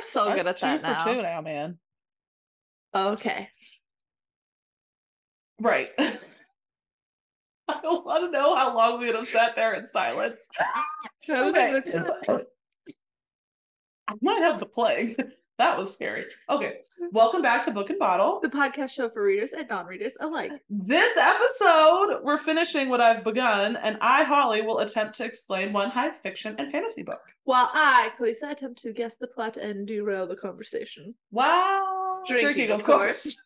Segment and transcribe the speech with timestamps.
[0.00, 1.04] We're so good at that for now.
[1.04, 1.78] two now, man.
[2.94, 3.48] Okay.
[5.60, 5.90] Right.
[5.98, 10.46] I don't want to know how long we would have sat there in silence.
[11.28, 11.74] Okay.
[14.08, 15.16] I might have the plague.
[15.60, 16.24] That was scary.
[16.48, 16.78] Okay.
[17.12, 18.40] Welcome back to Book and Bottle.
[18.40, 20.52] The podcast show for readers and non-readers alike.
[20.70, 25.90] This episode, we're finishing what I've begun, and I, Holly, will attempt to explain one
[25.90, 27.20] high fiction and fantasy book.
[27.44, 31.14] While I, Kalisa, attempt to guess the plot and derail the conversation.
[31.30, 32.22] Wow.
[32.26, 33.36] Drinking, of course.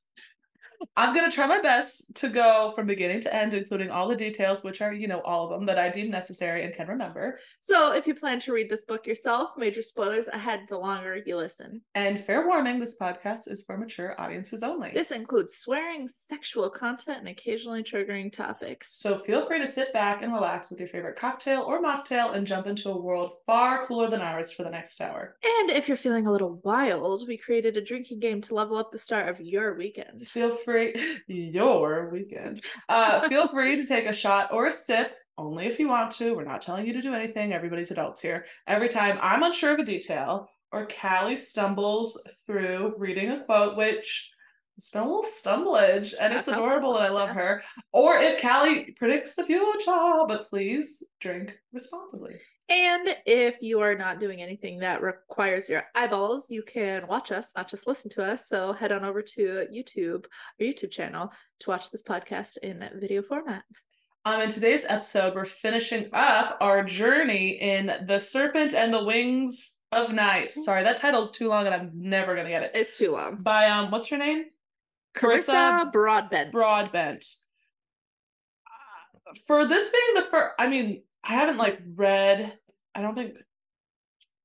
[0.97, 4.16] I'm going to try my best to go from beginning to end, including all the
[4.16, 7.38] details, which are, you know, all of them that I deem necessary and can remember.
[7.60, 11.37] So, if you plan to read this book yourself, major spoilers ahead the longer you
[11.37, 11.80] listen.
[11.95, 14.91] And fair warning, this podcast is for mature audiences only.
[14.95, 19.01] This includes swearing, sexual content, and occasionally triggering topics.
[19.01, 22.46] So feel free to sit back and relax with your favorite cocktail or mocktail and
[22.46, 25.37] jump into a world far cooler than ours for the next hour.
[25.45, 28.93] And if you're feeling a little wild, we created a drinking game to level up
[28.93, 30.26] the start of your weekend.
[30.26, 30.73] Feel free,
[31.28, 32.62] your weekend.
[32.88, 36.34] Uh, feel free to take a shot or a sip, only if you want to.
[36.34, 37.52] We're not telling you to do anything.
[37.52, 38.46] Everybody's adults here.
[38.66, 44.30] Every time I'm unsure of a detail or Callie stumbles through reading a quote, which
[44.76, 47.62] it's been a little stumblage and it's adorable and I love her.
[47.92, 52.40] Or if Callie predicts the future, but please drink responsibly.
[52.70, 57.52] And if you are not doing anything that requires your eyeballs, you can watch us,
[57.54, 58.48] not just listen to us.
[58.48, 60.24] So head on over to YouTube,
[60.59, 63.65] our YouTube channel, to watch this podcast in video format.
[64.25, 69.72] Um, in today's episode, we're finishing up our journey in The Serpent and the Wings
[69.92, 70.50] of Night.
[70.50, 72.70] Sorry, that title's too long and I'm never gonna get it.
[72.75, 73.42] It's too long.
[73.42, 74.44] By um, what's her name?
[75.15, 76.50] Carissa Broadbent.
[76.50, 77.26] Broadbent.
[78.66, 82.58] Uh, For this being the first, I mean, I haven't like read,
[82.94, 83.38] I don't think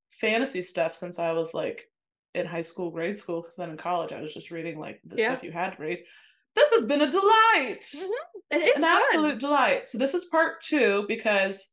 [0.09, 1.89] fantasy stuff since I was like
[2.35, 5.17] in high school, grade school, because then in college I was just reading like the
[5.17, 5.31] Yeah.
[5.31, 6.03] stuff you had to read.
[6.55, 8.11] This has been a delight Mhm.
[8.51, 9.01] It is an fun.
[9.01, 9.87] absolute delight.
[9.87, 11.69] So this is part two because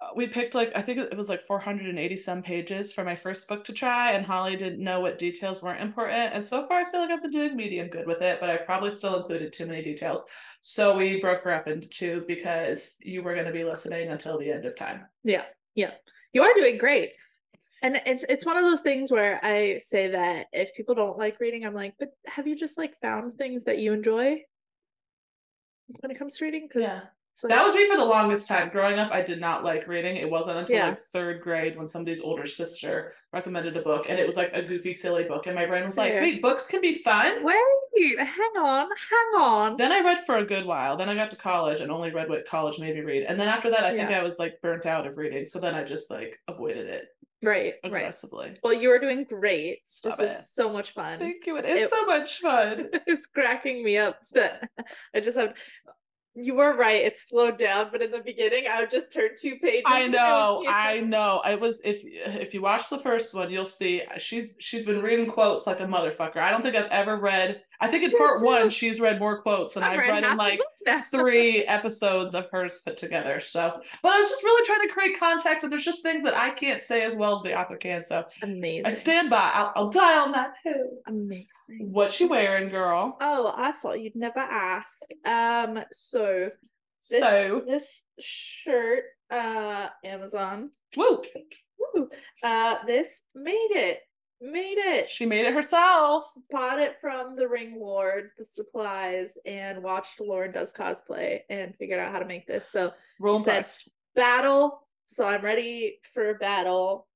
[0.00, 3.46] uh, we picked like I think it was like 480 some pages for my first
[3.48, 6.34] book to try, and Holly didn't know what details weren't important.
[6.34, 8.66] And so far, I feel like I've been doing medium good with it, but I've
[8.66, 10.22] probably still included too many details.
[10.66, 14.38] So we broke her up into two because you were going to be listening until
[14.38, 15.04] the end of time.
[15.22, 15.44] Yeah,
[15.74, 15.90] yeah.
[16.32, 17.12] You are doing great.
[17.82, 21.38] And it's it's one of those things where I say that if people don't like
[21.38, 24.42] reading, I'm like, but have you just like found things that you enjoy
[26.00, 26.66] when it comes to reading?
[26.66, 28.68] 'Cause it's like, That was me for the longest time.
[28.70, 30.16] Growing up, I did not like reading.
[30.16, 30.88] It wasn't until Yeah.
[30.90, 34.62] like third grade when somebody's older sister recommended a book, and it was like a
[34.62, 36.12] goofy, silly book, and my brain was like.
[36.12, 39.76] "Wait, books can be fun." wait, hang on, hang on.
[39.76, 40.96] Then I read for a good while.
[40.96, 43.24] Then I got to college and only read what college made me read.
[43.24, 45.44] And then after that, I think I was like burnt out of reading.
[45.46, 47.06] So then I just like avoided it
[47.42, 47.74] Right, right.
[47.84, 48.56] aggressively.
[48.62, 49.80] Well, you are doing great.
[49.86, 50.34] Stop this it.
[50.40, 51.18] is so much fun.
[51.18, 51.56] Thank you.
[51.56, 52.88] It is It- so much fun.
[53.06, 54.68] it's cracking me up that
[55.14, 55.54] I just have.
[56.36, 57.02] You were right.
[57.02, 59.84] It slowed down, but in the beginning, I would just turn two pages.
[59.86, 61.40] I know, I know.
[61.44, 65.26] I was if if you watch the first one, you'll see she's she's been reading
[65.26, 66.38] quotes like a motherfucker.
[66.38, 67.62] I don't think I've ever read.
[67.80, 68.44] I think in part too.
[68.44, 70.60] one, she's read more quotes than I've I've read read in like
[71.10, 73.40] three episodes of hers put together.
[73.40, 76.34] So, but I was just really trying to create context, and there's just things that
[76.36, 78.04] I can't say as well as the author can.
[78.04, 78.86] So Amazing.
[78.86, 79.50] I stand by.
[79.54, 80.90] I'll, I'll die on that hill.
[81.06, 81.46] Amazing.
[81.80, 83.16] What you wearing, girl?
[83.20, 85.00] Oh, I thought you'd never ask.
[85.24, 86.50] Um, so
[87.10, 90.70] this, So, this shirt, uh, Amazon.
[90.96, 91.22] woo,
[91.94, 92.08] Woo,
[92.42, 94.00] uh, this made it.
[94.40, 95.08] Made it.
[95.08, 96.30] she made it herself.
[96.50, 101.98] bought it from the Ring Lord, the supplies, and watched Lauren does cosplay and figured
[102.00, 102.68] out how to make this.
[102.70, 103.66] So You said-
[104.14, 104.86] battle.
[105.06, 107.06] So I'm ready for a battle.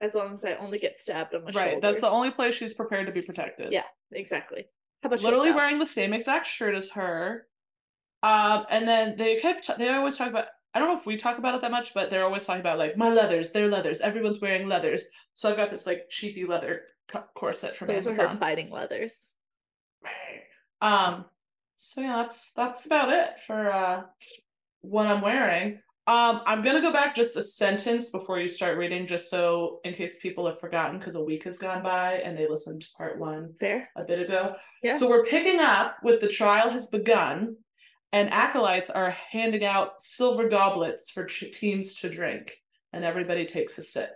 [0.00, 1.66] As long as I only get stabbed on my shoulder.
[1.66, 3.72] Right, that's the only place she's prepared to be protected.
[3.72, 4.66] Yeah, exactly.
[5.02, 5.56] How about literally yourself?
[5.60, 7.46] wearing the same exact shirt as her.
[8.22, 11.38] Um, and then they kept they always talk about I don't know if we talk
[11.38, 14.40] about it that much, but they're always talking about like my leathers, their leathers, everyone's
[14.40, 15.04] wearing leathers.
[15.34, 18.28] So I've got this like cheapy leather co- corset from Those are Amazon.
[18.28, 19.34] her fighting leathers.
[20.02, 20.42] Right.
[20.80, 21.26] Um,
[21.76, 24.02] so yeah, that's that's about it for uh
[24.82, 25.80] what I'm wearing.
[26.06, 29.94] Um, I'm gonna go back just a sentence before you start reading, just so in
[29.94, 33.18] case people have forgotten, because a week has gone by and they listened to part
[33.18, 33.88] one Fair.
[33.96, 34.54] a bit ago.
[34.82, 34.98] Yeah.
[34.98, 37.56] So we're picking up with the trial has begun,
[38.14, 42.56] and acolytes are handing out silver goblets for ch- teams to drink,
[42.92, 44.12] and everybody takes a sip.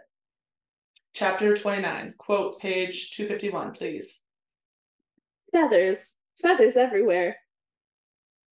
[1.14, 4.20] Chapter 29, quote page 251, please.
[5.50, 7.38] Feathers, feathers everywhere.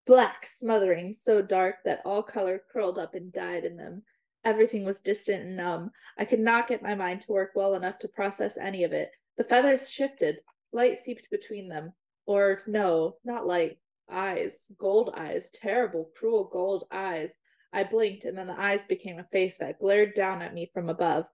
[0.08, 4.02] Black, smothering, so dark that all color curled up and died in them.
[4.46, 5.92] Everything was distant and numb.
[6.18, 9.12] I could not get my mind to work well enough to process any of it.
[9.38, 10.42] The feathers shifted.
[10.74, 11.94] Light seeped between them.
[12.26, 13.78] Or, no, not light.
[14.10, 14.66] Eyes.
[14.78, 15.50] Gold eyes.
[15.54, 17.31] Terrible, cruel gold eyes.
[17.74, 20.90] I blinked, and then the eyes became a face that glared down at me from
[20.90, 21.25] above.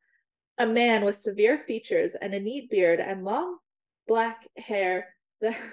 [0.57, 3.57] A man with severe features and a neat beard and long
[4.07, 5.15] black hair.
[5.39, 5.55] The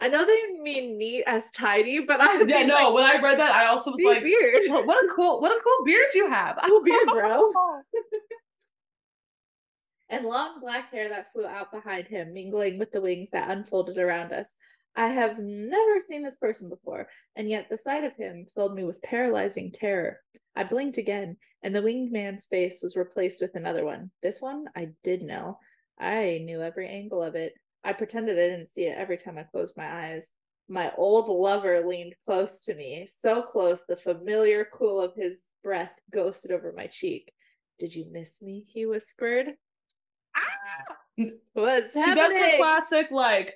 [0.00, 2.90] I know they mean neat as tidy, but I yeah no.
[2.90, 4.62] Like, when I read that, I also was like, beard.
[4.68, 6.58] What a cool, what a cool beard you have.
[6.66, 7.50] Cool beard, bro.
[10.10, 13.98] and long black hair that flew out behind him, mingling with the wings that unfolded
[13.98, 14.54] around us.
[14.96, 18.84] I have never seen this person before, and yet the sight of him filled me
[18.84, 20.20] with paralyzing terror.
[20.54, 24.10] I blinked again, and the winged man's face was replaced with another one.
[24.22, 25.58] This one I did know.
[25.98, 27.54] I knew every angle of it.
[27.82, 30.30] I pretended I didn't see it every time I closed my eyes.
[30.68, 35.92] My old lover leaned close to me, so close the familiar cool of his breath
[36.12, 37.32] ghosted over my cheek.
[37.78, 38.64] Did you miss me?
[38.68, 39.54] He whispered.
[40.36, 41.24] Ah!
[41.52, 42.40] What's happening?
[42.40, 43.54] That's a classic, like,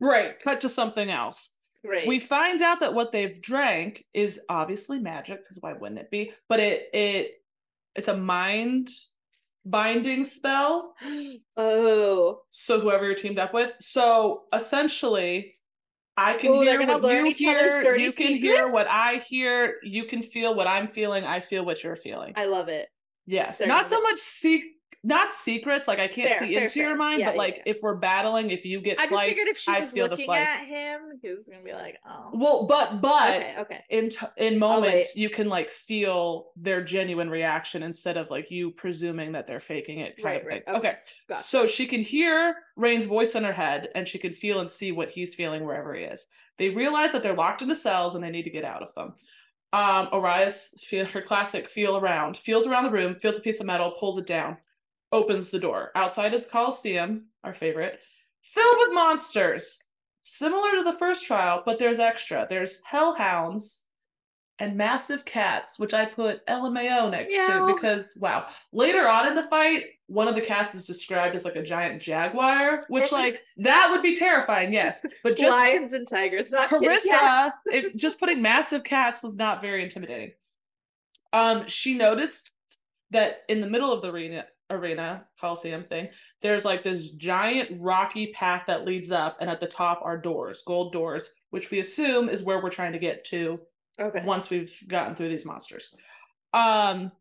[0.00, 1.50] right, cut to something else.
[1.84, 2.06] Right.
[2.06, 6.32] We find out that what they've drank is obviously magic, because why wouldn't it be?
[6.48, 7.32] But it it
[7.94, 8.88] it's a mind
[9.64, 10.94] binding spell.
[11.58, 12.42] Oh.
[12.50, 13.72] So whoever you're teamed up with.
[13.80, 15.54] So essentially,
[16.16, 17.96] I can Ooh, hear what you hear.
[17.96, 18.42] You can secrets?
[18.42, 19.76] hear what I hear.
[19.82, 21.24] You can feel what I'm feeling.
[21.24, 22.34] I feel what you're feeling.
[22.36, 22.88] I love it.
[23.26, 23.58] Yes.
[23.58, 24.64] They're Not so much seek
[25.06, 25.86] not secrets.
[25.86, 26.88] Like I can't fair, see fair, into fair.
[26.88, 27.72] your mind, yeah, but like yeah.
[27.72, 30.46] if we're battling, if you get I sliced, if she I feel the slice.
[30.46, 32.30] At him, he was gonna be like, oh.
[32.32, 33.84] Well, but but okay, okay.
[33.90, 38.72] in t- in moments you can like feel their genuine reaction instead of like you
[38.72, 40.20] presuming that they're faking it.
[40.24, 40.62] right, right.
[40.66, 40.96] Okay.
[41.30, 41.40] okay.
[41.40, 44.92] So she can hear Raihn's voice in her head, and she can feel and see
[44.92, 46.26] what he's feeling wherever he is.
[46.58, 49.14] They realize that they're locked into cells and they need to get out of them.
[49.72, 53.66] Um, Arias, feel her classic feel around, feels around the room, feels a piece of
[53.66, 54.56] metal, pulls it down
[55.12, 55.92] opens the door.
[55.94, 58.00] Outside is the Coliseum, our favorite,
[58.42, 59.82] filled with monsters.
[60.22, 62.46] Similar to the first trial, but there's extra.
[62.50, 63.84] There's hellhounds
[64.58, 67.66] and massive cats, which I put LMAO next Meow.
[67.66, 68.46] to because wow.
[68.72, 72.00] Later on in the fight, one of the cats is described as like a giant
[72.00, 75.04] jaguar, which like that would be terrifying, yes.
[75.22, 79.82] But just lions and tigers, not Carissa, it, just putting massive cats was not very
[79.82, 80.32] intimidating.
[81.32, 82.50] Um, she noticed
[83.10, 86.08] that in the middle of the arena arena coliseum thing
[86.42, 90.62] there's like this giant rocky path that leads up and at the top are doors
[90.66, 93.60] gold doors which we assume is where we're trying to get to
[94.00, 94.22] okay.
[94.24, 95.94] once we've gotten through these monsters.
[96.52, 97.12] Um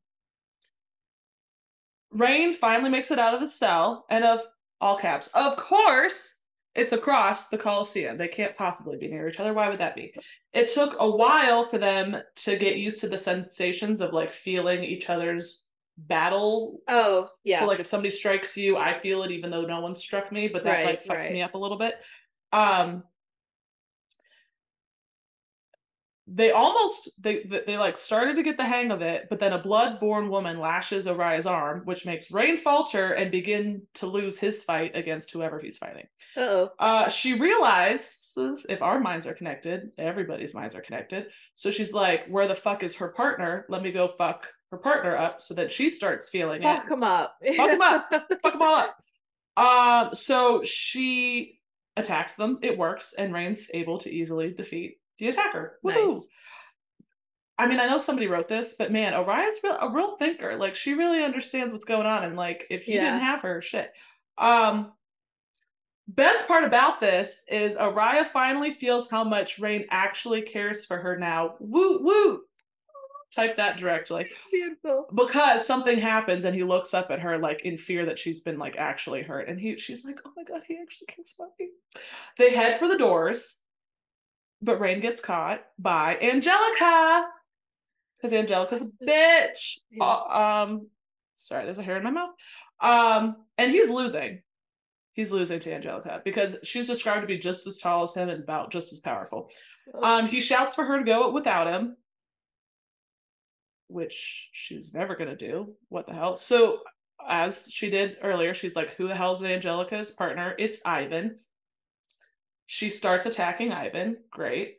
[2.16, 4.40] Raihn finally makes it out of the cell and of
[4.80, 5.30] all caps.
[5.34, 6.36] Of course
[6.74, 8.18] it's across the coliseum.
[8.18, 9.54] They can't possibly be near each other.
[9.54, 10.14] Why would that be?
[10.52, 14.84] It took a while for them to get used to the sensations of like feeling
[14.84, 15.65] each other's
[15.98, 16.80] battle.
[16.88, 17.62] Oh, yeah.
[17.62, 20.48] So like if somebody strikes you, I feel it even though no one struck me,
[20.48, 21.32] but that right, like fucks right.
[21.32, 21.96] me up a little bit.
[22.52, 23.04] Um
[26.28, 29.60] they almost they, they, like started to get the hang of it, but then a
[29.60, 34.96] blood-born woman lashes Oriah's arm, which makes Raihn falter and begin to lose his fight
[34.96, 36.08] against whoever he's fighting.
[36.36, 36.72] Uh-oh.
[36.80, 41.28] Uh she realizes if our minds are connected, everybody's minds are connected.
[41.54, 43.66] So she's like, "Where the fuck is her partner?
[43.70, 46.82] Let me go fuck her partner up so that she starts feeling Fuck it.
[46.82, 47.36] Fuck him up.
[47.56, 48.10] Fuck him up.
[48.44, 48.98] Fuck them all up.
[49.58, 51.60] Um, so she
[51.98, 52.60] attacks them.
[52.62, 55.80] It works, and Raihn's able to easily defeat the attacker.
[55.86, 56.16] Woohoo!
[56.16, 56.28] Nice.
[57.58, 60.58] I mean, I know somebody wrote this, but man, Oriah's real, a real thinker.
[60.58, 63.06] Like, she really understands what's going on, and like, if you yeah.
[63.06, 63.94] didn't have her, shit.
[64.38, 64.92] Um,
[66.08, 71.18] best part about this is Oriah finally feels how much Raihn actually cares for her
[71.18, 71.56] now.
[71.60, 72.42] Woo woo!
[73.36, 74.30] Type that directly.
[74.52, 75.08] Beautiful.
[75.14, 78.58] Because something happens and he looks up at her like in fear that she's been
[78.58, 79.50] like actually hurt.
[79.50, 81.70] And he she's like, oh my god, he actually about me.
[82.38, 83.58] They head for the doors,
[84.62, 87.28] but Raihn gets caught by Angelika.
[88.18, 89.80] Because Angelika's a bitch.
[89.92, 90.06] Yeah.
[90.06, 90.88] Uh, um
[91.36, 92.32] sorry, there's a hair in my mouth.
[92.80, 94.42] Um, and he's losing.
[95.12, 98.44] He's losing to Angelika because she's described to be just as tall as him and
[98.44, 99.50] about just as powerful.
[100.02, 101.98] Um, he shouts for her to go without him
[103.88, 105.76] which she's never going to do.
[105.90, 106.38] What the hell?
[106.38, 106.80] So,
[107.28, 110.56] as she did earlier, she's like, Who the hell's Angelika's partner?
[110.58, 111.38] It's Ivan.
[112.68, 114.18] She starts attacking Ivan.
[114.32, 114.78] Great.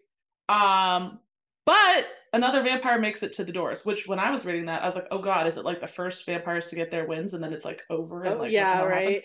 [0.48, 1.20] Um,
[1.64, 4.86] but another vampire makes it to the doors, which when I was reading that, I
[4.86, 7.42] was like, oh God, is it like the first vampires to get their wins and
[7.42, 9.22] then it's like over and oh, like yeah, right.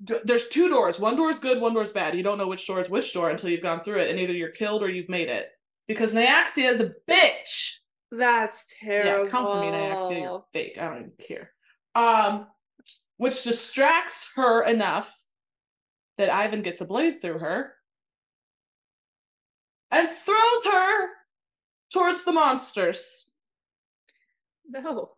[0.00, 0.22] Happens?
[0.24, 1.00] There's two doors.
[1.00, 2.14] One door is good, one door is bad.
[2.14, 4.32] You don't know which door is which door until you've gone through it, and either
[4.32, 5.50] you're killed or you've made it.
[5.88, 7.77] Because Nyaxia is a bitch
[8.10, 9.24] That's terrible.
[9.24, 10.20] Yeah, come for me, Nyaxia.
[10.20, 10.78] You're fake.
[10.80, 11.52] I don't even care.
[11.94, 12.46] Um,
[13.18, 15.14] which distracts her enough
[16.16, 17.74] that Ivan gets a blade through her
[19.90, 21.08] and throws her
[21.92, 23.26] towards the monsters.
[24.68, 25.12] No.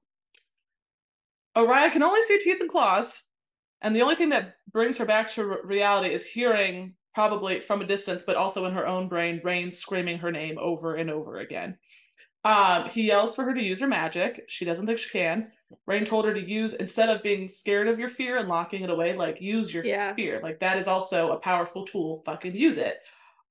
[1.56, 3.22] Oriah can only see teeth and claws,
[3.82, 7.86] and the only thing that brings her back to reality is hearing, probably from a
[7.86, 11.76] distance, but also in her own brain, Raihn screaming her name over and over again.
[12.44, 14.44] Um, he yells for her to use her magic.
[14.48, 15.52] She doesn't think she can.
[15.88, 18.90] Raihn told her to use instead of being scared of your fear and locking it
[18.90, 20.14] away, like use your yeah.
[20.14, 20.40] fear.
[20.42, 22.22] Like that is also a powerful tool.
[22.24, 23.00] Fucking use it.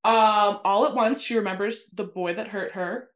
[0.03, 3.09] Um, all at once, she remembers the boy that hurt her,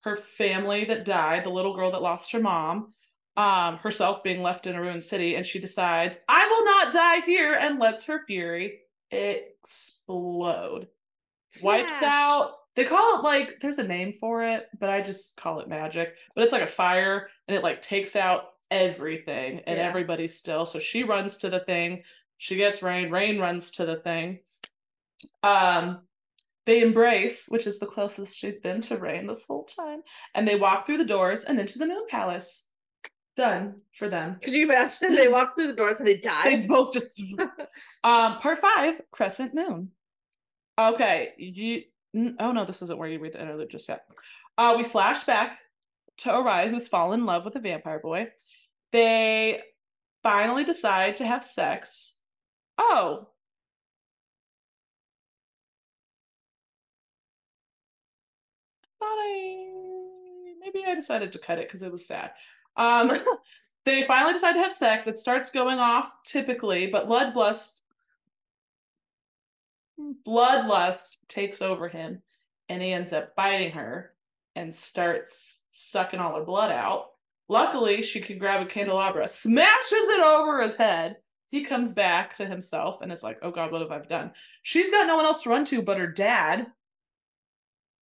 [0.00, 2.92] her family that died, the little girl that lost her mom,
[3.36, 7.20] um, herself being left in a ruined city, and she decides, I will not die
[7.20, 10.88] here, and lets her fury explode.
[11.50, 11.62] Smash.
[11.62, 12.54] Wipes out.
[12.74, 16.14] They call it like there's a name for it, but I just call it magic.
[16.34, 19.84] But it's like a fire, and it like takes out everything, and yeah.
[19.84, 20.64] everybody's still.
[20.64, 22.02] So she runs to the thing.
[22.38, 23.10] She gets Raihn.
[23.10, 24.40] Raihn runs to the thing.
[25.42, 26.00] Um,
[26.64, 30.00] they embrace, which is the closest she's been to Raihn this whole time,
[30.34, 32.64] and they walk through the doors and into the Moon Palace.
[33.34, 34.38] Done for them.
[34.42, 36.56] Could you imagine they walk through the doors and they die?
[36.56, 37.20] They both just.
[38.04, 39.90] um, part five, Crescent Moon.
[40.78, 41.82] Okay, you.
[42.14, 44.04] Oh no, this isn't where you read the interlude just yet.
[44.58, 45.58] Uh, we flash back
[46.18, 48.28] to Oriah, who's fallen in love with a vampire boy.
[48.92, 49.62] They
[50.22, 52.16] finally decide to have sex.
[52.78, 53.28] Oh,
[58.84, 62.32] I thought I maybe I decided to cut it because it was sad.
[62.76, 63.18] Um,
[63.84, 65.06] they finally decide to have sex.
[65.06, 67.80] It starts going off typically, but bloodlust
[70.26, 72.22] bloodlust takes over him,
[72.68, 74.14] and he ends up biting her
[74.56, 77.06] and starts sucking all her blood out.
[77.48, 81.16] Luckily, she can grab a candelabra, smashes it over his head.
[81.48, 84.32] He comes back to himself and is like, "Oh God, what have I done?"
[84.62, 86.66] She's got no one else to run to but her dad,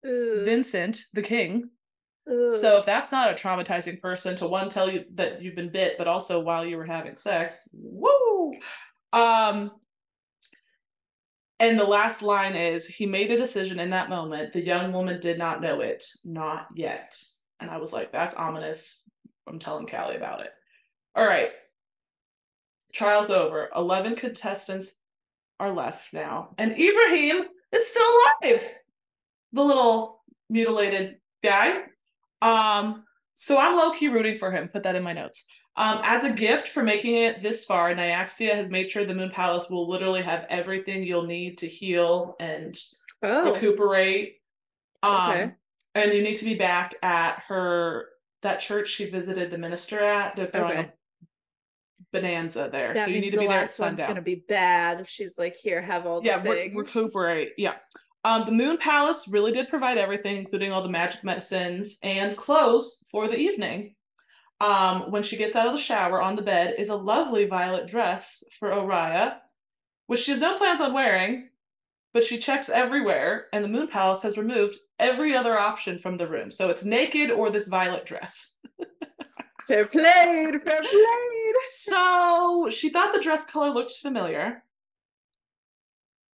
[0.04, 1.70] Vincent, the king.
[2.26, 5.98] So if that's not a traumatizing person to one tell you that you've been bit,
[5.98, 8.52] but also while you were having sex, woo!
[9.12, 9.72] Um,
[11.60, 14.52] and the last line is he made a decision in that moment.
[14.52, 17.22] The young woman did not know it, not yet.
[17.60, 19.02] And I was like, that's ominous.
[19.46, 20.50] I'm telling Callie about it.
[21.14, 21.50] All right.
[22.94, 23.68] Trial's over.
[23.76, 24.94] 11 contestants
[25.60, 26.54] are left now.
[26.56, 28.10] And Ibrahim is still
[28.42, 28.62] alive
[29.52, 31.82] the little mutilated guy.
[32.40, 34.68] Um, so I'm low key rooting for him.
[34.68, 35.46] Put that in my notes.
[35.80, 39.30] Um, as a gift for making it this far, Nyaxia has made sure the Moon
[39.30, 42.78] Palace will literally have everything you'll need to heal and
[43.22, 43.54] oh.
[43.54, 44.42] recuperate.
[45.02, 45.52] Um, okay.
[45.94, 48.08] And you need to be back at her
[48.42, 50.36] that church she visited the minister at.
[50.36, 50.90] They're throwing okay.
[50.90, 51.26] a
[52.12, 53.96] bonanza there, that so you need to be there at sundown.
[53.96, 57.52] One's gonna be bad if she's like, "Here, have all the yeah, things." Re- recuperate.
[57.56, 57.76] Yeah.
[58.24, 62.98] Um, the Moon Palace really did provide everything, including all the magic medicines and clothes
[63.10, 63.94] for the evening.
[64.60, 67.86] Um, when she gets out of the shower on the bed is a lovely violet
[67.86, 69.38] dress for Oriah,
[70.06, 71.48] which she has no plans on wearing,
[72.12, 76.26] but she checks everywhere, and the Moon Palace has removed every other option from the
[76.26, 76.50] room.
[76.50, 78.54] So it's naked or this violet dress.
[79.68, 81.54] fair played, fair played.
[81.62, 84.62] So she thought the dress color looked familiar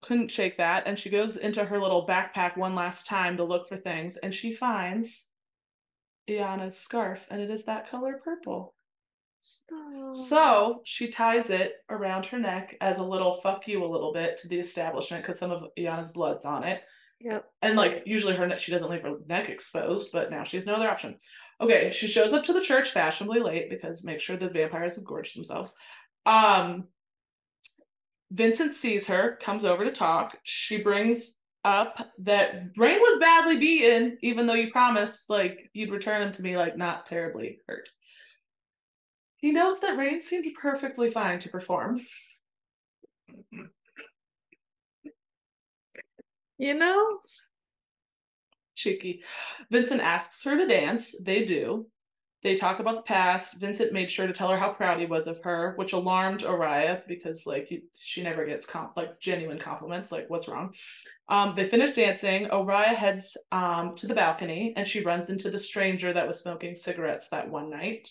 [0.05, 3.67] couldn't shake that and she goes into her little backpack one last time to look
[3.67, 5.25] for things and she finds
[6.29, 8.73] Iana's scarf and it is that color purple.
[9.39, 10.15] Stop.
[10.15, 14.37] So she ties it around her neck as a little fuck you a little bit
[14.37, 16.81] to the establishment because some of Iana's blood's on it.
[17.19, 17.45] Yep.
[17.61, 20.65] And like usually her neck, she doesn't leave her neck exposed, but now she has
[20.65, 21.15] no other option.
[21.61, 25.05] Okay, she shows up to the church fashionably late because make sure the vampires have
[25.05, 25.73] gorged themselves.
[26.25, 26.85] Um,
[28.31, 30.37] Vincent sees her, comes over to talk.
[30.43, 31.31] She brings
[31.65, 36.43] up that Raihn was badly beaten, even though you promised like you'd return him to
[36.43, 37.89] me like not terribly hurt.
[39.37, 41.99] He knows that Raihn seemed perfectly fine to perform.
[46.57, 47.19] You know?
[48.75, 49.21] Cheeky.
[49.71, 51.15] Vincent asks her to dance.
[51.21, 51.87] They do.
[52.45, 53.55] They talk about the past.
[53.55, 57.01] Vincent made sure to tell her how proud he was of her, which alarmed Oriah
[57.07, 60.11] because like he, she never gets comp- like genuine compliments.
[60.11, 60.71] Like what's wrong?
[61.27, 62.45] Um, they finish dancing.
[62.51, 66.75] Oriah heads um, to the balcony and she runs into the stranger that was smoking
[66.75, 68.09] cigarettes that one night.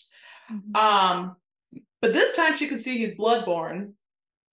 [0.51, 0.75] Mm-hmm.
[0.75, 1.37] Um,
[2.01, 3.93] but this time she can see he's bloodborn,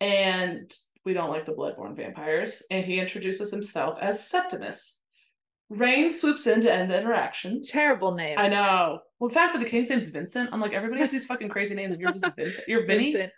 [0.01, 0.73] and
[1.05, 2.63] we don't like the bloodborn vampires.
[2.71, 5.01] And he introduces himself as Septimus,
[5.73, 7.63] Raihn swoops in to end the interaction.
[7.63, 8.39] Terrible name.
[8.39, 9.01] I know.
[9.23, 11.77] Well, the fact that the king's name's Vincent, I'm like, everybody has these fucking crazy
[11.77, 11.97] names.
[11.97, 12.65] You're just Vincent.
[12.67, 13.13] You're Vinny.
[13.13, 13.33] Vincent.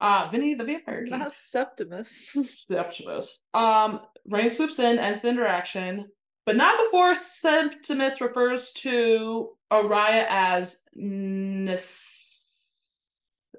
[0.00, 1.18] Uh, Vinny the Vampire King.
[1.18, 2.30] Not Septimus.
[2.66, 3.40] Septimus.
[3.52, 4.00] Um,
[4.32, 6.08] Raihn swoops in, ends the interaction,
[6.46, 12.08] but not before Septimus refers to Araya as Nes.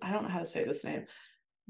[0.02, 1.06] I don't know how to say this name.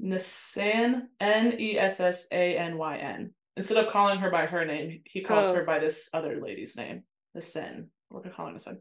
[0.02, 3.34] Nessan, N E S S A N Y N.
[3.58, 5.54] Instead of calling her by her name, he calls Oh.
[5.56, 7.02] her by this other lady's name,
[7.36, 7.88] Nessan.
[8.08, 8.78] We're gonna call her Nessan.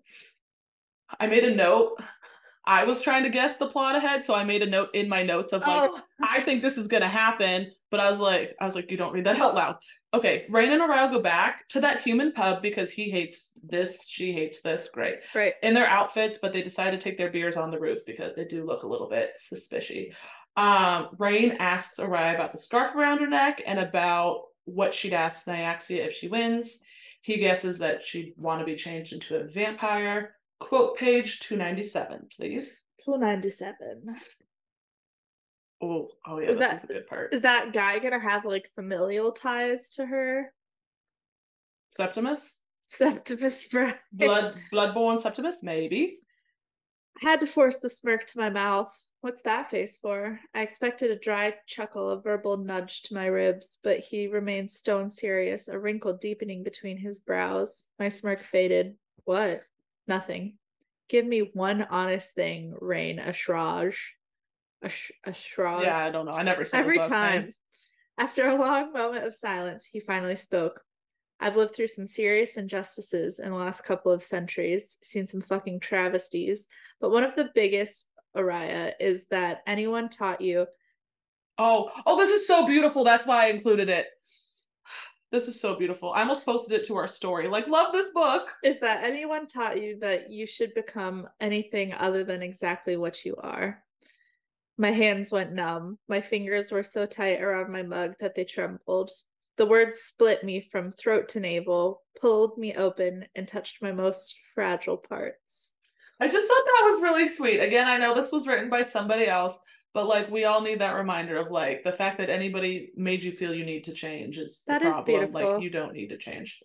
[1.20, 1.98] I made a note.
[2.66, 5.22] I was trying to guess the plot ahead, so I made a note in my
[5.22, 8.66] notes of like, oh, I think this is gonna happen, but I was like, I
[8.66, 9.76] was like, you don't read that out loud.
[10.14, 14.32] Okay, Raihn and Oriel go back to that human pub because he hates this, she
[14.32, 14.88] hates this.
[14.94, 15.16] Great.
[15.36, 15.56] right.
[15.62, 18.46] In their outfits, but they decide to take their beers on the roof because they
[18.46, 20.14] do look a little bit suspicious.
[20.56, 25.46] Um, Raihn asks Oriel about the scarf around her neck and about what she'd ask
[25.46, 26.80] Nyaxia if she wins.
[27.22, 30.36] He guesses that she'd want to be changed into a vampire.
[30.64, 32.80] Quote page 297, please.
[33.04, 34.16] 297.
[35.82, 37.34] Oh, oh yeah, Is that- is a good part.
[37.34, 40.54] Is that guy gonna have like familial ties to her?
[41.90, 42.60] Septimus?
[42.88, 43.96] Septimus Brown.
[44.14, 45.64] Blood bloodborn Septimus?
[45.64, 46.16] Maybe.
[47.22, 48.94] I had to force the smirk to my mouth.
[49.20, 50.40] What's that face for?
[50.54, 55.12] I expected a dry chuckle, a verbal nudge to my ribs, but he remained stone
[55.12, 57.84] serious, a wrinkle deepening between his brows.
[58.00, 58.96] My smirk faded.
[59.26, 59.62] What?
[60.08, 60.58] Nothing.
[61.10, 63.96] Give me one honest thing, Raihn a Ashraj.
[64.84, 65.84] Ash- Ashraj.
[65.84, 66.32] Yeah, I don't know.
[66.32, 67.42] I never said Every time.
[67.44, 67.52] name.
[68.18, 70.82] After a long moment of silence, he finally spoke.
[71.40, 75.80] I've lived through some serious injustices in the last couple of centuries, seen some fucking
[75.80, 76.68] travesties,
[77.02, 78.06] but one of the biggest,
[78.38, 80.68] Araya, is that anyone taught you
[81.58, 83.04] Oh, oh, this is so beautiful.
[83.04, 84.08] That's why I included it.
[85.34, 86.14] This is so beautiful.
[86.14, 87.48] I almost posted it to our story.
[87.48, 88.50] Like, love this book.
[88.64, 93.36] is that anyone taught you that you should become anything other than exactly what you
[93.38, 93.84] are.
[94.78, 95.98] My hands went numb.
[96.08, 99.10] My fingers were so tight around my mug that they trembled.
[99.58, 104.36] The words split me from throat to navel, pulled me open, and touched my most
[104.54, 105.74] fragile parts.
[106.22, 107.60] I just thought that was really sweet.
[107.60, 109.58] Again, I know this was written by somebody else,
[109.94, 113.32] but like we all need that reminder of like the fact that anybody made you
[113.32, 115.06] feel you need to change is the That is problem.
[115.06, 115.54] beautiful.
[115.54, 116.62] Like you don't need to change.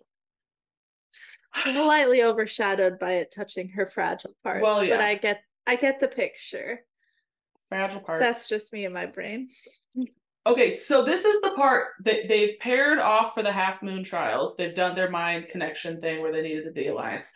[1.54, 4.62] Slightly overshadowed by it touching her fragile parts.
[4.62, 4.96] Well, yeah.
[4.96, 5.04] But.
[5.04, 6.80] I get I get the picture.
[7.68, 8.20] Fragile part.
[8.20, 9.48] That's just me in my brain.
[10.46, 14.56] Okay, so this is the part that they've paired off for the half moon trials.
[14.56, 17.28] They've done their mind connection thing where they needed the alliance.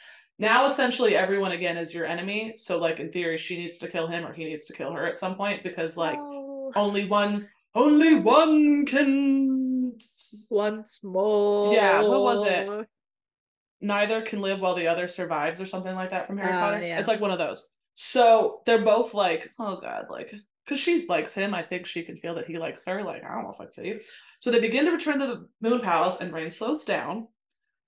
[0.43, 2.53] Now essentially everyone again is your enemy.
[2.57, 5.07] So like in theory, she needs to kill him or he needs to kill her
[5.07, 6.73] at some point because like Oh.
[6.75, 9.97] only one only one can
[10.51, 11.73] once more.
[11.73, 12.89] Yeah, what was it?
[13.85, 16.87] neither can live while the other survives or something like that from Harry Oh, Potter.
[16.87, 16.99] yeah.
[17.01, 17.67] It's like one of those.
[17.95, 20.33] So they're both like, oh god, like
[20.65, 21.53] because she likes him.
[21.55, 23.03] I think she can feel that he likes her.
[23.03, 24.01] Like, I don't know if I kill you.
[24.41, 27.27] So they begin to return to the Moon Palace and Raihn slows down.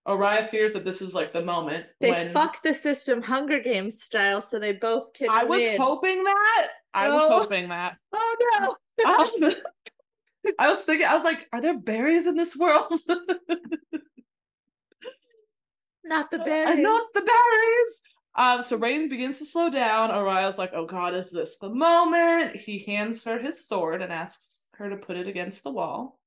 [0.07, 4.03] Oriah fears that this is like the moment They when fuck the system Hunger Games
[4.03, 5.81] style so they both can I was win.
[5.81, 6.69] hoping that.
[6.93, 7.41] I was Oh.
[7.41, 7.97] hoping that.
[8.13, 9.49] Oh no.
[9.49, 9.55] Um,
[10.59, 12.93] I was thinking, I was like, are there berries in this world?
[16.05, 16.79] Not the Uh, berries.
[16.81, 18.03] not the berries.
[18.37, 20.11] Um, so Raihn begins to slow down.
[20.11, 22.57] Oriel's like, oh god, is this the moment?
[22.57, 26.21] He hands her his sword and asks her to put it against the wall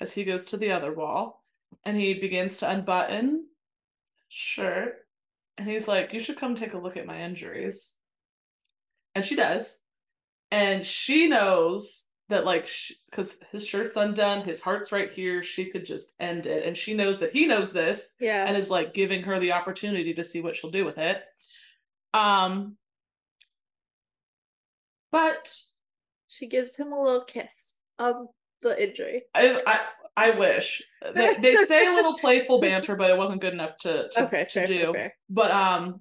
[0.00, 1.39] as he goes to the other wall.
[1.84, 3.46] And he begins to unbutton
[4.28, 4.96] shirt.
[5.58, 7.94] And he's like, you should come take a look at my injuries.
[9.14, 9.76] And she does.
[10.50, 12.68] And she knows that, like,
[13.10, 16.64] because his shirt's undone, his heart's right here, she could just end it.
[16.64, 18.44] And she knows that he knows this yeah.
[18.46, 21.22] and is like giving her the opportunity to see what she'll do with it.
[22.14, 22.76] Um
[25.12, 25.52] but
[26.28, 28.28] she gives him a little kiss on
[28.62, 29.22] the injury.
[29.34, 29.80] I I,
[30.16, 30.82] I wish
[31.14, 34.44] they, they say a little playful banter, but it wasn't good enough to to, okay,
[34.44, 34.92] to fair, do.
[34.92, 35.14] fair.
[35.28, 36.00] But um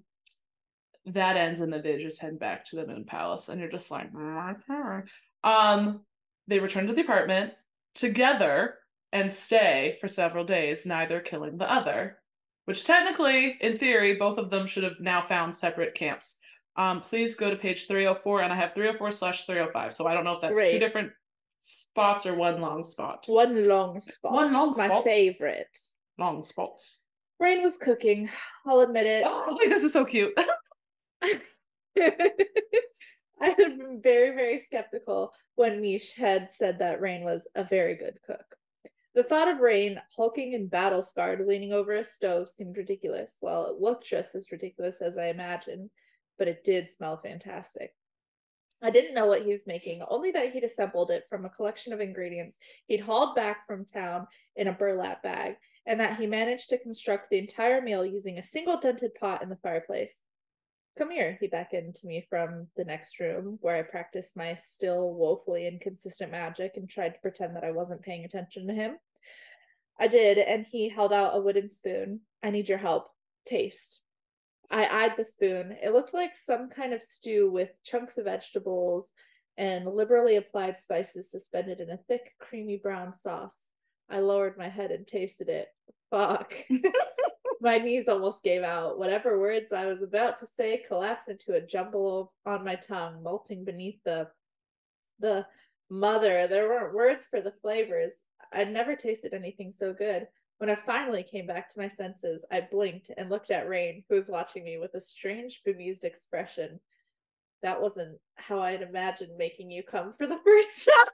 [1.06, 3.92] that ends and then they just head back to the moon palace and you're just
[3.92, 5.02] like "Okay."
[5.44, 6.02] um
[6.48, 7.54] they return to the apartment
[7.96, 8.76] together
[9.12, 12.18] and stay for several days neither killing the other
[12.66, 16.38] which technically in theory both of them should have now found separate camps
[16.76, 20.24] um please go to page 304 and i have 304 slash 305 so i don't
[20.24, 21.12] know if that's two different
[21.62, 24.32] spots or one long spot One long spot.
[24.32, 25.04] One long my spot.
[25.04, 25.78] favorite.
[26.18, 27.00] long spots
[27.42, 28.30] Raihn was cooking.
[28.66, 29.24] I'll admit it.
[29.26, 30.34] oh wait this is so cute
[33.42, 37.96] I had been very, very skeptical when Mische had said that Raihn was a very
[37.96, 38.44] good cook.
[39.16, 43.38] The thought of Raihn, hulking and battle scarred, leaning over a stove seemed ridiculous.
[43.42, 45.90] Well, it looked just as ridiculous as I imagined,
[46.38, 47.94] but it did smell fantastic.
[48.82, 51.92] I didn't know what he was making, only that he'd assembled it from a collection
[51.92, 56.70] of ingredients he'd hauled back from town in a burlap bag, and that he managed
[56.70, 60.22] to construct the entire meal using a single dented pot in the fireplace.
[60.98, 65.14] Come here, he beckoned to me from the next room, where I practiced my still
[65.14, 68.98] woefully inconsistent magic and tried to pretend that I wasn't paying attention to him.
[70.00, 72.22] I did, and he held out a wooden spoon.
[72.42, 73.10] I need your help.
[73.46, 74.02] Taste.
[74.72, 75.76] I eyed the spoon.
[75.82, 79.12] It looked like some kind of stew with chunks of vegetables
[79.58, 83.68] and liberally applied spices suspended in a thick, creamy brown sauce.
[84.10, 85.68] I lowered my head and tasted it.
[86.12, 86.56] Fuck.
[87.62, 88.98] my knees almost gave out.
[88.98, 93.66] Whatever words I was about to say collapsed into a jumble on my tongue, melting
[93.66, 94.28] beneath the
[95.20, 95.46] the
[95.90, 96.48] mother.
[96.48, 98.14] There weren't words for the flavors.
[98.54, 100.28] I'd never tasted anything so good.
[100.60, 104.16] When I finally came back to my senses, I blinked and looked at Raihn, who
[104.16, 106.82] was watching me with a strange, bemused expression.
[107.64, 111.08] That wasn't how I'd imagined making you come for the first time.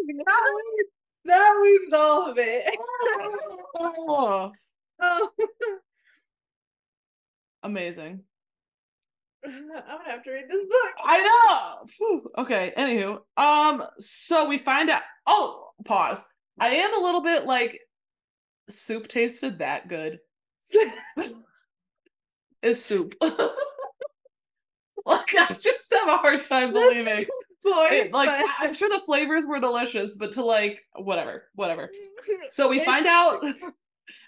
[1.26, 2.76] that means all of it.
[3.78, 4.50] Oh,
[5.00, 5.30] oh.
[7.62, 8.24] amazing.
[9.48, 10.94] I'm gonna have to read this book.
[11.04, 11.86] I know.
[11.88, 12.30] Phew.
[12.38, 12.72] Okay.
[12.76, 15.02] Anywho, um, so we find out.
[15.26, 16.24] Oh, pause.
[16.58, 17.80] I am a little bit like
[18.68, 20.18] soup tasted that good.
[22.62, 23.14] Is soup?
[25.06, 27.26] like I just have a hard time believing.
[27.62, 31.90] Point, It- like but- I'm sure the flavors were delicious, but to like whatever, whatever.
[32.48, 33.42] So we find out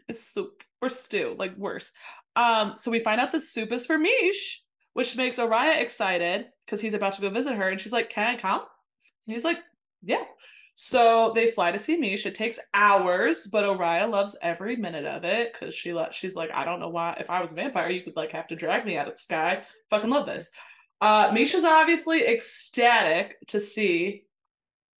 [0.08, 1.90] it's soup or stew, like worse.
[2.36, 4.56] Um, so we find out the soup is for Mische,
[4.98, 8.34] which makes Araya excited because he's about to go visit her, and she's like, "Can
[8.34, 8.62] I come?"
[9.28, 9.60] And he's like,
[10.02, 10.24] "Yeah."
[10.74, 12.26] So they fly to see Mische.
[12.26, 16.50] It takes hours, but Araya loves every minute of it because she let she's like,
[16.52, 17.16] "I don't know why.
[17.20, 19.20] If I was a vampire, you could like have to drag me out of the
[19.20, 19.62] sky.
[19.88, 20.48] Fucking love this."
[21.00, 24.24] Uh, Misha's obviously ecstatic to see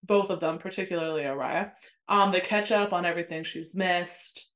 [0.05, 1.73] both of them, particularly Araya.
[2.09, 4.47] Um, they catch up on everything she's missed.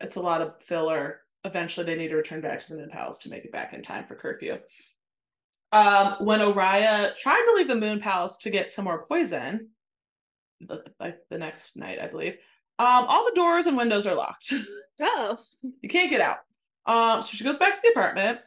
[0.00, 1.20] It's a lot of filler.
[1.44, 3.82] Eventually, they need to return back to the Moon Palace to make it back in
[3.82, 4.58] time for curfew.
[5.70, 9.68] Um, when Araya tried to leave the Moon Palace to get some more poison,
[10.60, 12.34] the, like the next night, I believe,
[12.78, 14.52] um, all the doors and windows are locked.
[15.00, 15.38] Oh.
[15.80, 16.38] you can't get out.
[16.86, 18.40] Um, so she goes back to the apartment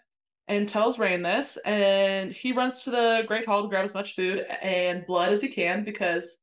[0.49, 4.15] and tells Raihn this, and he runs to the Great Hall to grab as much
[4.15, 6.39] food and blood as he can because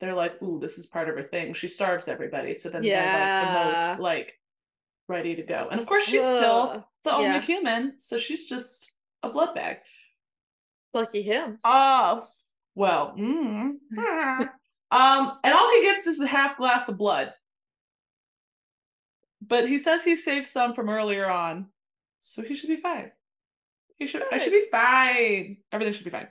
[0.00, 2.96] they're like, "Ooh, this is part of her thing." She starves everybody, so then they're
[2.96, 3.44] like Yeah.
[3.44, 4.40] the most like
[5.12, 5.68] ready to go.
[5.70, 7.40] And of course, she's still the only yeah.
[7.40, 9.78] human, so she's just a blood bag.
[10.94, 11.58] Lucky him.
[11.64, 12.24] Oh,
[12.74, 14.48] well, mm, um,
[15.44, 17.32] and all he gets is a half glass of blood.
[19.46, 21.66] But he says he saved some from earlier on,
[22.18, 23.10] so he should be fine.
[23.98, 24.24] He should.
[24.32, 25.58] I should be fine.
[25.72, 26.28] Everything should be fine.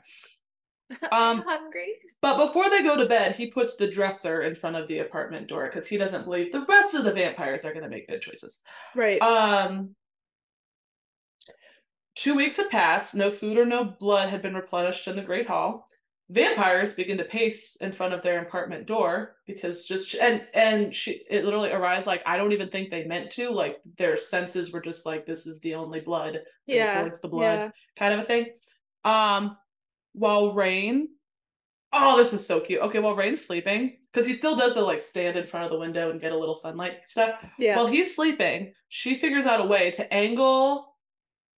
[1.12, 1.96] Um, I'm hungry.
[2.22, 5.48] But before they go to bed, he puts the dresser in front of the apartment
[5.48, 8.22] door because he doesn't believe the rest of the vampires are going to make good
[8.22, 8.62] choices.
[8.96, 9.22] Right.
[9.22, 9.96] Um,
[12.16, 13.16] two weeks had passed.
[13.16, 15.88] No food or no blood had been replenished in the Great Hall.
[16.30, 21.24] Vampires begin to pace in front of their apartment door because just and and she
[21.30, 23.50] it literally arrives like I don't even think they meant to.
[23.50, 27.00] Like their senses were just like this is the only blood yeah.
[27.00, 27.70] records the blood Yeah.
[27.98, 28.48] kind of a thing.
[29.04, 29.58] Um,
[30.14, 31.06] while Raihn,
[31.94, 32.82] oh, this is so cute.
[32.82, 35.80] Okay, while Raihn's sleeping, because he still does the like stand in front of the
[35.80, 37.36] window and get a little sunlight stuff.
[37.58, 37.78] Yeah.
[37.78, 40.96] While he's sleeping, she figures out a way to angle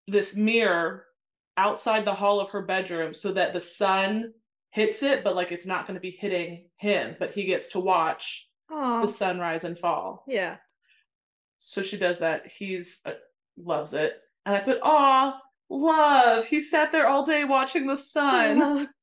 [0.07, 1.05] this mirror
[1.57, 4.33] outside the hall of her bedroom so that the sun
[4.71, 7.79] hits it, but like it's not going to be hitting him, but he gets to
[7.79, 9.05] watch Aw.
[9.05, 10.23] the sunrise and fall.
[10.27, 10.57] Yeah.
[11.59, 12.51] So she does that.
[12.51, 13.11] He's uh,
[13.57, 15.39] loves it, and I put, "Aw,
[15.81, 18.87] love." He sat there all day watching the sun.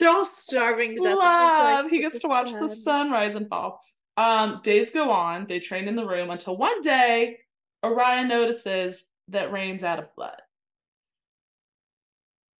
[0.00, 1.16] They're all starving to death.
[1.16, 1.84] Love.
[1.84, 3.80] like, he gets to watch the sun rise and fall.
[4.16, 5.46] Um, days go on.
[5.46, 7.38] They train in the room until one day,
[7.84, 10.40] Orion notices that Raihn's out of blood.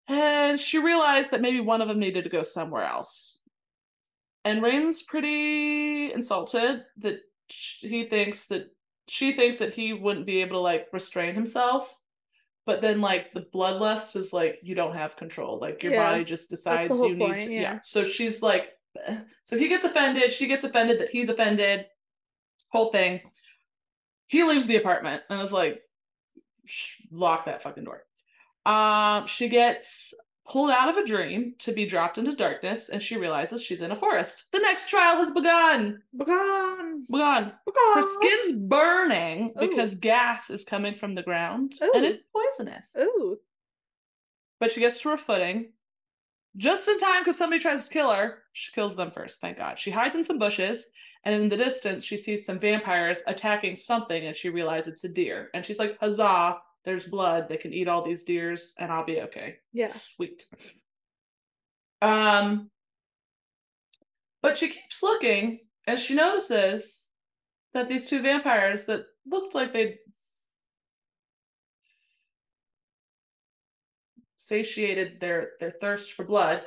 [0.08, 3.38] And she realized that maybe one of them needed to go somewhere else.
[4.44, 8.70] And Raihn's pretty insulted that he thinks that
[9.08, 12.00] she thinks that he wouldn't be able to like restrain himself.
[12.68, 15.58] But then like the bloodlust is like you don't have control.
[15.58, 17.78] Like your Yeah, body just decides you need to yeah.
[17.82, 18.74] So she's like
[19.44, 21.86] so he gets offended, she gets offended that he's offended.
[22.68, 23.22] Whole thing.
[24.26, 25.80] He leaves the apartment and is like
[27.10, 28.02] lock that fucking door.
[28.66, 30.12] Um, she gets
[30.48, 33.92] pulled out of a dream to be dropped into darkness, and she realizes she's in
[33.92, 34.46] a forest.
[34.52, 36.02] The next trial has begun.
[36.16, 37.04] Begun.
[37.10, 37.52] Begun.
[37.66, 37.94] Begun.
[37.94, 39.68] Her skin's burning Ooh.
[39.68, 41.92] because gas is coming from the ground, Ooh.
[41.94, 42.86] and it's poisonous.
[42.98, 43.36] Ooh.
[44.58, 45.72] But she gets to her footing
[46.56, 48.38] just in time because somebody tries to kill her.
[48.54, 49.78] She kills them first, thank God.
[49.78, 50.86] She hides in some bushes,
[51.24, 55.08] and in the distance, she sees some vampires attacking something, and she realizes it's a
[55.08, 55.50] deer.
[55.52, 56.56] And she's like, Huzzah,
[56.88, 57.48] there's blood.
[57.48, 59.58] They can eat all these deers, and I'll be okay.
[59.72, 59.92] Yeah.
[59.92, 60.46] Sweet.
[62.00, 62.70] Um,
[64.40, 67.10] but she keeps looking, and she notices
[67.74, 69.98] that these two vampires that looked like they'd
[74.36, 76.62] satiated their their thirst for blood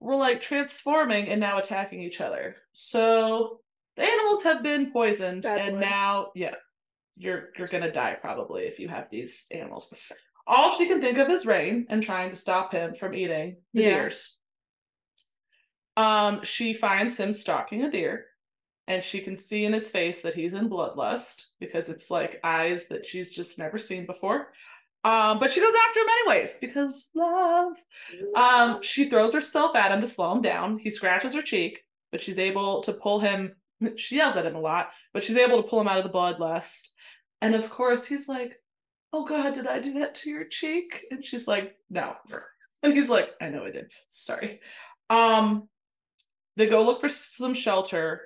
[0.00, 2.56] were like transforming and now attacking each other.
[2.72, 3.60] So
[3.96, 6.54] the animals have been poisoned and now yeah,
[7.18, 9.92] you're you're gonna die probably if you have these animals.
[10.46, 13.82] All she can think of is Raihn and trying to stop him from eating the
[13.82, 13.90] Yeah.
[13.90, 14.36] deers.
[15.96, 18.26] Um, she finds him stalking a deer,
[18.86, 22.86] and she can see in his face that he's in bloodlust because it's like eyes
[22.88, 24.52] that she's just never seen before.
[25.04, 27.74] Um, but she goes after him anyways because love.
[28.34, 30.78] Um, she throws herself at him to slow him down.
[30.78, 33.54] He scratches her cheek, but she's able to pull him.
[33.96, 36.10] She yells at him a lot, but she's able to pull him out of the
[36.10, 36.88] bloodlust.
[37.40, 38.60] And of course, he's like,
[39.12, 42.14] "Oh God, did I do that to your cheek?" And she's like, "No."
[42.80, 43.90] And he's like, "I know I did.
[44.08, 44.60] Sorry."
[45.10, 45.68] Um,
[46.56, 48.22] they go look for some shelter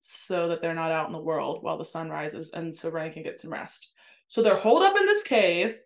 [0.00, 3.12] so that they're not out in the world while the sun rises, and so Raihn
[3.12, 3.92] can get some rest.
[4.28, 5.78] So they're holed up in this cave.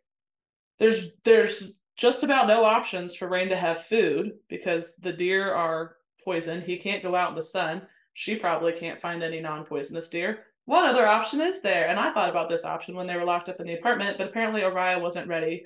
[0.79, 5.97] There's there's just about no options for Raihn to have food because the deer are
[6.25, 6.63] poisoned.
[6.63, 7.83] He can't go out in the sun.
[8.13, 10.45] She probably can't find any non-poisonous deer.
[10.67, 11.89] What other option is there?
[11.89, 14.29] And I thought about this option when they were locked up in the apartment, but
[14.29, 15.65] apparently Oriah wasn't ready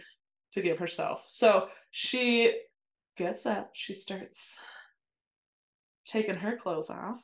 [0.52, 1.24] to give herself.
[1.26, 2.54] So she
[3.16, 4.56] gets up, she starts
[6.04, 7.22] taking her clothes off.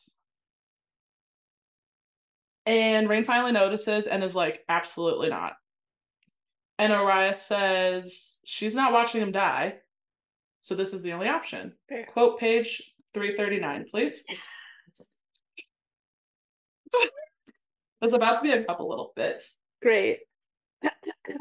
[2.64, 5.52] And Raihn finally notices and is like, absolutely not.
[6.78, 9.76] And Oriah says she's not watching him die.
[10.62, 11.74] So this is the only option.
[11.90, 12.06] Fair.
[12.06, 14.24] Quote page 339, please.
[18.00, 19.56] There's about to be a couple little bits.
[19.82, 20.20] Great.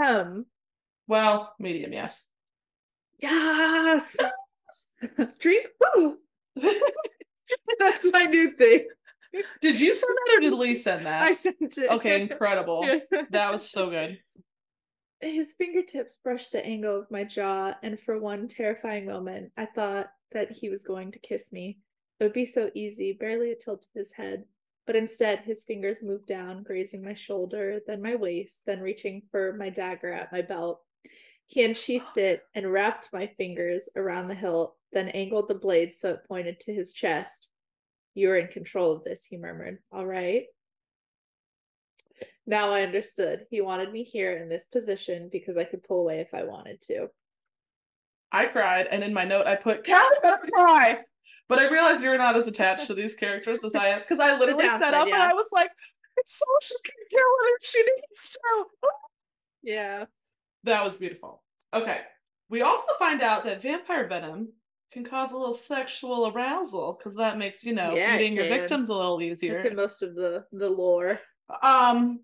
[0.04, 0.46] um.
[1.08, 2.26] Well, medium, yes.
[3.22, 4.16] Yes.
[5.40, 5.68] Drink.
[5.96, 6.18] Woo.
[7.80, 8.88] That's my new thing.
[9.62, 11.28] Did you send that or did Lee send that?
[11.28, 11.92] I sent it.
[11.92, 12.88] Okay, incredible.
[13.30, 14.20] That was so good.
[15.22, 20.08] His fingertips brushed the angle of my jaw, and for one terrifying moment, I thought
[20.32, 21.78] that he was going to kiss me.
[22.20, 24.46] It would be so easy, barely a tilt of his head.
[24.86, 29.54] But instead, his fingers moved down, grazing my shoulder, then my waist, then reaching for
[29.54, 30.82] my dagger at my belt.
[31.48, 36.12] He unsheathed it and wrapped my fingers around the hilt, then angled the blade so
[36.12, 37.50] it pointed to his chest.
[38.14, 39.80] You are in control of this, he murmured.
[39.92, 40.46] All right.
[42.48, 43.46] Now I understood.
[43.50, 46.82] He wanted me here in this position because I could pull away if I wanted
[46.84, 47.08] to.
[48.32, 51.00] I cried, and in my note I put Callie better cry.
[51.48, 54.38] But I realized you're not as attached to these characters as I am because I
[54.38, 55.16] literally set up and.
[55.16, 55.70] I was like,
[56.26, 58.66] so she can kill it if she needs to.
[59.62, 60.06] Yeah.
[60.64, 61.44] That was beautiful.
[61.74, 62.02] Okay.
[62.50, 64.54] We also find out that vampire venom
[64.92, 68.90] can cause a little sexual arousal because that makes, you know, Yeah, eating your victims
[68.90, 69.60] a little It's easier.
[69.60, 71.20] in most of the the lore.
[71.62, 72.22] Um,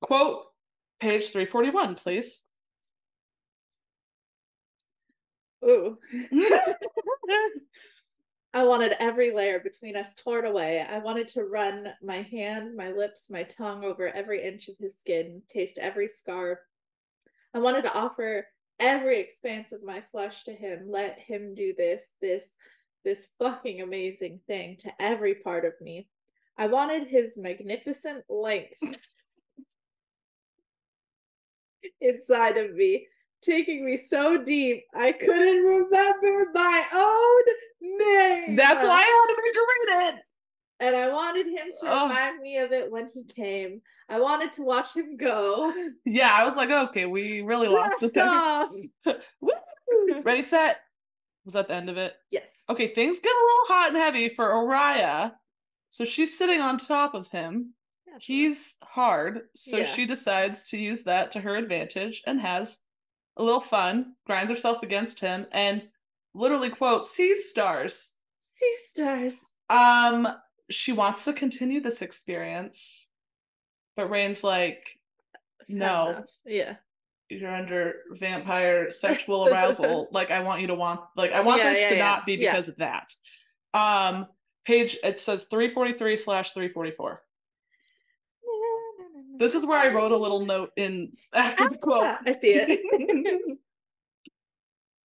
[0.00, 0.44] quote
[1.00, 2.42] page 341, please.
[5.64, 5.98] Ooh.
[8.52, 10.80] I wanted every layer between us torn away.
[10.80, 14.98] I wanted to run my hand, my lips, my tongue over every inch of his
[14.98, 16.58] skin, taste every scar.
[17.54, 18.48] I wanted to offer
[18.80, 22.48] every expanse of my flesh to him, let him do this, this,
[23.04, 26.08] this fucking amazing thing to every part of me.
[26.58, 28.82] I wanted his magnificent length
[32.00, 33.06] inside of me,
[33.42, 37.42] taking me so deep I couldn't remember my own
[37.80, 38.56] name.
[38.56, 40.22] That's why I had her read it.
[40.82, 42.08] And I wanted him to Oh.
[42.08, 43.82] remind me of it when he came.
[44.08, 45.72] I wanted to watch him go.
[46.06, 48.16] Yeah, I was like, okay, we really lost it.
[48.18, 48.72] off.
[50.24, 50.80] Ready, set.
[51.44, 52.14] Was that the end of it?
[52.30, 52.64] Yes.
[52.68, 55.32] Okay, things get a little hot and heavy for Oriah.
[55.90, 57.74] So she's sitting on top of him.
[58.06, 58.14] Yeah.
[58.20, 59.84] He's hard, so Yeah.
[59.84, 62.80] she decides to use that to her advantage and has
[63.36, 65.88] a little fun, grinds herself against him, and
[66.34, 68.12] literally quote sea stars.
[68.56, 69.34] sea stars.
[69.68, 70.28] Um,
[70.70, 73.08] she wants to continue this experience,
[73.96, 74.84] but Raihn's like,
[75.68, 76.24] No.
[76.44, 76.76] Yeah.
[77.28, 80.08] you're under vampire sexual arousal.
[80.12, 82.04] like I want you to want like I want Yeah, this yeah, to yeah.
[82.06, 83.12] not be because of that.
[83.74, 84.26] Um
[84.66, 87.20] page it says 343 slash 344.
[89.38, 92.04] This is where I wrote a little note in after the quote.
[92.04, 93.58] Ah, I see it.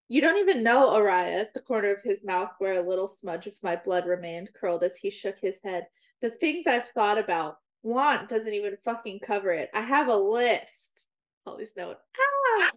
[0.08, 3.54] You don't even know Araya, the corner of his mouth where a little smudge of
[3.62, 5.86] my blood remained curled as he shook his head.
[6.20, 9.70] The things I've thought about, want doesn't even fucking cover it.
[9.74, 11.06] I have a list.
[11.46, 11.98] Holly's note.
[12.18, 12.70] Ah!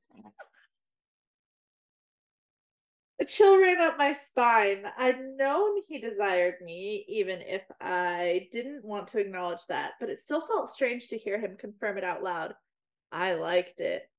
[3.20, 4.86] A chill ran up my spine.
[4.98, 10.20] I'd known he desired me, even if I didn't want to acknowledge that, but it
[10.20, 12.54] still felt strange to hear him confirm it out loud.
[13.12, 14.10] I liked it.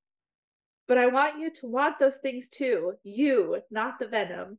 [0.88, 2.94] But I want you to want those things too.
[3.04, 4.58] You, not the venom.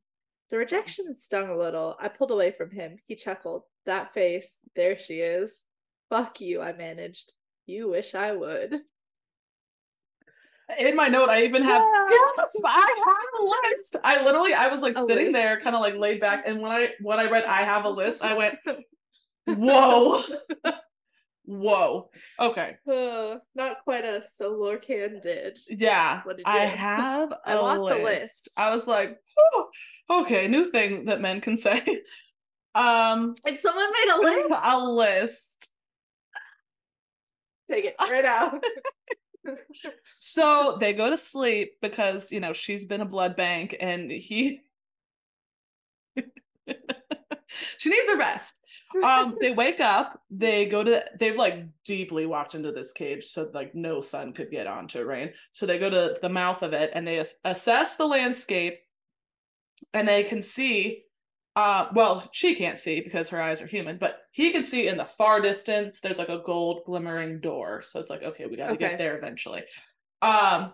[0.51, 1.95] The rejection stung a little.
[1.99, 2.97] I pulled away from him.
[3.07, 3.63] He chuckled.
[3.85, 4.59] That face.
[4.75, 5.63] There she is.
[6.09, 7.33] Fuck you, I managed.
[7.65, 8.79] You wish I would.
[10.79, 12.07] In my note, I even have Ah.
[12.37, 13.95] yes, I have a list.
[14.03, 15.33] I literally I was like A sitting list?
[15.33, 17.89] there kind of like laid back and when I when I read I have a
[17.89, 18.59] list, I went,
[19.47, 20.21] Whoa.
[21.49, 22.11] Whoa.
[22.39, 22.75] Okay.
[22.87, 25.57] Uh, not quite a so Lorcan did.
[25.67, 26.21] Yeah.
[26.23, 27.97] What did I have a I want list.
[27.97, 28.49] the list.
[28.55, 29.69] I was like, oh,
[30.21, 31.83] okay, new thing that men can say.
[32.75, 35.67] Um If someone made a list, a list.
[37.67, 38.63] take it right out.
[40.19, 44.61] So they go to sleep because you know she's been a blood bank and he
[47.79, 48.53] she needs her rest.
[49.03, 53.49] Um they wake up, they go to they've like deeply walked into this cage so
[53.53, 55.33] like no sun could get onto Raihn.
[55.51, 58.79] So they go to the mouth of it and they ass- assess the landscape
[59.93, 61.03] and they can see
[61.55, 64.97] uh well she can't see because her eyes are human but he can see in
[64.97, 68.67] the far distance there's like a gold glimmering door so it's like okay we got
[68.67, 68.89] to Okay.
[68.89, 69.63] get there eventually
[70.21, 70.71] um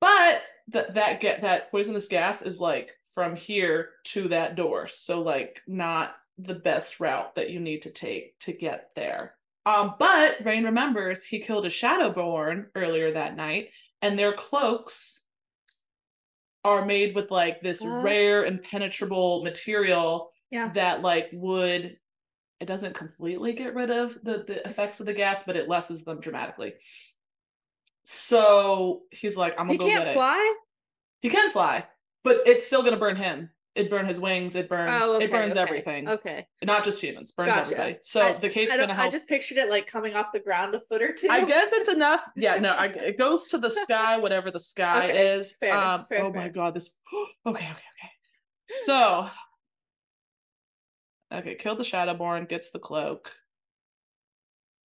[0.00, 5.22] but that that get that poisonous gas is like from here to that door so
[5.22, 9.34] like not the best route that you need to take to get there
[9.66, 13.68] um but Raihn remembers he killed a shadowborn earlier that night
[14.02, 15.22] and their cloaks
[16.64, 18.00] are made with like this Ah.
[18.00, 20.70] rare impenetrable material yeah.
[20.72, 21.96] that like would
[22.60, 26.02] it doesn't completely get rid of the the effects of the gas but it lessens
[26.04, 26.74] them dramatically
[28.04, 30.54] so he's like i'm gonna He go get can't it fly?
[31.20, 31.86] he can fly
[32.22, 35.30] but it's still gonna burn him it burn his wings it burn Oh, okay, it
[35.30, 36.46] burns okay, everything Okay.
[36.62, 37.62] not just humans burns Gotcha.
[37.72, 40.40] everybody so I- the cape's gonna help I just pictured it like coming off the
[40.40, 41.28] ground a foot or two.
[41.30, 42.24] I guess it's enough.
[42.36, 45.54] Yeah, no, I, it goes to the sky, whatever the sky Okay, is.
[45.58, 46.90] fair, um, fair, oh my god, this.
[47.46, 48.10] okay, okay, okay.
[48.66, 49.28] So,
[51.32, 53.30] okay, killed the Shadowborn, gets the cloak.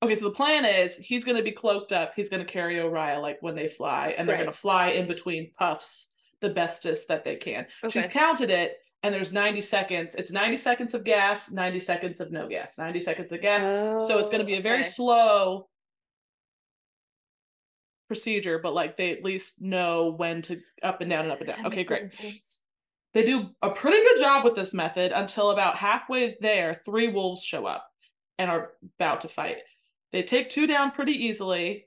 [0.02, 2.14] Okay, so the plan is he's going to be cloaked up.
[2.16, 4.44] He's going to carry Oriah like when they fly, and they're Right.
[4.44, 6.09] going to fly in between puffs
[6.42, 7.66] the bestest that they can.
[7.90, 10.16] She's counted it, and there's 90 seconds.
[10.16, 14.20] It's 90 seconds of gas, 90 seconds of no gas, 90 seconds of gas, so
[14.20, 14.90] it's going to be a very Oh, okay.
[14.90, 15.70] slow
[18.08, 21.48] procedure, but like they at least know when to up and down and up and
[21.50, 21.66] down.
[21.68, 22.14] Okay, great.
[23.14, 27.44] They do a pretty good job with this method until about halfway there, three wolves
[27.44, 27.88] show up
[28.38, 29.58] and are about to fight.
[30.12, 31.86] They take two down pretty easily,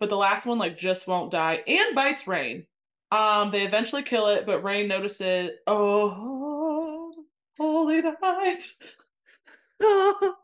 [0.00, 2.66] but the last one like just won't die and bites Raihn.
[3.10, 7.12] Um, they eventually kill it, but Raihn notices, oh,
[7.56, 8.60] holy night.
[9.80, 10.34] the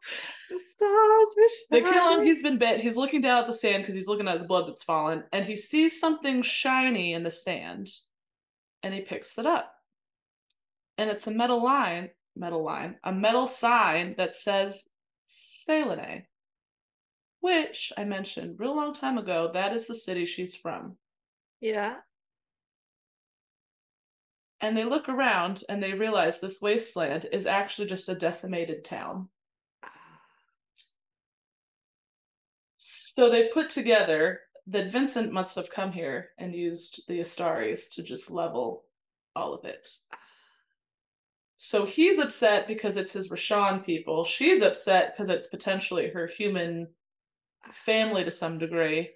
[0.59, 1.35] stars
[1.71, 2.25] They kill him.
[2.25, 2.81] He's been bit.
[2.81, 5.45] He's looking down at the sand because he's looking at his blood that's fallen, and
[5.45, 7.89] he sees something shiny in the sand,
[8.83, 9.73] and he picks it up.
[10.99, 14.85] And it's a metal line, metal line, a metal sign that says
[15.27, 16.25] Salene,
[17.41, 19.51] which I mentioned real long time ago.
[19.53, 20.97] That is the city she's from.
[21.61, 21.97] Yeah.
[24.61, 29.29] And they look around and they realize this wasteland is actually just a decimated town.
[32.77, 38.03] So they put together that Vincent must have come here and used the Asteris to
[38.03, 38.85] just level
[39.35, 39.89] all of it.
[41.57, 44.25] So he's upset because it's his Rashan people.
[44.25, 46.89] She's upset because it's potentially her human
[47.73, 49.11] family to some degree.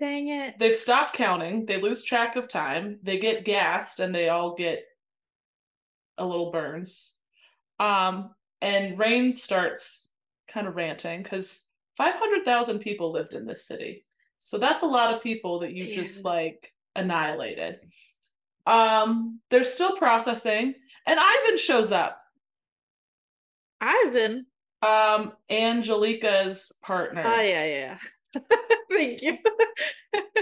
[0.00, 0.58] Dang it.
[0.58, 1.66] They've stopped counting.
[1.66, 2.98] They lose track of time.
[3.02, 4.84] They get gassed and they all get
[6.16, 7.12] a little burns.
[7.78, 10.08] Um, and Raihn starts
[10.48, 11.60] kind of ranting because
[11.96, 14.06] 500,000 people lived in this city.
[14.38, 17.80] So that's a lot of people that you just like annihilated.
[18.66, 20.74] Um, they're still processing,
[21.06, 22.22] and Ivan shows up.
[23.80, 24.46] Ivan.
[24.82, 27.22] Um, Angelika's partner.
[27.24, 27.98] Oh yeah, yeah.
[28.92, 29.38] Thank you.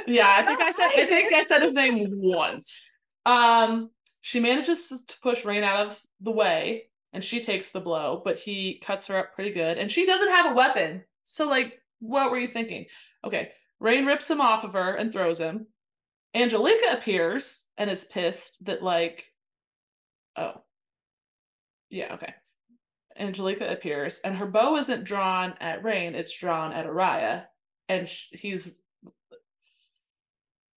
[0.06, 2.80] Yeah, I think I said I think I said his name once.
[3.26, 8.22] Um, she manages to push Raihn out of the way, and she takes the blow,
[8.24, 11.04] but he cuts her up pretty good, and she doesn't have a weapon.
[11.24, 12.86] So, like, what were you thinking?
[13.24, 15.66] Okay, Raihn rips him off of her and throws him.
[16.34, 19.24] Angelika appears and is pissed that, like,
[20.36, 20.62] oh,
[21.90, 22.34] yeah, okay.
[23.18, 27.46] Angelika appears, and her bow isn't drawn at Raihn; it's drawn at Araya,
[27.88, 28.70] and sh- he's.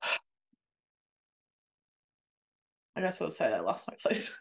[2.95, 4.34] I guess I would say I lost my place.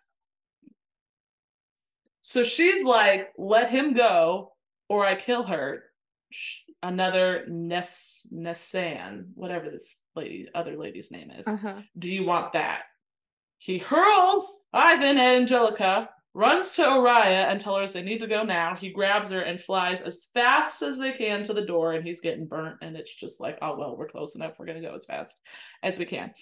[2.22, 4.52] so she's like, "Let him go,
[4.88, 5.84] or I kill her."
[6.30, 11.46] Sh- Another Ness Nessan, whatever this lady, other lady's name is.
[11.46, 11.82] Uh-huh.
[11.98, 12.84] Do you want that?
[13.58, 18.42] He hurls Ivan at Angelika, runs to Araya and tells her they need to go
[18.42, 18.74] now.
[18.74, 22.20] He grabs her and flies as fast as they can to the door, and he's
[22.20, 22.76] getting burnt.
[22.82, 24.58] And it's just like, oh, well, we're close enough.
[24.58, 25.40] We're going to go as fast
[25.82, 26.32] as we can.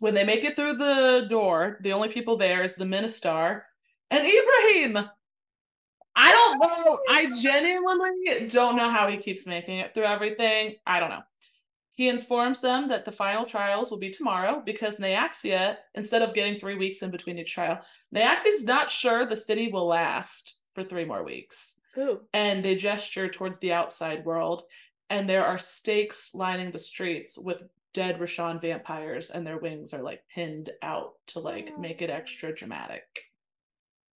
[0.00, 3.64] When they make it through the door, the only people there is the minister
[4.10, 5.08] and Ibrihim.
[6.16, 6.98] I don't know.
[7.08, 10.74] I genuinely don't know how he keeps making it through everything.
[10.86, 11.22] I don't know.
[12.00, 16.58] He informs them that the final trials will be tomorrow because Nyaxia, instead of getting
[16.58, 17.78] three weeks in between each trial,
[18.14, 21.74] Nyaxia's not sure the city will last for three more weeks.
[21.98, 22.20] Ooh.
[22.32, 24.62] And they gesture towards the outside world,
[25.10, 30.02] and there are stakes lining the streets with dead Rashan vampires, and their wings are
[30.02, 31.78] like pinned out to like oh.
[31.78, 33.04] make it extra dramatic.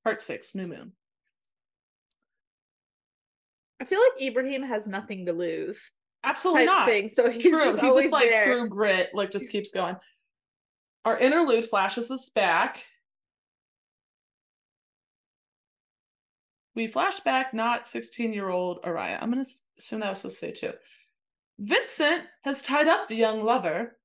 [0.05, 0.93] Part six, New Moon.
[3.79, 5.91] I feel like Ibrihim has nothing to lose.
[6.25, 6.89] Absolutely not.
[6.89, 7.09] thing.
[7.09, 7.53] So he's True.
[7.53, 8.45] just He just like there.
[8.47, 9.97] through grit, like just keeps going.
[11.05, 12.83] Our interlude flashes us back.
[16.75, 19.19] We flash back, not 16 year old Araya.
[19.21, 20.73] I'm going to assume that was supposed to say too.
[21.59, 23.97] Vincent has tied up the young lover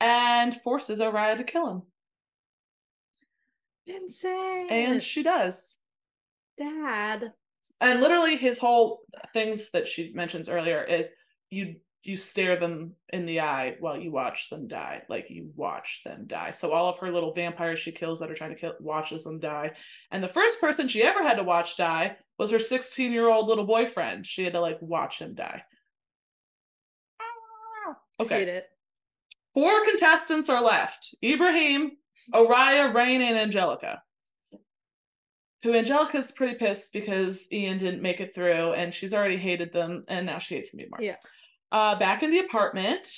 [0.00, 1.82] and forces Araya to kill him.
[3.86, 4.70] Vincent.
[4.70, 5.78] And she does.
[6.58, 7.32] Dad.
[7.80, 9.00] And literally his whole
[9.32, 11.10] things that she mentions earlier is
[11.50, 15.02] you you stare them in the eye while you watch them die.
[15.08, 16.52] Like you watch them die.
[16.52, 19.40] So all of her little vampires she kills that are trying to kill watches them
[19.40, 19.72] die.
[20.12, 23.48] And the first person she ever had to watch die was her 16 year old
[23.48, 24.26] little boyfriend.
[24.26, 25.62] She had to like watch him die.
[27.20, 28.38] Ah, okay.
[28.40, 28.66] Hate it.
[29.52, 31.14] Four contestants are left.
[31.24, 31.88] Ibrihim,
[32.32, 34.02] Araya, Raihn, and Angelika.
[35.66, 40.04] Who Angelika's pretty pissed because Ian didn't make it through and she's already hated them
[40.06, 41.02] and now she hates them even more.
[41.02, 41.16] Yeah.
[41.72, 43.08] Uh, back in the apartment.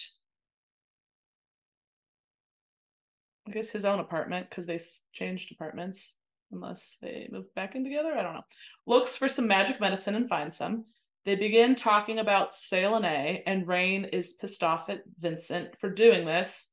[3.46, 4.80] I guess his own apartment because they
[5.12, 6.14] changed apartments
[6.50, 8.16] unless they moved back in together.
[8.16, 8.44] I don't know.
[8.86, 10.86] Looks for some magic medicine and finds some.
[11.26, 16.66] They begin talking about Salene, and Raihn is pissed off at Vincent for doing this.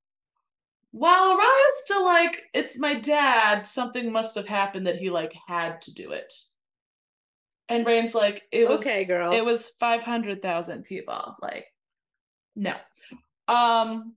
[0.95, 5.81] While Araya's still like, it's my dad, something must have happened that he like had
[5.81, 6.33] to do it.
[7.67, 9.33] And Raihn's like, it was okay, girl.
[9.33, 11.35] it was 500,000 people.
[11.41, 11.65] Like,
[12.55, 12.75] no.
[13.49, 14.13] Um,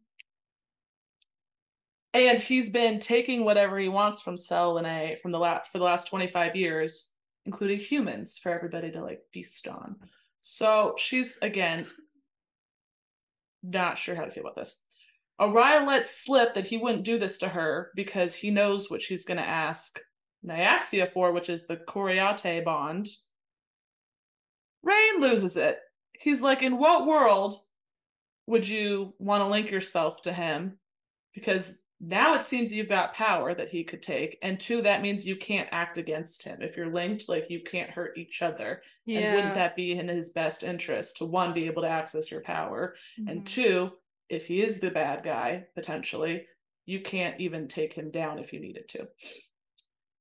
[2.15, 6.07] and he's been taking whatever he wants from Selene from the last for the last
[6.07, 7.09] 25 years,
[7.45, 9.97] including humans, for everybody to like feast on.
[10.43, 11.89] So she's again
[13.65, 14.77] not sure how to feel about this.
[15.41, 19.25] Araya lets slip that he wouldn't do this to her because he knows what she's
[19.25, 20.01] gonna ask
[20.45, 23.09] Nyaxia for, which is the Coriatae bond.
[24.87, 25.79] Raihn loses it.
[26.13, 27.55] He's like, in what world
[28.47, 30.79] would you want to link yourself to him?
[31.35, 34.39] Because now it seems you've got power that he could take.
[34.43, 36.63] And two, that means you can't act against him.
[36.63, 38.83] If you're linked, like you can't hurt each other.
[39.05, 39.21] yeah.
[39.21, 42.41] And wouldn't that be in his best interest to one, be able to access your
[42.43, 42.95] power?
[43.27, 43.47] And Mhm.
[43.47, 43.99] two,
[44.29, 46.47] if he is the bad guy, potentially,
[46.87, 49.09] you can't even take him down if you needed to.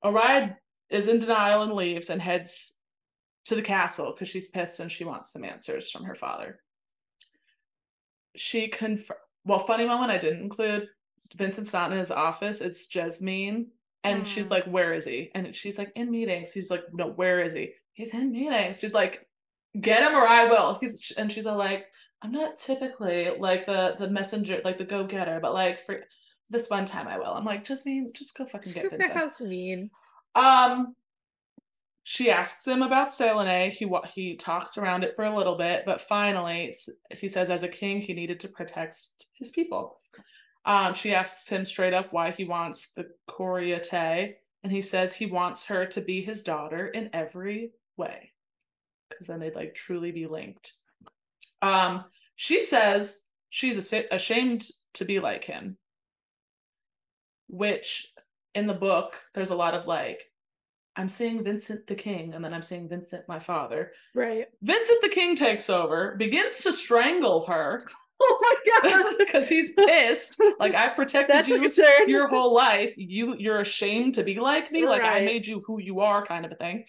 [0.04, 0.56] Araya
[0.90, 2.74] is in denial and leaves and heads
[3.46, 6.60] to the castle because she's pissed and she wants some answers from her father.
[8.36, 10.90] She confirm well, funny moment I didn't include.
[11.36, 13.68] Vincent's not in his office, it's Jessamine.
[14.04, 14.52] And she's Mm.
[14.52, 15.32] like, Where is he?
[15.36, 16.52] And she's like, In meetings.
[16.52, 17.74] He's like, No, where is he?
[17.94, 18.80] He's in meetings.
[18.80, 19.28] She's like,
[19.80, 20.78] Get him or I will.
[20.80, 21.88] He's and she's all like,
[22.22, 26.04] I'm not typically like the the messenger, like the go getter, but like for
[26.50, 27.34] this one time I will.
[27.34, 29.14] I'm like, just mean, just go fucking get Vincent.
[29.14, 29.90] That's mean.
[30.36, 30.96] Um,
[32.04, 33.70] she asks him about Selene.
[33.70, 36.74] He he talks around it for a little bit, but finally
[37.12, 38.96] he says, as a king, he needed to protect
[39.34, 40.00] his people.
[40.66, 45.26] Um, she asks him straight up why he wants the Coriatae, and he says he
[45.26, 48.32] wants her to be his daughter in every way,
[49.10, 50.74] because then they'd like truly be linked.
[51.62, 52.06] Um,
[52.36, 55.78] she says she's ashamed to be like him,
[57.48, 58.12] which
[58.54, 60.24] in the book, there's a lot of like,
[60.96, 63.92] I'm seeing Vincent the King, and then I'm seeing Vincent, my father.
[64.16, 64.48] Right.
[64.64, 67.84] Vincent the King takes over, begins to strangle her
[68.20, 69.16] Oh my god.
[69.20, 70.42] because he's pissed.
[70.60, 71.72] Like I've protected you
[72.08, 72.94] your whole life.
[72.98, 74.88] You you're ashamed to be like me.
[74.88, 76.86] Like I made you who you are, kind of a thing.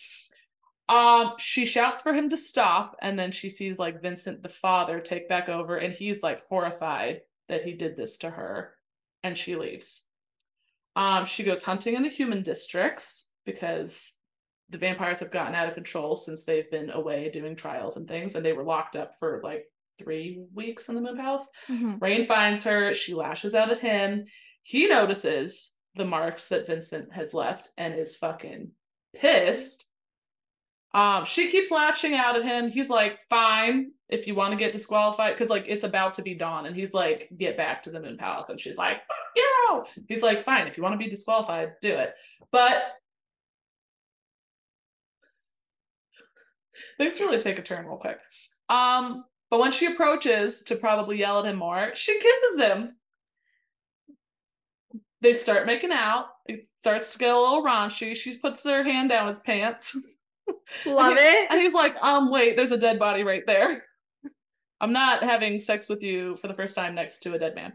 [0.88, 5.00] Um, she shouts for him to stop, and then she sees like Vincent the father
[5.00, 8.74] take back over, and he's like horrified that he did this to her,
[9.22, 10.04] and she leaves.
[10.96, 14.12] Um, she goes hunting in the human districts because
[14.70, 18.34] the vampires have gotten out of control since they've been away doing trials and things,
[18.34, 19.64] and they were locked up for like
[19.98, 21.48] three weeks in the Moon Palace.
[21.68, 21.98] Mhm.
[21.98, 22.92] Raihn finds her.
[22.94, 24.24] She lashes out at him.
[24.62, 28.70] He notices the marks that Vincent has left and is fucking
[29.16, 29.86] pissed.
[30.94, 32.68] Um, she keeps lashing out at him.
[32.70, 36.34] He's like, "Fine, if you want to get disqualified, because like it's about to be
[36.34, 39.84] dawn." And he's like, "Get back to the Moon Palace." And she's like, "Fuck you!"
[40.08, 42.14] He's like, "Fine, if you want to be disqualified, do it."
[42.50, 42.82] But
[46.96, 48.18] things really take a turn real quick.
[48.68, 52.96] Um, but when she approaches to probably yell at him more, she kisses him.
[55.20, 56.26] They start making out.
[56.46, 58.14] It starts to get a little raunchy.
[58.14, 59.96] She puts her hand down his pants.
[60.86, 61.60] Love And it.
[61.60, 63.84] he's like, um, wait, there's a dead body right there.
[64.80, 67.72] I'm not having sex with you for the first time next to a dead man.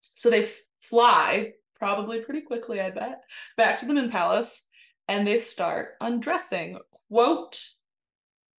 [0.00, 3.22] So they f- fly, probably pretty quickly, I bet,
[3.56, 4.62] back to the Moon Palace
[5.08, 6.78] and they start undressing.
[7.08, 7.60] Quote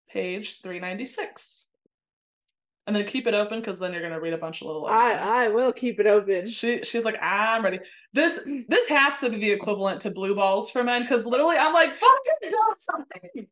[0.09, 1.62] page 396.
[2.85, 5.13] And then keep it open because then you're gonna read a bunch of little I.
[5.13, 6.49] I will keep it open.
[6.49, 7.79] She she's like, I'm ready.
[8.11, 11.73] This this has to be the equivalent to blue balls for men, because literally I'm
[11.73, 13.47] like, fucking do something.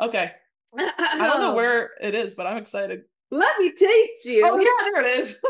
[0.00, 0.32] Okay.
[0.78, 3.02] I don't know where it is, but I'm excited.
[3.30, 4.46] Let me taste you.
[4.46, 5.38] Oh yeah, there it is.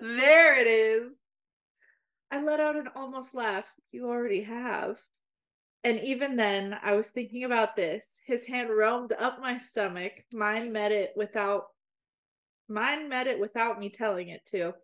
[0.00, 1.12] There it is.
[2.30, 3.64] I let out an almost laugh.
[3.90, 4.98] You already have.
[5.84, 8.18] And even then, I was thinking about this.
[8.26, 10.24] His hand roamed up my stomach.
[10.32, 11.68] Mine met it without
[12.68, 14.74] mine met it without me telling it to.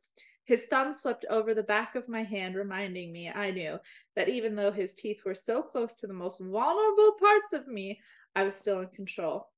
[0.44, 3.78] His thumb swept over the back of my hand, reminding me I knew
[4.14, 8.00] that even though his teeth were so close to the most vulnerable parts of me,
[8.36, 9.48] I was still in control.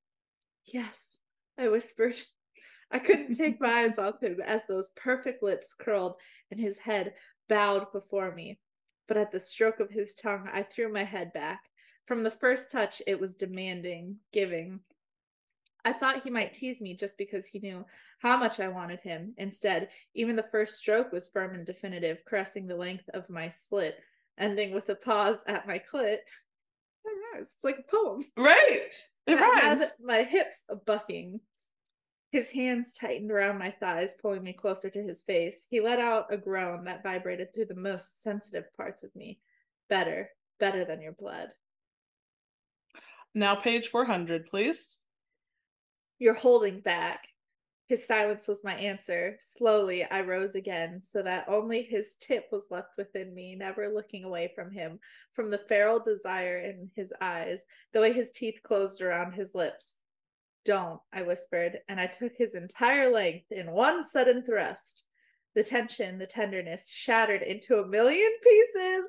[0.65, 1.19] Yes,
[1.57, 2.15] I whispered.
[2.91, 6.15] I couldn't take my eyes off him as those perfect lips curled
[6.51, 7.13] and his head
[7.49, 8.59] bowed before me.
[9.07, 11.63] But at the stroke of his tongue, I threw my head back.
[12.05, 14.79] From the first touch, it was demanding, giving.
[15.85, 17.85] I thought he might tease me just because he knew
[18.19, 19.33] how much I wanted him.
[19.37, 23.99] Instead, even the first stroke was firm and definitive, caressing the length of my slit,
[24.37, 26.17] ending with a pause at my clit.
[27.05, 28.25] Know, It's like a poem.
[28.35, 28.89] right.
[29.27, 29.79] It rhymes.
[29.79, 31.39] had my hips bucking.
[32.29, 35.65] His hands tightened around my thighs, pulling me closer to his face.
[35.69, 39.39] He let out a groan that vibrated through the most sensitive parts of me.
[39.89, 41.49] Better, better than your blood.
[43.33, 44.97] Now page 400, please.
[46.19, 47.27] You're holding back.
[47.87, 49.37] His silence was my answer.
[49.39, 54.25] Slowly, I rose again, so that only his tip was left within me, never looking
[54.25, 54.99] away from him,
[55.33, 57.63] from the feral desire in his eyes,
[57.93, 59.99] the way his teeth closed around his lips.
[60.67, 65.05] Don't, I whispered, and I took his entire length in one sudden thrust.
[65.55, 69.05] The tension, the tenderness shattered into a million pieces.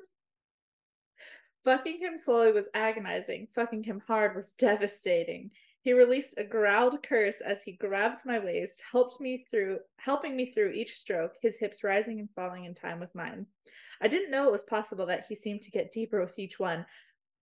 [1.65, 3.49] Fucking him slowly was agonizing.
[3.53, 5.51] Fucking him hard was devastating.
[5.81, 10.53] He released a growled curse as he grabbed my waist, helped me through helping me
[10.53, 13.45] through each stroke, his hips rising and falling in time with mine.
[13.99, 16.85] I didn't know it was possible that he seemed to get deeper with each one,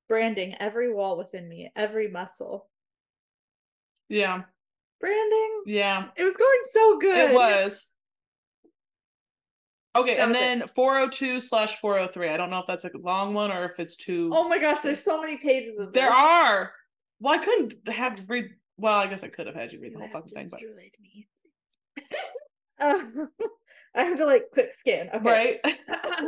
[0.08, 2.68] branding every wall within me, every muscle.
[4.10, 4.44] Yeah.
[5.00, 5.62] Branding?
[5.66, 6.08] Yeah.
[6.16, 7.32] It was going so good.
[7.32, 7.92] It was.
[9.96, 10.40] Okay, That and it.
[10.40, 12.30] then 402 slash 403.
[12.30, 14.30] I don't know if that's a long one or if it's too.
[14.34, 16.18] Oh my gosh, there's so many pages of there this.
[16.18, 16.72] are.
[17.20, 18.50] Well, I couldn't have read.
[18.78, 20.50] Well, I guess I could have had you read the You whole have fucking thing,
[20.52, 20.62] but
[21.02, 21.28] me.
[22.80, 23.04] Uh,
[23.96, 25.10] I have to like quick scan.
[25.16, 25.60] Okay.
[25.64, 25.78] right.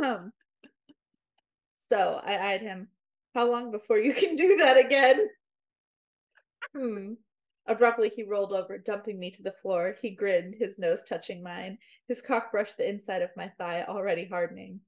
[0.02, 0.32] Um,
[1.88, 2.88] so I eyed him.
[3.36, 5.28] How long before you can do that again?
[6.76, 7.12] Hmm.
[7.66, 9.94] Abruptly, he rolled over, dumping me to the floor.
[10.00, 11.78] He grinned, his nose touching mine.
[12.08, 14.80] His cock brushed the inside of my thigh, already hardening.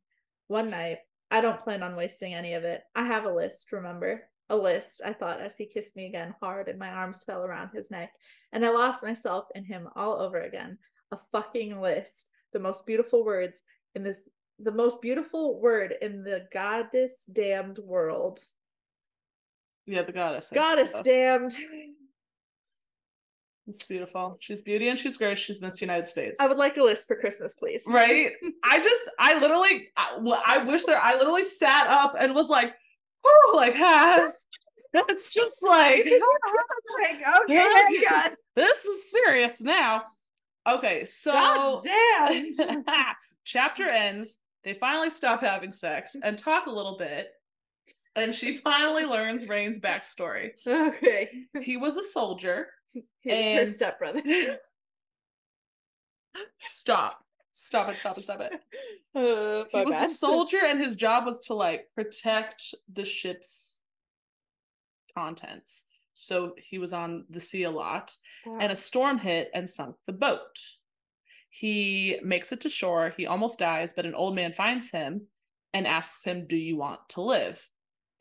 [0.48, 0.98] One night,
[1.30, 2.82] I don't plan on wasting any of it.
[2.94, 4.28] I have a list, remember?
[4.50, 7.70] A list, I thought as he kissed me again hard and my arms fell around
[7.72, 8.12] his neck.
[8.52, 10.76] And I lost myself in him all over again.
[11.10, 12.26] A fucking list.
[12.52, 13.62] The most beautiful words
[13.94, 14.20] in this
[14.58, 18.40] the most beautiful word in the goddess damned world.
[19.86, 20.50] Yeah, the goddess.
[20.52, 21.54] Goddess damned.
[23.74, 24.36] It's beautiful.
[24.40, 25.38] She's beauty and she's grace.
[25.38, 26.36] She's Miss United States.
[26.38, 27.82] I would like a list for Christmas, please.
[27.86, 28.32] right?
[28.64, 32.74] I just, I literally, I, I wish there, I literally sat up and was like,
[33.24, 34.30] oh, like, ha.
[34.94, 38.32] It's just like, Like, okay, on.
[38.56, 40.02] this is serious now.
[40.68, 42.84] Okay, so God damn.
[43.44, 44.38] chapter ends.
[44.64, 47.30] They finally stop having sex and talk a little bit.
[48.16, 50.50] And she finally learns Raihn's backstory.
[50.66, 51.30] Okay.
[51.62, 52.68] He was a soldier.
[53.20, 54.22] He's her stepbrother.
[56.58, 57.24] Stop.
[57.52, 58.52] Stop it, stop it, stop it.
[59.14, 60.08] Uh, He was bad.
[60.10, 63.78] a soldier and his job was to like protect the ship's
[65.14, 65.84] contents.
[66.14, 68.14] So he was on the sea a lot.
[68.46, 70.58] and a storm hit and sunk the boat.
[71.50, 73.12] He makes it to shore.
[73.14, 75.26] He almost dies, but an old man finds him
[75.74, 77.68] and asks him, Do you want to live?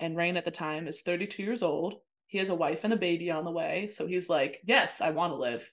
[0.01, 2.01] And Raihn at the time is 32 years old.
[2.31, 3.89] He has a wife and a baby on the way.
[3.93, 5.69] So he's like, Yes, I want to live.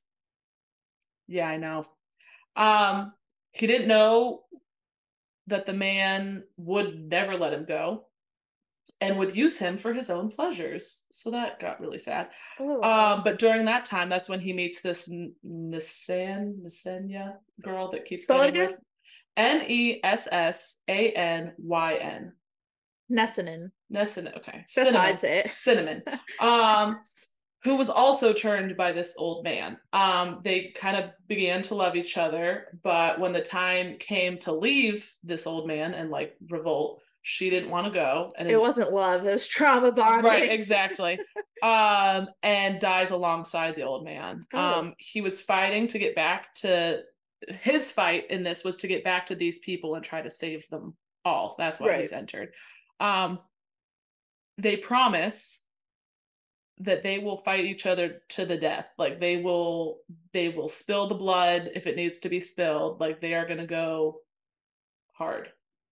[1.28, 1.84] Yeah, I know.
[2.56, 3.12] Um,
[3.52, 4.42] he didn't know
[5.46, 8.06] that the man would never let him go
[9.00, 11.04] and would use him for his own pleasures.
[11.12, 12.30] So that got really sad.
[12.58, 18.04] Um, but during that time, that's when he meets this N- Nisan Nisanya girl that
[18.04, 18.76] keeps Spell it getting?
[19.36, 22.32] N E S S A N Y N.
[23.12, 23.70] Nessanin.
[23.90, 24.64] Nisan, okay.
[24.74, 25.18] That's Cinnamon.
[25.22, 25.46] It.
[25.46, 26.02] Cinnamon.
[26.40, 27.00] Um,
[27.64, 29.78] who was also turned by this old man.
[29.92, 34.52] Um, they kind of began to love each other, but when the time came to
[34.52, 38.32] leave this old man and like revolt, she didn't want to go.
[38.38, 40.24] And It wasn't love, it was trauma bonding.
[40.24, 41.18] right exactly
[41.62, 44.78] um and dies alongside the old man Oh.
[44.78, 47.00] um he was fighting to get back to
[47.62, 50.68] his fight in this was to get back to these people and try to save
[50.68, 52.00] them all that's why Right.
[52.02, 52.50] he's entered
[53.00, 53.40] um
[54.58, 55.62] they promise
[56.80, 59.98] that they will fight each other to the death like they will
[60.32, 63.58] they will spill the blood if it needs to be spilled like they are going
[63.58, 64.20] to go
[65.12, 65.48] hard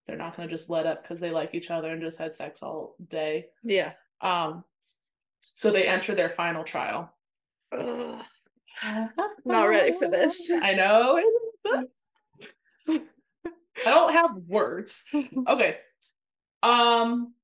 [0.07, 2.35] they're not going to just let up because they like each other and just had
[2.35, 3.93] sex all day Yeah.
[4.21, 4.63] um,
[5.41, 7.13] so they enter their final trial.
[7.73, 8.23] Ugh,
[9.45, 10.51] not ready for this.
[10.51, 11.21] I know.
[12.89, 13.05] I
[13.85, 15.05] don't have words.
[15.49, 15.77] Okay.
[16.63, 17.35] Um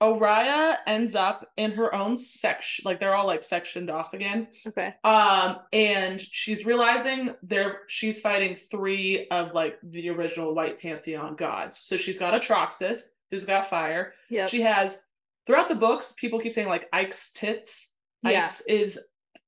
[0.00, 4.46] Oriah ends up in her own section, like they're all like sectioned off again.
[4.66, 4.94] Okay.
[5.02, 11.78] Um, and she's realizing there she's fighting three of like the original White Pantheon gods.
[11.78, 14.46] So she's got Atroxus, who's got fire, Yeah.
[14.46, 14.98] she has
[15.46, 17.92] throughout the books, people keep saying like Ix's tits.
[18.22, 18.44] Yeah.
[18.44, 18.98] Ix's is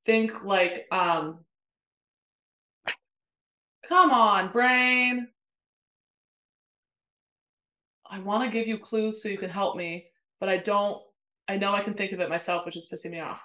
[0.05, 1.45] think like um
[3.89, 5.29] come on, brain.
[8.11, 10.07] I want to give you clues so you can help me,
[10.41, 11.01] but I don't
[11.49, 13.45] I know I can think of it myself, which is pissing me off.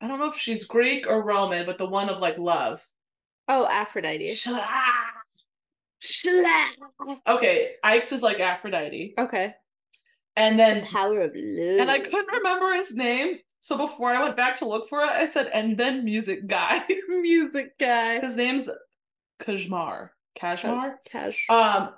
[0.00, 2.80] I don't know if she's Greek or Roman, but the one of like love.
[3.48, 4.30] oh, Aphrodite.
[4.30, 4.64] Shla-
[7.26, 9.14] Okay, Ix's is like Aphrodite.
[9.18, 9.54] Okay.
[10.36, 11.80] And then Power of love.
[11.80, 13.38] and I couldn't remember his name.
[13.60, 16.84] So before I went back to look for it, I said, and then music guy.
[17.08, 18.20] music guy.
[18.20, 18.68] his name's
[19.40, 20.10] Kajmar.
[20.36, 20.94] Kashmar.
[21.10, 21.46] Cash.
[21.50, 21.90] Um,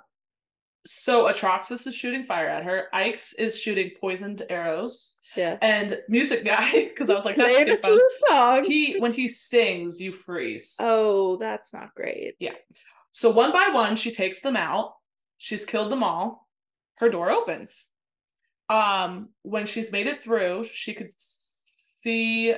[0.85, 2.87] so Atroxus is shooting fire at her.
[2.93, 5.57] Ix's is shooting poisoned arrows, yeah.
[5.61, 7.91] and music guy because I was like, that's Playing good fun.
[7.91, 8.63] to the song.
[8.65, 10.75] He when he sings, you freeze.
[10.79, 12.35] oh, that's not great.
[12.39, 12.53] Yeah.
[13.11, 14.93] So one by one, she takes them out.
[15.37, 16.47] She's killed them all.
[16.95, 17.87] Her door opens.
[18.69, 22.53] Um, when she's made it through, she could see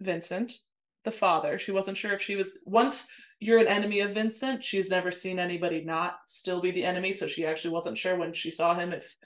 [0.00, 0.52] Vincent,
[1.04, 1.58] the father.
[1.58, 3.06] She wasn't sure if she was once
[3.40, 7.12] you're an enemy of Vincent, she's never seen anybody not still be the enemy.
[7.12, 9.16] So she actually wasn't sure when she saw him if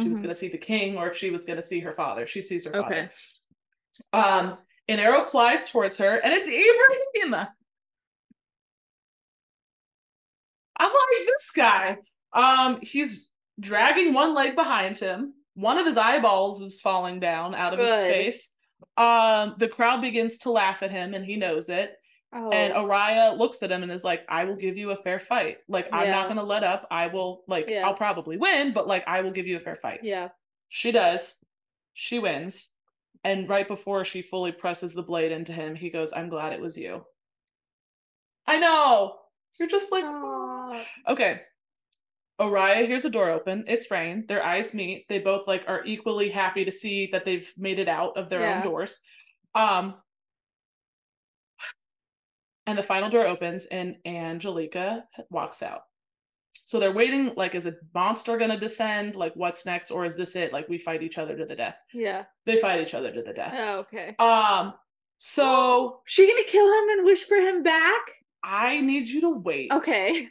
[0.00, 0.22] she was Mhm.
[0.22, 2.26] gonna see the king or if she was gonna see her father.
[2.26, 3.08] She sees her Okay.
[4.12, 4.48] father.
[4.52, 4.58] Um,
[4.88, 7.48] an arrow flies towards her, and it's Ibrihim.
[10.76, 11.98] I'm like this guy.
[12.32, 13.28] Um, he's
[13.60, 15.34] dragging one leg behind him.
[15.54, 18.50] One of his eyeballs is falling down out of his face.
[18.96, 21.94] Um, the crowd begins to laugh at him, and he knows it.
[22.34, 22.50] Oh.
[22.50, 25.58] And Oriah looks at him and is like, "I will give you a fair fight.
[25.68, 26.86] Like, I'm not gonna let up.
[26.90, 27.42] I will.
[27.46, 27.86] Like, Yeah.
[27.86, 30.28] I'll probably win, but like, I will give you a fair fight." yeah.
[30.68, 31.36] She does.
[31.92, 32.70] She wins.
[33.24, 36.60] And right before she fully presses the blade into him, he goes, I'm glad it
[36.60, 37.04] was you.
[38.46, 39.18] I know.
[39.60, 40.84] You're just like, Aw.
[41.08, 41.42] okay.
[42.40, 43.64] Oriah hears a door open.
[43.68, 44.26] It's Raihn.
[44.26, 45.06] Their eyes meet.
[45.08, 48.40] They both like are equally happy to see that they've made it out of their
[48.40, 48.56] Yeah.
[48.56, 48.98] own doors.
[49.54, 50.01] Um
[52.66, 55.82] and the final door opens and Angelika walks out.
[56.64, 59.14] So they're waiting, like, is a monster gonna descend?
[59.16, 59.90] Like, what's next?
[59.90, 60.52] Or is this it?
[60.52, 61.76] Like, we fight each other to the death.
[61.92, 62.24] Yeah.
[62.46, 63.54] They fight each other to the death.
[63.56, 64.14] Oh, okay.
[64.18, 64.74] Um,
[65.18, 68.00] so She gonna kill him and wish for him back?
[68.42, 69.70] I need you to wait.
[69.70, 70.28] Okay.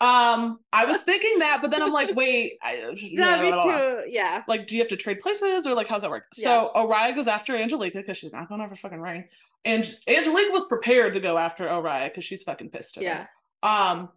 [0.00, 4.02] Um, I was thinking that, but then I'm like, wait, I, Yeah, me too.
[4.08, 4.42] Yeah.
[4.46, 6.26] Like, do you have to trade places or like how's that work?
[6.34, 9.24] So Oriah goes after Angelika because she's not going to over fucking Raihn.
[9.64, 13.26] And Angelika was prepared to go after Oriah because she's fucking pissed at Yeah.
[13.62, 13.68] her.
[13.68, 14.08] Um,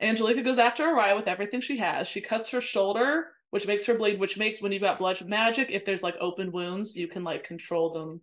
[0.00, 2.08] Angelika goes after Oriah with everything she has.
[2.08, 5.68] She cuts her shoulder, which makes her bleed, which makes when you've got blood magic,
[5.70, 8.20] if there's like open wounds, you can like control them.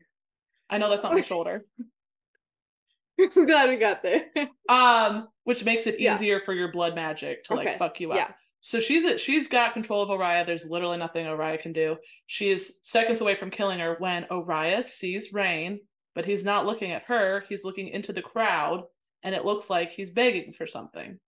[0.69, 1.65] I know that's not my shoulder.
[3.19, 4.25] I'm glad we got there.
[4.67, 6.15] Um, which makes it Yeah.
[6.15, 8.17] easier for your blood magic to like fuck you up.
[8.17, 8.31] Yeah.
[8.61, 10.43] So she's she's got control of Oriah.
[10.43, 11.97] There's literally nothing Oriah can do.
[12.25, 15.77] She is seconds away from killing her when Oriah sees Raihn,
[16.15, 17.43] but he's not looking at her.
[17.47, 18.85] He's looking into the crowd,
[19.21, 21.19] and it looks like he's begging for something.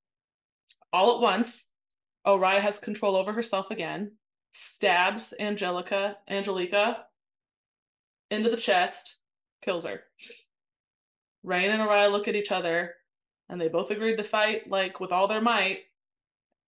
[0.94, 1.68] All at once,
[2.26, 4.14] Oriah has control over herself again,
[4.54, 7.06] stabs Angelika, Angelika
[8.32, 9.18] into the chest,
[9.62, 10.02] kills her.
[11.46, 12.96] Raihn and Oriah look at each other,
[13.50, 15.80] and they both agreed to fight like with all their might.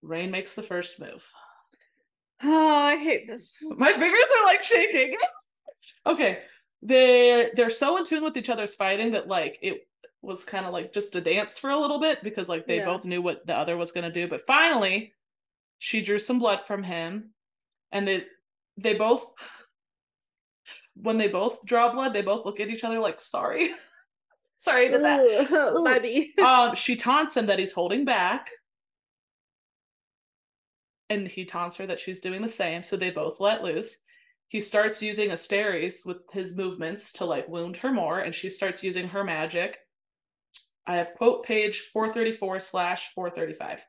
[0.04, 1.26] Raihn makes the first move.
[2.42, 3.56] Oh, I hate this.
[3.62, 5.16] My fingers are like shaking.
[6.06, 6.40] okay.
[6.82, 9.88] They're they're so in tune with each other's fighting that like it
[10.22, 12.86] was kind of like just a dance for a little bit because like they Yeah.
[12.86, 14.28] both knew what the other was gonna do.
[14.28, 15.14] But finally,
[15.80, 17.32] she drew some blood from him,
[17.92, 18.26] and they
[18.78, 19.32] they both
[20.96, 23.72] when they both draw blood, they both look at each other like sorry.
[24.58, 25.22] sorry to that.
[25.78, 26.34] Ooh, Bobby.
[26.44, 28.50] um, she taunts him that he's holding back.
[31.10, 33.98] And he taunts her that she's doing the same, so they both let loose.
[34.50, 38.84] He starts using Asteris with his movements to like wound her more, and she starts
[38.84, 39.78] using her magic.
[40.88, 43.86] I have quote page 434 slash 435.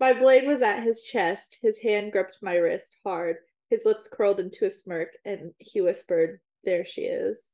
[0.00, 1.58] My blade was at his chest.
[1.60, 3.36] His hand gripped my wrist hard.
[3.68, 7.50] His lips curled into a smirk, and he whispered, There she is.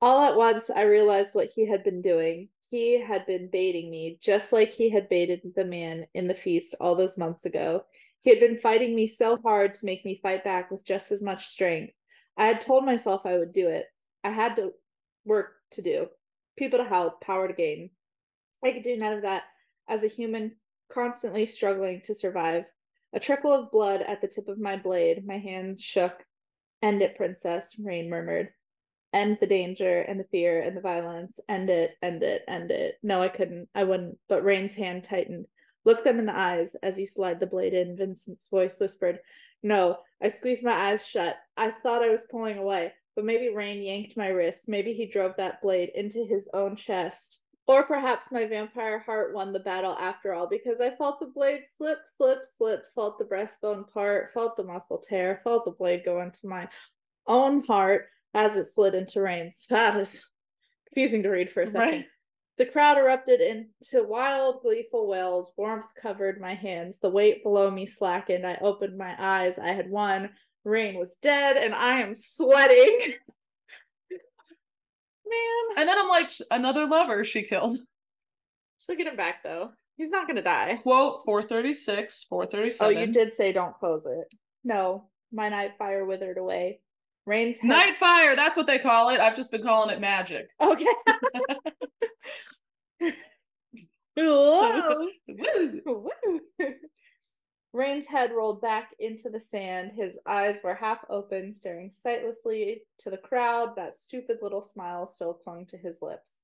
[0.00, 2.48] All at once, I realized what he had been doing.
[2.70, 6.74] He had been baiting me, just like he had baited the man in the feast
[6.80, 7.84] all those months ago.
[8.26, 11.22] He had been fighting me so hard to make me fight back with just as
[11.22, 11.92] much strength.
[12.36, 13.86] I had told myself I would do it.
[14.24, 14.72] I had to
[15.24, 16.08] work to do,
[16.58, 17.90] people to help, power to gain.
[18.64, 19.44] I could do none of that
[19.88, 20.56] as a human
[20.92, 22.64] constantly struggling to survive.
[23.12, 26.24] A trickle of blood at the tip of my blade, my hands shook.
[26.82, 28.48] End it, princess, Raihn murmured.
[29.12, 31.38] End the danger and the fear and the violence.
[31.48, 32.96] End it, end it, end it.
[33.04, 33.68] No, I couldn't.
[33.72, 34.18] I wouldn't.
[34.28, 35.46] But Raihn's hand tightened.
[35.86, 39.20] Look them in the eyes as you slide the blade in, Vincent's voice whispered.
[39.62, 41.36] No, I squeezed my eyes shut.
[41.56, 44.64] I thought I was pulling away, but maybe Raihn yanked my wrist.
[44.66, 47.40] Maybe he drove that blade into his own chest.
[47.68, 51.62] Or perhaps my vampire heart won the battle after all, because I felt the blade
[51.76, 56.20] slip, slip, slip, felt the breastbone part, felt the muscle tear, felt the blade go
[56.20, 56.68] into my
[57.28, 59.66] own heart as it slid into Raihn's.
[59.70, 60.28] That is
[60.88, 61.90] confusing to read for a second.
[61.90, 62.06] Right.
[62.58, 65.52] The crowd erupted into wild, gleeful wails.
[65.56, 66.98] Warmth covered my hands.
[67.00, 68.46] The weight below me slackened.
[68.46, 69.58] I opened my eyes.
[69.58, 70.30] I had won.
[70.66, 72.98] Raihn was dead, and I am sweating.
[75.28, 77.78] Man, And then I'm like, another lover she killed.
[78.78, 79.70] she'll get him back though.
[79.96, 80.78] He's not gonna die.
[80.82, 82.96] Quote 436, 437.
[82.96, 84.32] Oh, you did say don't close it.
[84.62, 86.80] No, my night fire withered away.
[87.28, 89.18] Raihn's Night fire, that's what they call it.
[89.18, 90.48] I've just been calling it magic.
[90.60, 90.86] Okay.
[94.16, 95.08] Whoa.
[95.28, 95.80] Woo!
[95.86, 96.40] Woo.
[97.72, 99.92] Raihn's head rolled back into the sand.
[99.94, 103.76] His eyes were half open, staring sightlessly to the crowd.
[103.76, 106.38] That stupid little smile still clung to his lips.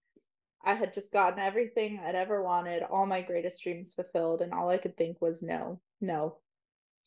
[0.64, 4.68] I had just gotten everything I'd ever wanted, all my greatest dreams fulfilled, and all
[4.68, 6.36] I could think was no, no.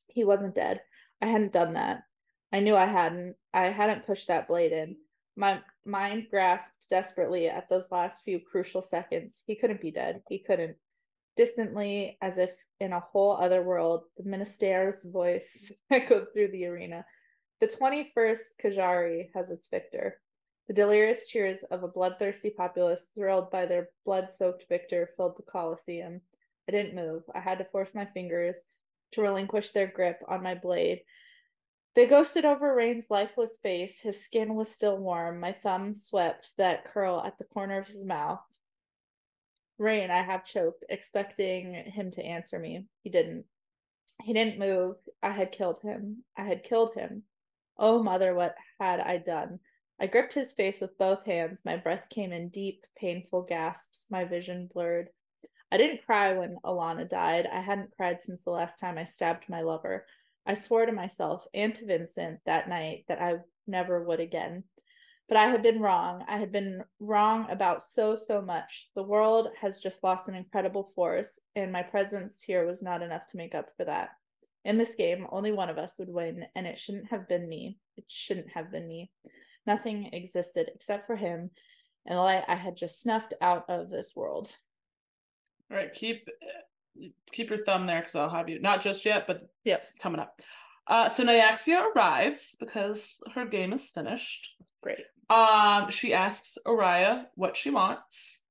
[0.07, 0.82] He wasn't dead.
[1.21, 2.03] I hadn't done that.
[2.51, 3.36] I knew I hadn't.
[3.53, 4.97] I hadn't pushed that blade in.
[5.36, 9.41] My mind grasped desperately at those last few crucial seconds.
[9.45, 10.23] He couldn't be dead.
[10.29, 10.77] He couldn't.
[11.36, 17.05] Distantly, as if in a whole other world, the minister's voice echoed through the arena.
[17.59, 20.21] The 21st Kejari has its victor.
[20.67, 25.43] The delirious cheers of a bloodthirsty populace thrilled by their blood soaked victor filled the
[25.43, 26.21] Colosseum.
[26.67, 27.23] I didn't move.
[27.33, 28.57] I had to force my fingers
[29.11, 31.01] to relinquish their grip on my blade.
[31.95, 34.01] They ghosted over Raihn's lifeless face.
[34.01, 35.39] His skin was still warm.
[35.39, 38.43] My thumb swept that curl at the corner of his mouth.
[39.79, 42.85] Raihn, I have choked, expecting him to answer me.
[43.01, 43.45] He didn't.
[44.21, 44.97] He didn't move.
[45.23, 46.25] I had killed him.
[46.37, 47.23] I had killed him.
[47.77, 49.61] Oh, mother, what had I done?
[49.97, 51.63] I gripped his face with both hands.
[51.63, 54.05] My breath came in deep, painful gasps.
[54.09, 55.09] My vision blurred.
[55.71, 57.47] I didn't cry when Alana died.
[57.47, 60.05] I hadn't cried since the last time I stabbed my lover.
[60.45, 64.63] I swore to myself and to Vincent that night that I never would again.
[65.27, 66.23] But I had been wrong.
[66.27, 68.89] I had been wrong about so, so much.
[68.95, 73.25] The world has just lost an incredible force, and my presence here was not enough
[73.27, 74.09] to make up for that.
[74.65, 77.79] In this game, only one of us would win, and it shouldn't have been me.
[77.97, 79.11] It shouldn't have been me.
[79.65, 81.49] Nothing existed except for him
[82.05, 84.55] and the light I had just snuffed out of this world.
[85.71, 86.27] All right, keep
[87.31, 89.77] keep your thumb there because I'll have you not just yet, but Yep.
[89.77, 90.39] it's coming up.
[90.87, 94.55] Uh, so Nyaxia arrives because her game is finished.
[94.81, 94.99] Great.
[95.29, 98.41] Um, she asks Araya what she wants.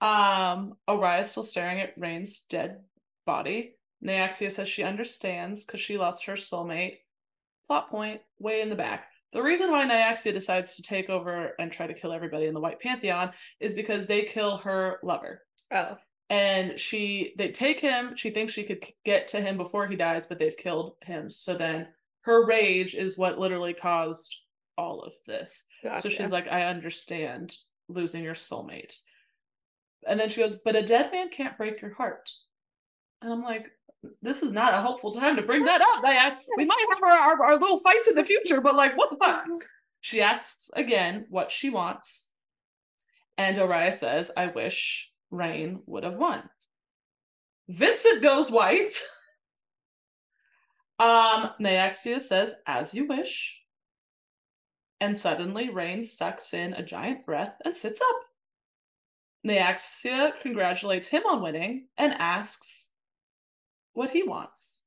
[0.00, 2.78] Um, Araya's still staring at Raihn's dead
[3.26, 3.74] body.
[4.04, 6.98] Nyaxia says she understands because she lost her soulmate.
[7.66, 9.08] Plot point, way in the back.
[9.32, 12.60] The reason why Nyaxia decides to take over and try to kill everybody in the
[12.60, 13.30] White Pantheon
[13.60, 15.42] is because they kill her lover.
[15.72, 15.96] Oh.
[16.30, 20.28] And she they take him, she thinks she could get to him before he dies,
[20.28, 21.28] but they've killed him.
[21.28, 21.88] So then
[22.22, 24.36] her rage is what literally caused
[24.78, 25.64] all of this.
[25.82, 26.02] Gotcha.
[26.02, 27.56] So she's like, I understand
[27.88, 28.94] losing your soulmate.
[30.06, 32.30] And then she goes, But a dead man can't break your heart.
[33.22, 33.66] And I'm like,
[34.22, 36.02] This is not a helpful time to bring that up.
[36.04, 39.10] I, we might have our, our, our little fights in the future, but like, what
[39.10, 39.44] the fuck?
[40.00, 42.24] She asks again what she wants.
[43.36, 46.48] And Oriah says, I wish Raihn would have won.
[47.68, 48.94] Vincent goes white.
[50.98, 53.58] Um, Nyaxia says, as you wish.
[55.00, 58.16] And suddenly Raihn sucks in a giant breath and sits up.
[59.46, 62.88] Nyaxia congratulates him on winning and asks
[63.94, 64.80] what he wants.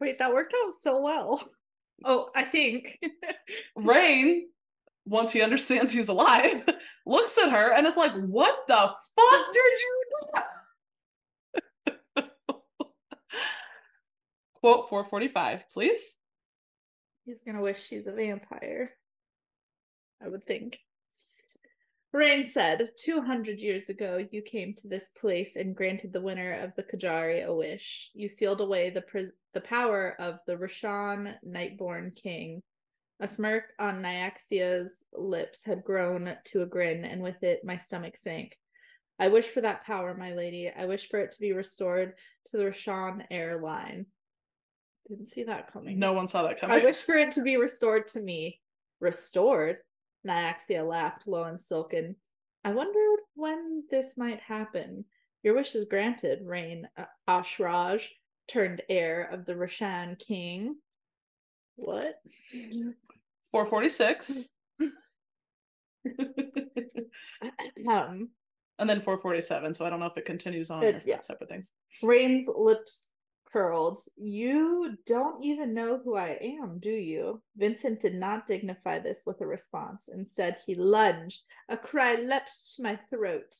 [0.00, 1.42] Wait, that worked out so well.
[2.04, 2.96] Oh, I think.
[3.76, 4.42] Raihn,
[5.08, 6.62] once he understands he's alive,
[7.06, 10.04] looks at her and is like, What the fuck did you
[12.16, 12.22] do?
[14.60, 16.00] Quote 445, please.
[17.24, 18.90] He's gonna wish she's a vampire.
[20.22, 20.78] I would think.
[22.14, 26.74] Raihn said, 200 years ago, you came to this place and granted the winner of
[26.74, 28.10] the Kejari a wish.
[28.14, 29.04] You sealed away the
[29.52, 32.62] the power of the Rashan Nightborn King.
[33.20, 38.16] A smirk on Nyaxia's lips had grown to a grin, and with it, my stomach
[38.16, 38.56] sank.
[39.18, 40.70] I wish for that power, my lady.
[40.70, 42.14] I wish for it to be restored
[42.46, 44.06] to the Rashan air line.
[45.08, 45.98] Didn't see that coming.
[45.98, 46.80] No one saw that coming.
[46.80, 48.60] I wish for it to be restored to me.
[49.00, 49.78] Restored?
[50.24, 52.14] Nyaxia laughed, low and silken.
[52.64, 55.04] I wondered when this might happen.
[55.42, 56.84] Your wish is granted, Raihn
[57.28, 58.06] Ashraj,
[58.46, 60.76] turned heir of the Rashan king.
[61.76, 62.20] What?
[63.50, 64.44] 446.
[67.88, 68.28] um,
[68.78, 69.74] and then 447.
[69.74, 71.16] So I don't know if it continues on It- or if yeah.
[71.16, 71.72] that's separate things.
[72.02, 73.04] Raihn's lips
[73.52, 73.98] curled.
[74.16, 77.42] You don't even know who I am, do you?
[77.56, 80.08] Vincent did not dignify this with a response.
[80.12, 81.42] Instead, he lunged.
[81.68, 83.56] A cry leapt to my throat.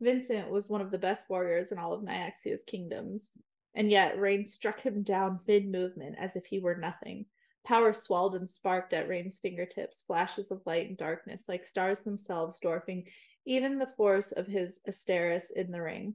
[0.00, 3.30] Vincent was one of the best warriors in all of Nyaxia's kingdoms,
[3.74, 7.26] and yet Raihn struck him down mid movement as if he were nothing.
[7.64, 12.58] Power swelled and sparked at Raihn's fingertips, flashes of light and darkness, like stars themselves,
[12.58, 13.08] dwarfing
[13.46, 16.14] even the force of his Asteris in the ring.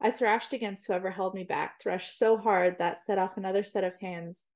[0.00, 3.84] I thrashed against whoever held me back, thrashed so hard that set off another set
[3.84, 4.46] of hands.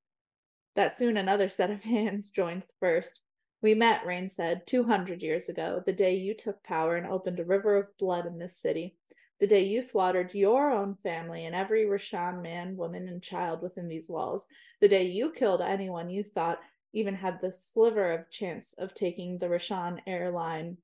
[0.75, 3.21] That soon another set of hands joined the first.
[3.61, 7.39] We met, Raihn said, two hundred years ago, the day you took power and opened
[7.39, 8.97] a river of blood in this city.
[9.39, 13.87] The day you slaughtered your own family and every Rashan man, woman, and child within
[13.87, 14.47] these walls.
[14.81, 16.59] The day you killed anyone you thought
[16.93, 20.77] even had the sliver of chance of taking the Rashan airline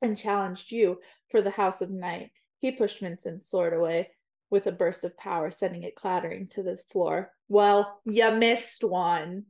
[0.00, 2.30] and challenged you for the House of Night.
[2.60, 4.10] He pushed Vincent's sword away
[4.48, 7.32] with a burst of power, sending it clattering to the floor.
[7.48, 9.44] Well, you missed one.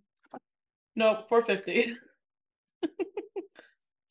[0.97, 1.95] Nope, 450.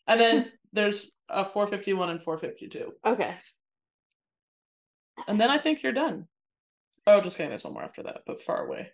[0.07, 2.93] and then there's a 451 and 452.
[3.05, 3.35] Okay.
[5.27, 6.27] And then I think you're done.
[7.05, 7.49] Oh, just kidding.
[7.49, 8.89] There's one more after that, but far away.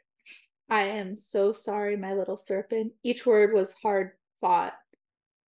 [0.70, 2.94] I am so sorry, my little serpent.
[3.04, 4.74] Each word was hard fought.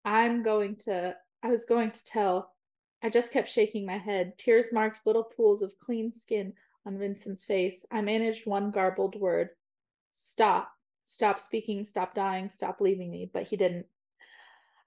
[0.06, 2.54] I'm going to, I was going to tell.
[3.04, 4.38] I just kept shaking my head.
[4.38, 6.54] Tears marked little pools of clean skin
[6.86, 7.86] on Vincent's face.
[7.92, 9.50] I managed one garbled word
[10.16, 10.72] Stop.
[11.06, 11.84] Stop speaking.
[11.84, 12.50] Stop dying.
[12.50, 13.30] Stop leaving me.
[13.32, 13.88] But he didn't.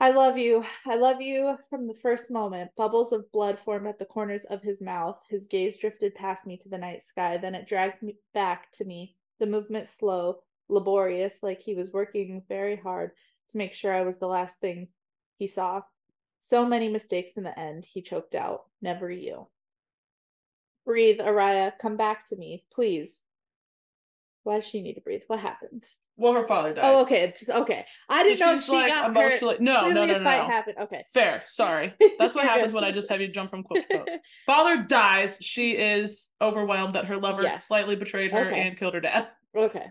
[0.05, 0.67] I love you.
[0.87, 2.71] I love you from the first moment.
[2.77, 5.19] Bubbles of blood formed at the corners of his mouth.
[5.31, 7.39] His gaze drifted past me to the night sky.
[7.39, 9.17] Then it dragged me back to me.
[9.41, 13.13] The movement slow, laborious, like he was working very hard
[13.53, 14.89] to make sure I was the last thing
[15.39, 15.81] he saw.
[16.41, 18.65] So many mistakes in the end, he choked out.
[18.83, 19.49] Never you.
[20.85, 21.73] breathe, Araya.
[21.79, 23.23] Come back to me, please.
[24.43, 25.23] Why does she need to breathe?
[25.29, 25.87] What happened?
[26.17, 26.85] Well, her father died.
[26.85, 27.35] Oh, okay.
[27.37, 27.85] Just okay.
[28.09, 29.61] I So didn't know if she like, got emotionally- hurt.
[29.63, 30.47] no, no, no, no, fight no.
[30.47, 30.77] happened.
[30.81, 31.05] Okay.
[31.13, 31.43] Fair.
[31.45, 31.93] Sorry.
[32.19, 34.09] That's what happens when I just have you jump from quote to quote.
[34.47, 35.39] Father dies.
[35.41, 37.67] She is overwhelmed that her lover Yes.
[37.67, 38.61] slightly betrayed her Okay.
[38.69, 39.29] and killed her dad.
[39.57, 39.87] Okay.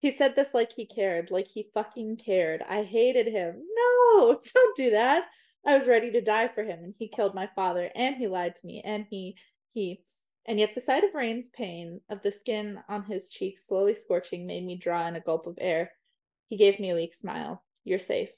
[0.00, 2.62] He said this like he cared, like he fucking cared.
[2.68, 3.62] I hated him.
[3.76, 5.26] No, don't do that.
[5.66, 8.56] I was ready to die for him, and he killed my father, and he lied
[8.56, 9.36] to me, and he,
[9.74, 10.00] he,
[10.46, 14.46] and yet the sight of Raihn's pain, of the skin on his cheek slowly scorching,
[14.46, 15.92] made me draw in a gulp of air.
[16.48, 17.64] He gave me a weak smile.
[17.84, 18.30] You're safe.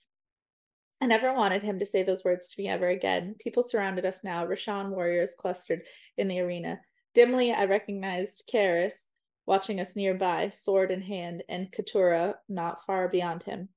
[1.00, 3.34] I never wanted him to say those words to me ever again.
[3.38, 5.82] People surrounded us now, Rishan warriors clustered
[6.16, 6.80] in the arena.
[7.14, 9.06] Dimly, I recognized Cairis,
[9.46, 13.68] watching us nearby, sword in hand, and Ketura not far beyond him.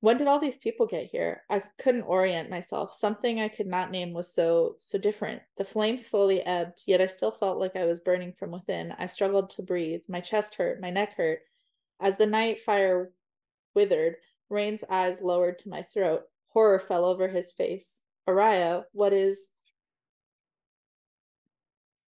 [0.00, 1.44] When did all these people get here?
[1.50, 2.94] I couldn't orient myself.
[2.94, 5.42] Something I could not name was so so different.
[5.56, 8.92] The flame slowly ebbed, yet I still felt like I was burning from within.
[8.92, 10.02] I struggled to breathe.
[10.08, 11.42] My chest hurt, my neck hurt.
[12.00, 13.12] As the night fire
[13.74, 14.16] withered,
[14.50, 16.28] Raihn's eyes lowered to my throat.
[16.48, 18.00] Horror fell over his face.
[18.26, 19.50] Oraya, what is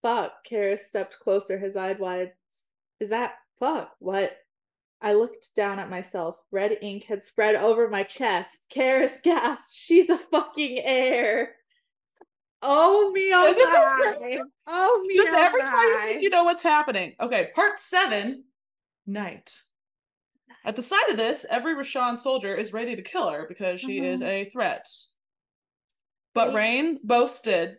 [0.02, 0.44] Fuck.
[0.44, 2.32] Cairis stepped closer, his eyes wide.
[3.00, 3.94] Is that fuck?
[4.00, 4.41] What?
[5.02, 6.36] I looked down at myself.
[6.52, 8.72] Red ink had spread over my chest.
[8.72, 9.72] Cairis gasped.
[9.72, 11.56] She's a fucking heir.
[12.62, 13.52] Oh me oh
[14.20, 14.40] my.
[14.68, 17.14] Oh me Just oh every time you think you know what's happening.
[17.20, 18.44] Okay, part seven,
[19.04, 19.60] night.
[20.64, 23.98] At the side of this, every Rishan soldier is ready to kill her because she
[23.98, 24.26] is Mhm.
[24.26, 24.86] a threat.
[26.34, 27.78] But Raihn boasted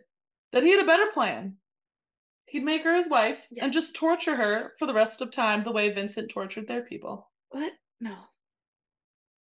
[0.52, 1.56] that he had a better plan.
[2.54, 5.72] He'd make her his wife and just torture her for the rest of time the
[5.72, 7.28] way Vincent tortured their people.
[7.50, 7.72] What?
[8.00, 8.14] No.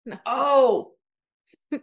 [0.06, 0.16] No.
[0.24, 0.92] Oh,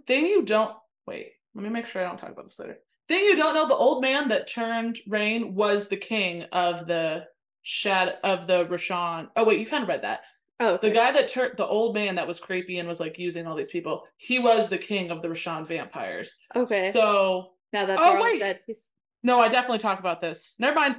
[0.07, 0.75] thing you don't
[1.05, 1.33] wait.
[1.53, 2.79] Let me make sure I don't talk about this later.
[3.07, 7.27] Thing you don't know: the old man that turned Raihn was the king of the
[7.61, 9.27] Shad of the Rishan.
[9.35, 10.21] Oh wait, you kind of read that.
[10.59, 13.45] Oh, The guy that turned the old man that was creepy and was like using
[13.45, 14.03] all these people.
[14.17, 16.33] He was the king of the Rishan vampires.
[16.55, 16.89] Okay.
[16.91, 18.39] So now that Oh, all wait.
[18.39, 18.89] dead, he's
[19.21, 20.55] no, I definitely talk about this.
[20.59, 20.95] Never mind.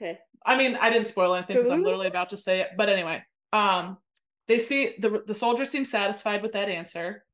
[0.00, 0.18] Okay.
[0.46, 2.70] I mean, I didn't spoil anything because I'm literally about to say it.
[2.76, 3.22] But anyway,
[3.52, 3.98] um,
[4.46, 7.24] they see the the soldiers seem satisfied with that answer.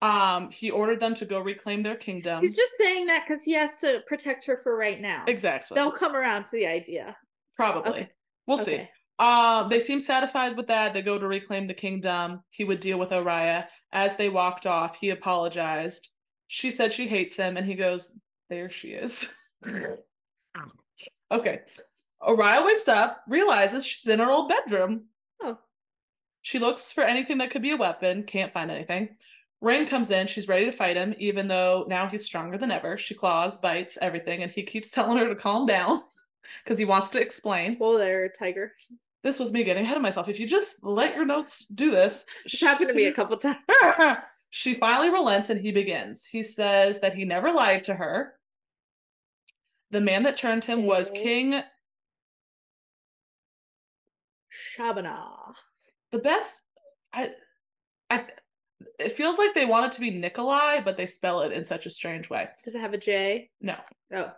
[0.00, 2.40] Um, he ordered them to go reclaim their kingdom.
[2.40, 5.24] He's just saying that because he has to protect her for right now.
[5.28, 7.16] exactly, They'll come around to the idea.
[7.56, 7.90] probably.
[7.90, 8.10] Okay.
[8.46, 8.74] We'll see.
[8.74, 8.90] Okay.
[9.20, 10.92] Uh, they seem satisfied with that.
[10.92, 12.42] They go to reclaim the kingdom.
[12.50, 13.66] He would deal with Oraya.
[13.92, 16.08] As they walked off, he apologized.
[16.48, 18.10] She said she hates him, and he goes,
[18.50, 19.28] There she is.
[21.32, 21.60] okay.
[22.22, 25.06] Oraya wakes up, realizes she's in her old bedroom.
[25.42, 25.58] Oh.
[26.42, 29.16] She looks for anything that could be a weapon, can't find anything.
[29.62, 32.98] Raihn comes in, she's ready to fight him, even though now he's stronger than ever.
[32.98, 36.02] She claws, bites, everything, and he keeps telling her to calm down
[36.64, 37.76] because he wants to explain.
[37.76, 38.72] Whoa there, tiger.
[39.22, 40.28] This was me getting ahead of myself.
[40.28, 42.24] If you just let your notes do this.
[42.44, 43.58] It's happened to me a couple times.
[44.50, 46.24] she finally relents and he begins.
[46.24, 48.34] He says that he never lied to her.
[49.92, 51.62] The man that turned him was King.
[54.76, 55.54] Shabana.
[56.10, 56.60] The best.
[57.12, 57.30] I.
[58.10, 58.24] I.
[58.98, 61.86] It feels like they want it to be Nikolai, but they spell it in such
[61.86, 62.48] a strange way.
[62.64, 63.50] Does it have a J?
[63.60, 63.76] No,
[64.14, 64.32] Oh.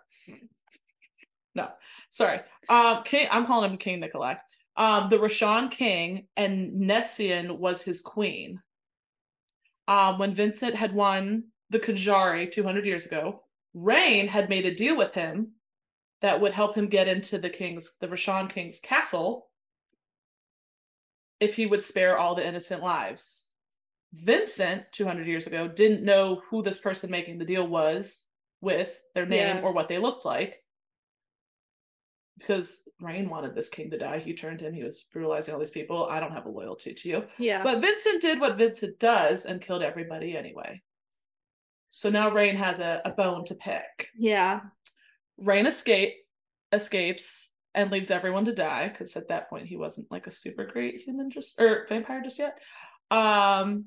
[1.54, 1.68] no,
[2.10, 2.40] sorry.
[2.68, 3.28] Um, King.
[3.30, 4.34] I'm calling him King Nikolai.
[4.76, 8.60] Um, the Rishan King and Nessian was his queen.
[9.86, 13.43] Um, when Vincent had won the Kejari 200 years ago,
[13.76, 15.52] Raihn had made a deal with him
[16.22, 19.48] that would help him get into the king's, the Rishan King's castle,
[21.40, 23.46] if he would spare all the innocent lives.
[24.12, 28.28] Vincent, 200 years ago, didn't know who this person making the deal was
[28.60, 29.62] with, their name, Yeah.
[29.62, 30.62] or what they looked like.
[32.38, 34.18] Because Raihn wanted this king to die.
[34.18, 36.06] He turned him, he was brutalizing all these people.
[36.06, 37.24] I don't have a loyalty to you.
[37.38, 37.62] Yeah.
[37.62, 40.80] But Vincent did what Vincent does and killed everybody anyway.
[41.96, 44.08] So now Raihn has a, a bone to pick.
[44.18, 44.62] yeah.
[45.40, 46.14] Raihn escape
[46.72, 50.66] escapes and leaves everyone to die because at that point he wasn't like a super
[50.66, 52.58] great human just or vampire just yet.
[53.12, 53.84] Um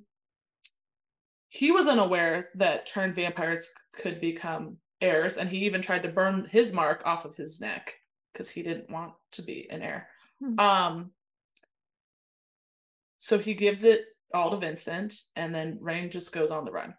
[1.49, 6.47] he was unaware that turned vampires could become heirs, and he even tried to burn
[6.49, 7.93] his mark off of his neck
[8.31, 10.07] because he didn't want to be an heir.
[10.41, 10.59] Hmm.
[10.59, 11.11] Um
[13.17, 16.93] so he gives it all to Vincent, and then Raihn just goes on the run.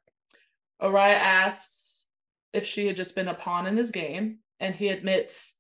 [0.81, 2.07] Oraya asks
[2.53, 5.55] if she had just been a pawn in his game, and he admits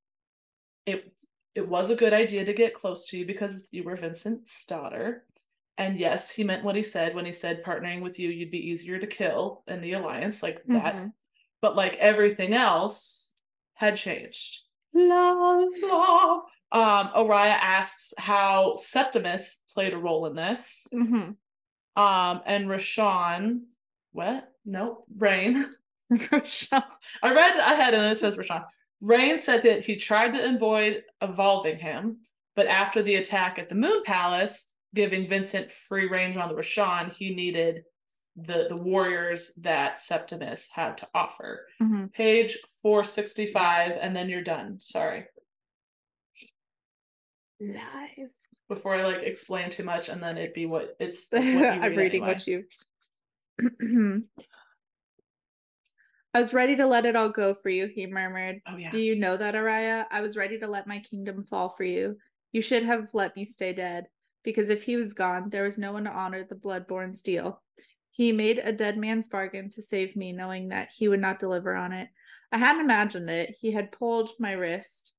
[0.86, 1.12] it
[1.54, 5.24] it was a good idea to get close to you because you were Vincent's daughter.
[5.76, 8.68] And yes, he meant what he said when he said partnering with you, you'd be
[8.68, 10.94] easier to kill in the alliance, like that.
[10.94, 11.12] Mhm.
[11.60, 13.32] But like everything else
[13.74, 14.60] had changed.
[14.94, 15.68] Love.
[15.82, 16.42] Love.
[16.70, 20.86] Um, Oraya asks how Septimus played a role in this.
[20.92, 21.30] Mm-hmm.
[22.02, 23.60] Um, and Rishan,
[24.12, 24.52] what?
[24.68, 25.64] Nope, Raihn.
[26.12, 26.84] Rishan.
[27.22, 28.62] I read ahead and it says Rishan.
[29.02, 32.18] Raihn said that he tried to avoid evolving him,
[32.54, 37.10] but after the attack at the Moon Palace, giving Vincent free range on the Rishan,
[37.14, 37.82] he needed
[38.36, 41.66] the the warriors that Septimus had to offer.
[41.82, 42.06] Mm-hmm.
[42.08, 44.78] Page 465, and then you're done.
[44.78, 45.24] Sorry.
[47.58, 48.34] Lies.
[48.68, 51.96] Before I like explain too much and then it'd be what it's what you I'm
[51.96, 52.34] reading anyway.
[52.34, 52.64] what you.
[56.34, 58.60] I was ready to let it all go for you, he murmured.
[58.66, 58.90] Oh yeah.
[58.90, 60.04] Do you know that, Oraya?
[60.10, 62.16] I was ready to let my kingdom fall for you.
[62.52, 64.06] You should have let me stay dead,
[64.44, 67.62] because if he was gone, there was no one to honor the Bloodborn's deal.
[68.10, 71.74] He made a dead man's bargain to save me, knowing that he would not deliver
[71.74, 72.08] on it.
[72.50, 73.56] I hadn't imagined it.
[73.60, 75.12] He had pulled my wrist.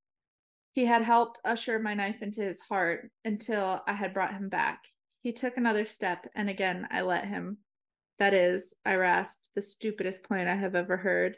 [0.74, 4.84] He had helped usher my knife into his heart until I had brought him back.
[5.22, 7.58] He took another step, and again I let him.
[8.20, 11.38] That is, I rasped, the stupidest plan I have ever heard.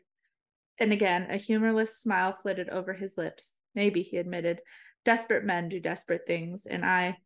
[0.79, 3.53] And again, a humorless smile flitted over his lips.
[3.75, 4.61] Maybe, he admitted.
[5.05, 7.17] Desperate men do desperate things, and I.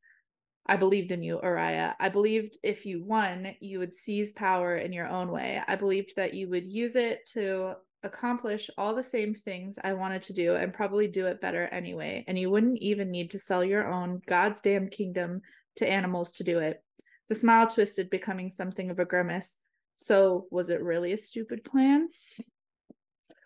[0.68, 1.94] I believed in you, Oraya.
[2.00, 5.62] I believed if you won, you would seize power in your own way.
[5.68, 10.22] I believed that you would use it to accomplish all the same things I wanted
[10.24, 12.24] to do and probably do it better anyway.
[12.28, 15.42] And you wouldn't even need to sell your own God's damn kingdom
[15.76, 16.84] to animals to do it.
[17.30, 19.58] The smile twisted, becoming something of a grimace.
[19.98, 22.10] So, was it really a stupid plan?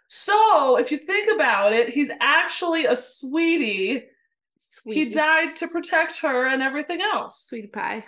[0.10, 4.06] So if you think about it, he's actually a sweetie.
[4.68, 4.94] Sweet.
[4.94, 7.46] He died to protect her and everything else.
[7.48, 8.06] Sweetie pie.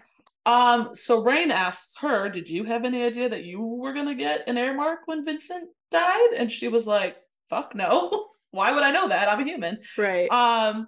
[0.47, 4.49] Um, so Raihn asks her, Did you have any idea that you were gonna get
[4.49, 6.34] an heir mark when Vincent died?
[6.36, 7.17] And she was like,
[7.49, 8.30] Fuck no.
[8.51, 9.30] Why would I know that?
[9.30, 9.78] I'm a human.
[9.95, 10.30] Right.
[10.32, 10.88] Um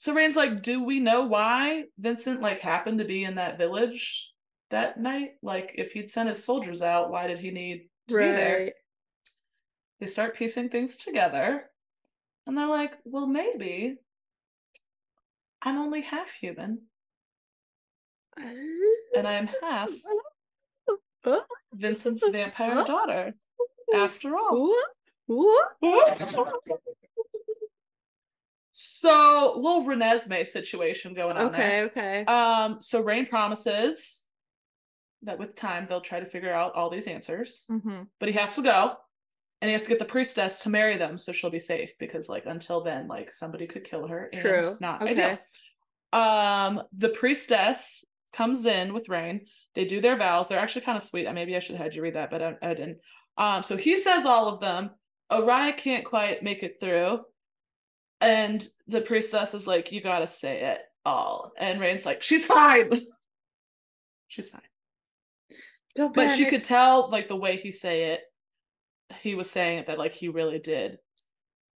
[0.00, 4.32] so Raihn's like, Do we know why Vincent like happened to be in that village
[4.70, 5.32] that night?
[5.42, 8.72] Like if he'd sent his soldiers out, why did he need to be there?
[10.00, 11.64] They start piecing things together.
[12.46, 13.98] And they're like, well, maybe
[15.60, 16.86] I'm only half human
[19.14, 19.90] and I'm half
[21.74, 23.34] Vincent's vampire daughter,
[23.94, 24.74] after all.
[29.00, 32.22] So, little Renesmee situation going on Okay, okay.
[32.26, 34.26] Um, so Raihn promises
[35.22, 38.02] that with time they'll try to figure out all these answers, mm-hmm.
[38.18, 38.96] but he has to go.
[39.62, 42.28] And he has to get the priestess to marry them so she'll be safe because
[42.28, 44.76] like until then, like somebody could kill her and True.
[44.80, 45.12] not Okay.
[45.12, 45.38] ideal.
[46.12, 49.46] Um, the priestess comes in with Raihn.
[49.74, 50.48] They do their vows.
[50.48, 51.32] They're actually kind of sweet.
[51.32, 52.98] Maybe I should have had you read that, but I, I didn't.
[53.38, 54.90] Um, so he says all of them.
[55.32, 57.20] Oraya can't quite make it through.
[58.20, 61.52] And the priestess is like, You gotta say it all.
[61.58, 62.90] And Raihn's like, She's fine.
[64.28, 64.60] She's fine.
[65.96, 68.20] Don't But she could tell, like, the way he say it,
[69.20, 70.98] he was saying it that, like, he really did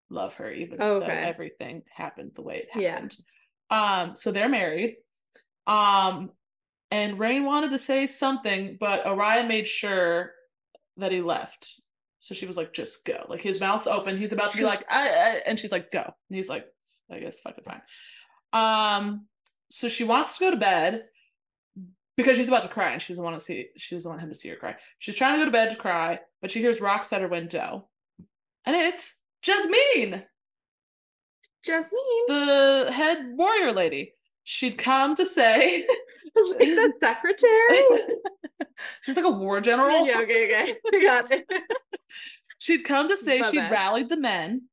[0.09, 2.91] love her, even though everything happened the way it Yeah.
[2.91, 3.17] happened.
[3.69, 4.97] Um, so they're married.
[5.65, 6.31] Um,
[6.91, 10.33] and Raihn wanted to say something, but Oraya made sure
[10.97, 11.79] that he left.
[12.21, 13.25] So she was like, just go.
[13.27, 14.15] Like his mouth's open.
[14.15, 16.03] He's about to be like, I, I, and she's like, go.
[16.03, 16.65] And he's like,
[17.11, 17.81] I guess fucking fine.
[18.53, 19.25] Um,
[19.71, 21.05] so she wants to go to bed
[22.15, 24.29] because she's about to cry and she doesn't want to see she doesn't want him
[24.29, 24.75] to see her cry.
[24.99, 27.87] She's trying to go to bed to cry, but she hears rocks at her window.
[28.65, 30.23] And it's Jessamine,
[31.65, 32.25] Jessamine.
[32.27, 34.13] the head warrior lady.
[34.51, 35.87] She'd come to say
[36.35, 37.83] like the secretary.
[39.01, 40.05] she's like a war general.
[40.05, 40.75] yeah, okay, okay.
[40.93, 41.45] I got it.
[42.57, 44.63] She'd come to say she'd rallied the men.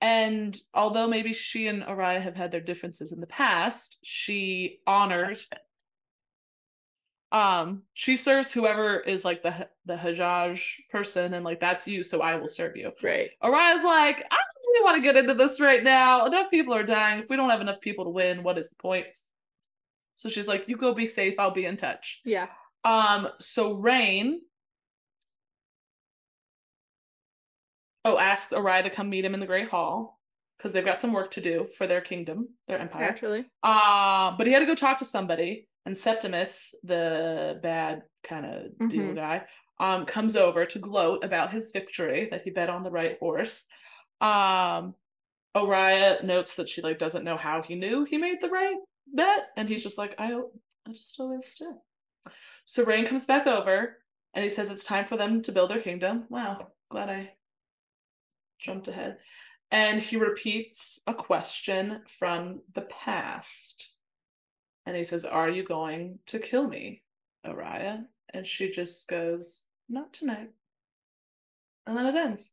[0.00, 5.48] And although maybe she and Oraya have had their differences in the past, she honors
[7.32, 12.22] um she serves whoever is like the the Hajjaj person and like that's you so
[12.22, 12.90] I will serve you.
[13.02, 13.30] Right.
[13.44, 16.24] Oraya's like I don't really want to get into this right now.
[16.24, 17.20] Enough people are dying.
[17.20, 19.06] If we don't have enough people to win, what is the point?
[20.16, 21.34] So she's like you go be safe.
[21.38, 22.20] I'll be in touch.
[22.24, 22.48] Yeah.
[22.84, 24.36] Um, so Raihn
[28.04, 30.18] oh asks Oraya to come meet him in the Great Hall
[30.56, 33.02] because they've got some work to do for their kingdom, their empire.
[33.02, 33.44] Naturally.
[33.62, 38.88] Uh, but he had to go talk to somebody, and Septimus, the bad kind of
[38.88, 39.16] deal Mhm.
[39.16, 39.46] guy,
[39.78, 43.64] um, comes over to gloat about his victory that he bet on the right horse.
[44.22, 44.94] Um,
[45.54, 48.76] Oraya notes that she like doesn't know how he knew he made the right
[49.12, 51.74] bet, and he's just like, I, I just always did.
[52.64, 53.98] So Raihn comes back over,
[54.34, 56.24] and he says it's time for them to build their kingdom.
[56.28, 57.32] Wow, glad I
[58.58, 59.18] jumped ahead.
[59.70, 63.96] And he repeats a question from the past.
[64.84, 67.02] And he says, Are you going to kill me,
[67.44, 68.04] Oraya?
[68.32, 70.50] And she just goes, Not tonight.
[71.86, 72.50] And then it ends.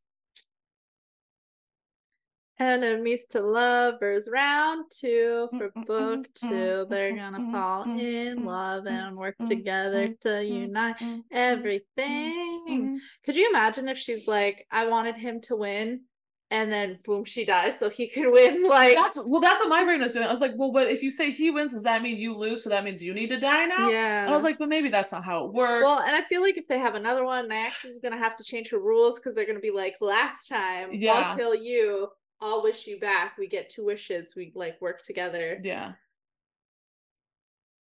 [2.59, 6.85] Enemies to lovers, round two for book two.
[6.87, 10.95] They're gonna fall in love and work mm, together mm, to mm, unite
[11.31, 13.01] everything.
[13.25, 16.01] Could you imagine if she's like, I wanted him to win,
[16.51, 18.63] and then boom, she dies so he could win?
[18.69, 20.27] Like, That's well, that's what my brain was doing.
[20.27, 22.63] I was like, well, but if you say he wins, does that mean you lose?
[22.63, 23.89] So that means you need to die now?
[23.89, 24.21] yeah.
[24.25, 25.85] And I was like, but maybe that's not how it works.
[25.85, 28.43] well, and I feel like if they have another one, Max is gonna have to
[28.43, 31.13] change her rules because they're gonna be like, last time, Yeah.
[31.13, 32.09] I'll kill you.
[32.43, 33.37] I'll wish you back.
[33.37, 34.33] We get two wishes.
[34.35, 35.59] We like work together.
[35.63, 35.93] yeah.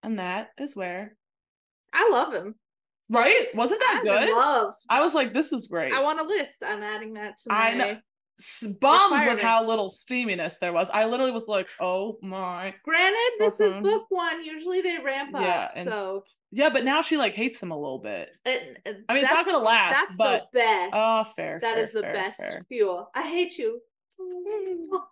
[0.03, 1.17] And that is where,
[1.93, 2.57] I love him.
[3.09, 3.47] right?
[3.55, 4.35] Wasn't that I'm good?
[4.35, 4.75] love.
[4.89, 5.93] I was like, this is great.
[5.93, 6.63] I want a list.
[6.67, 7.69] I'm adding that to my.
[7.71, 7.97] I know.
[8.81, 10.89] Bummed with how little steaminess there was.
[10.93, 12.75] I literally was like, oh my.
[12.85, 14.43] Granted, this is book one.
[14.43, 15.43] Usually they ramp up.
[15.43, 18.31] Yeah, so Yeah, but now she like hates him a little bit.
[18.45, 20.91] it, it- I mean, it's not gonna last, That's but the best.
[20.95, 21.61] oh, fair.
[21.61, 22.63] That fair, is the fair, best fair.
[22.69, 23.09] fuel.
[23.15, 23.81] I hate you.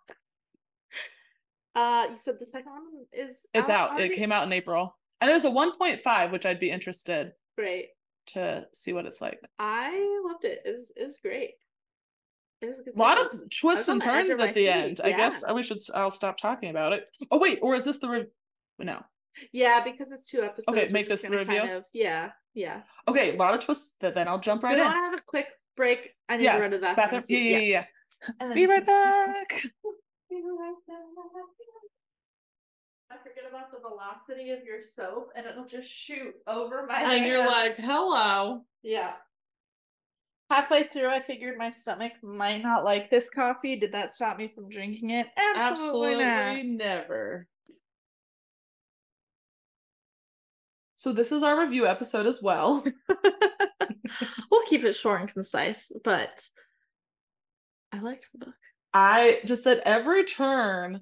[1.74, 2.82] Uh, you said the second one
[3.12, 4.00] is It's out.
[4.00, 7.90] It came out in April, and there's a 1.5, which I'd be interested great.
[8.26, 9.40] to see what it's like.
[9.60, 10.62] I loved it.
[10.64, 11.52] It was it was great.
[12.60, 12.96] It was a good.
[12.96, 13.40] Lot series.
[13.40, 15.00] of twists and turns at the seat, end.
[15.04, 15.52] I guess yeah.
[15.52, 15.78] we should.
[15.94, 17.08] I'll stop talking about it.
[17.30, 18.26] Oh wait, or is this the re-
[18.80, 19.02] no?
[19.52, 20.76] yeah, because it's two episodes.
[20.76, 21.60] Okay, make this the review?
[21.60, 22.80] Kind of, yeah, yeah.
[23.06, 23.94] Okay, a lot of twists.
[24.00, 24.78] That then I'll jump right in.
[24.78, 25.46] Do you want to have a quick
[25.76, 26.10] break?
[26.28, 27.06] I need Yeah, to run to the bathroom.
[27.06, 27.24] Bathroom.
[27.28, 27.68] Yeah, yeah, yeah.
[27.68, 27.84] Yeah.
[28.38, 29.48] Then Be right back.
[30.30, 30.98] Be right back.
[33.10, 37.14] I forget about the velocity of your soap, and it'll just shoot over my.
[37.14, 38.62] And you're like, hello.
[38.82, 39.12] yeah.
[40.48, 43.76] Halfway through, I figured my stomach might not like this coffee.
[43.76, 45.28] Did that stop me from drinking it?
[45.36, 47.46] Absolutely, Absolutely never.
[50.96, 52.84] So this is our review episode as well.
[54.50, 56.42] we'll keep it short and concise, but
[57.92, 58.54] I liked the book.
[58.94, 61.00] I just at every turn,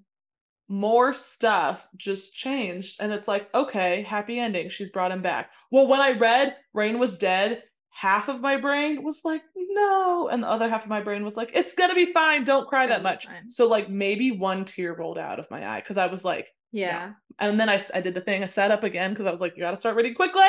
[0.69, 2.97] more stuff just changed.
[3.01, 4.69] And it's like, okay, happy ending.
[4.69, 5.51] She's brought him back.
[5.71, 10.29] Well, when I read Raihn was dead, half of my brain was like, no.
[10.31, 12.45] And the other half of my brain was like, it's gonna be fine.
[12.45, 13.27] Don't cry that much.
[13.27, 13.51] fine.
[13.51, 17.13] So like maybe one tear rolled out of my eye because I was like, Yeah.
[17.39, 18.45] and then I, I did the thing.
[18.45, 20.43] I sat up again because I was like, you gotta start reading quickly.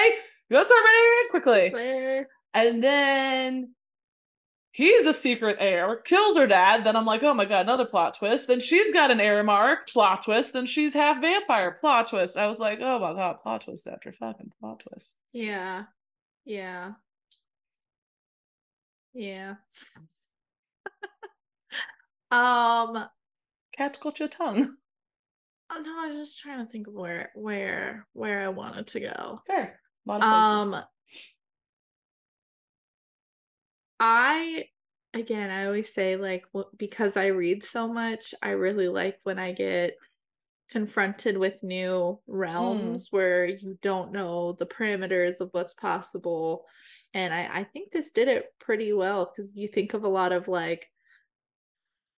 [0.50, 2.26] You gotta start reading quickly.
[2.54, 3.74] And then
[4.72, 6.84] he's a secret heir, kills her dad.
[6.84, 8.48] Then I'm like, oh my god, another plot twist.
[8.48, 10.54] Then she's got an heir mark, plot twist.
[10.54, 12.38] Then she's half vampire, plot twist.
[12.38, 15.16] I was like, oh my god, plot twist after fucking plot twist.
[15.34, 15.84] Yeah.
[16.46, 16.92] Yeah.
[19.14, 19.56] Yeah.
[22.32, 23.06] um
[23.76, 24.76] Cat got your tongue.
[25.72, 29.00] oh no, I was just trying to think of where where where I wanted to
[29.00, 29.42] go.
[29.48, 29.80] Fair.
[30.08, 30.76] A lot of places.
[30.76, 30.84] Um
[34.00, 34.66] I
[35.14, 36.46] again, I always say like
[36.78, 39.96] because I read so much, I really like when I get
[40.70, 42.20] confronted with new mm.
[42.28, 46.66] realms where you don't know the parameters of what's possible.
[47.14, 50.32] And I I think this did it pretty well because you think of a lot
[50.32, 50.90] of like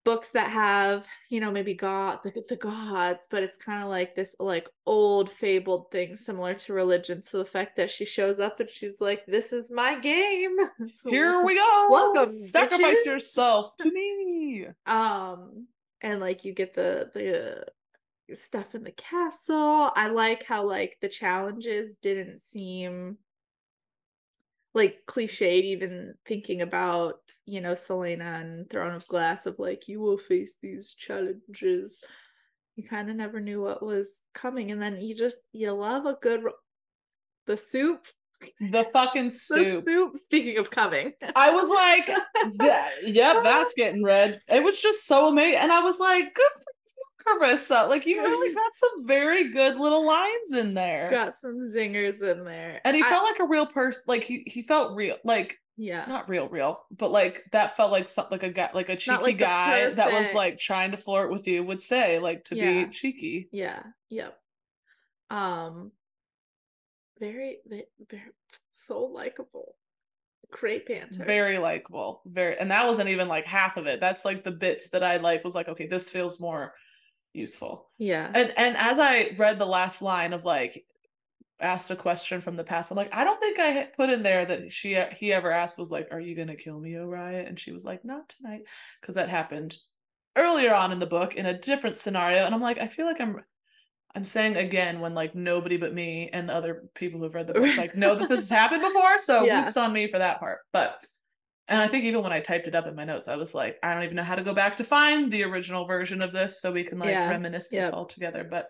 [0.03, 4.15] books that have you know maybe god the, the gods but it's kind of like
[4.15, 8.59] this like old fabled thing similar to religion so the fact that she shows up
[8.59, 10.55] and she's like this is my game
[11.05, 11.87] Here we go.
[11.91, 14.67] Welcome, Sacrifice yourself to me.
[14.87, 15.67] um
[16.01, 21.09] and like you get the the stuff in the castle i like how like the
[21.09, 23.17] challenges didn't seem
[24.73, 29.99] like cliched even thinking about you know Celaena and throne of glass of like you
[29.99, 32.01] will face these challenges
[32.75, 36.17] you kind of never knew what was coming and then you just you love a
[36.21, 36.41] good
[37.47, 38.07] the soup
[38.59, 39.85] The fucking the soup.
[39.87, 42.07] soup speaking of coming I was like,
[42.57, 44.39] that, yep, that's getting red.
[44.47, 45.59] It was just so amazing.
[45.59, 47.87] And I was like, good for you, Carissa.
[47.87, 51.11] Like, you really got some very good little lines in there.
[51.11, 54.01] got some zingers in there And he I- felt like a real person.
[54.07, 55.17] Like, he, he felt real.
[55.23, 58.89] Like, yeah not real, real, but like that felt like something like a guy, like
[58.89, 62.43] a cheeky like guy that was like trying to flirt with you would say, like,
[62.45, 62.85] to Yeah.
[62.85, 63.49] be cheeky.
[63.51, 63.83] Yeah.
[64.09, 64.37] Yep.
[65.29, 65.91] Um.
[67.19, 68.31] Very, very, very
[68.71, 69.75] so likable.
[70.49, 71.23] Great banter.
[71.23, 72.23] Very likable.
[72.25, 73.99] Very, and that wasn't even like half of it.
[73.99, 76.73] That's like the bits that I like was like, okay, this feels more
[77.33, 77.91] useful.
[77.97, 78.29] Yeah.
[78.33, 80.83] And and as I read the last line of like
[81.61, 84.45] asked a question from the past, I'm like, I don't think I put in there
[84.45, 87.71] that she he ever asked was like, "Are you gonna kill me, Oraya?" And she
[87.71, 88.63] was like, "Not tonight,"
[89.01, 89.77] because that happened
[90.37, 93.21] earlier on in the book in a different scenario, and I'm like, I feel like
[93.21, 93.41] I'm
[94.15, 97.53] I'm saying again when like nobody but me and the other people who've read the
[97.53, 99.49] book like know that this has happened before, so Yeah.
[99.49, 100.59] whoops on me for that part.
[100.73, 101.05] But
[101.67, 103.77] and I think even when I typed it up in my notes, I was like,
[103.83, 106.61] I don't even know how to go back to find the original version of this
[106.61, 107.25] so we can like Yeah.
[107.25, 108.43] reminisce this all together.
[108.43, 108.69] But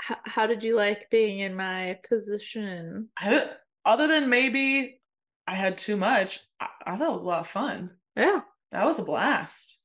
[0.00, 3.08] How, how did you like being in my position?
[3.18, 3.50] I,
[3.84, 5.00] other than maybe
[5.46, 7.90] I had too much, I, I thought it was a lot of fun.
[8.16, 8.40] Yeah.
[8.72, 9.80] That was a blast.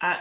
[0.00, 0.20] I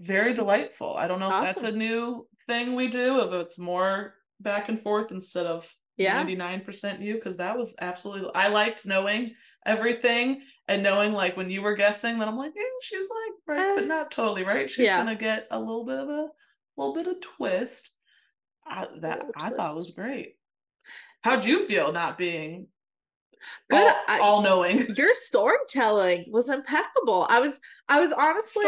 [0.00, 0.94] very delightful.
[0.96, 4.78] I don't know if that's a new thing we do, if it's more back and
[4.80, 6.24] forth instead of Yeah.
[6.24, 9.34] 99% you, because that was absolutely I liked knowing
[9.66, 13.74] everything and knowing like when you were guessing that I'm like, yeah, she's like right,
[13.76, 13.86] but Eh.
[13.86, 14.68] not totally right.
[14.68, 14.96] She's Yeah.
[14.98, 16.28] gonna get a little bit of a
[16.76, 17.90] little bit of twist.
[18.66, 20.36] I that Little I thought was great.
[21.22, 22.68] How'd you feel not being
[23.70, 23.92] Good.
[24.08, 24.94] all, knowing?
[24.96, 27.26] Your storytelling was impeccable.
[27.28, 27.58] I was
[27.88, 28.64] I was honestly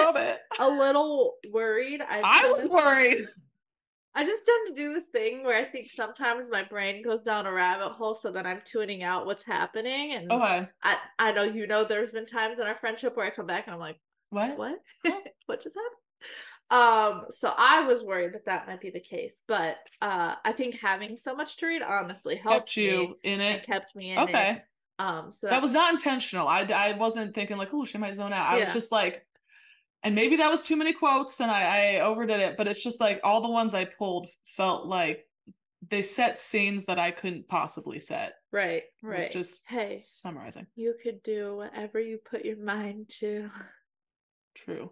[0.58, 2.00] a little worried.
[2.02, 3.28] I, I was worried.
[4.14, 7.46] I just tend to do this thing where I think sometimes my brain goes down
[7.46, 10.12] a rabbit hole, so then I'm tuning out what's happening.
[10.12, 10.68] And Okay.
[10.82, 13.66] I I know you know there's been times in our friendship where I come back
[13.66, 13.98] and I'm like,
[14.30, 14.56] What?
[14.56, 14.78] what?
[15.46, 16.00] what just happened?
[16.70, 20.76] Um, so I was worried that that might be the case, but uh, I think
[20.80, 23.64] having so much to read honestly helped Kept you me in it.
[23.64, 24.22] kept me in it.
[24.22, 24.50] Okay.
[24.52, 24.62] it.
[24.98, 26.48] Um, so that was not intentional.
[26.48, 28.48] I, I wasn't thinking like, oh, she might zone out.
[28.48, 29.24] I was just like,
[30.02, 33.00] and maybe that was too many quotes and I, I overdid it, but it's just
[33.00, 35.26] like all the ones I pulled felt like
[35.88, 38.34] they set scenes that I couldn't possibly set.
[38.52, 39.30] right, right.
[39.30, 40.66] Just hey, summarizing.
[40.74, 43.50] you could do whatever you put your mind to.
[44.54, 44.90] True.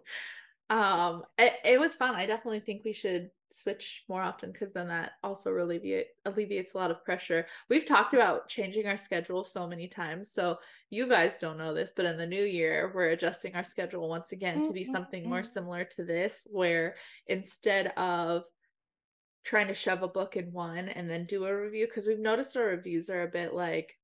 [0.69, 2.15] Um, it, it was fun.
[2.15, 6.77] I definitely think we should switch more often because then that also alleviate alleviates a
[6.77, 7.45] lot of pressure.
[7.69, 10.57] We've talked about changing our schedule so many times, so
[10.89, 14.31] you guys don't know this, but in the new year, we're adjusting our schedule once
[14.33, 15.45] again to be Mm, mm, something more mm.
[15.45, 16.95] similar to this, where
[17.27, 18.43] instead of
[19.43, 22.57] trying to shove a book in one and then do a review, because we've noticed
[22.57, 23.97] our reviews are a bit like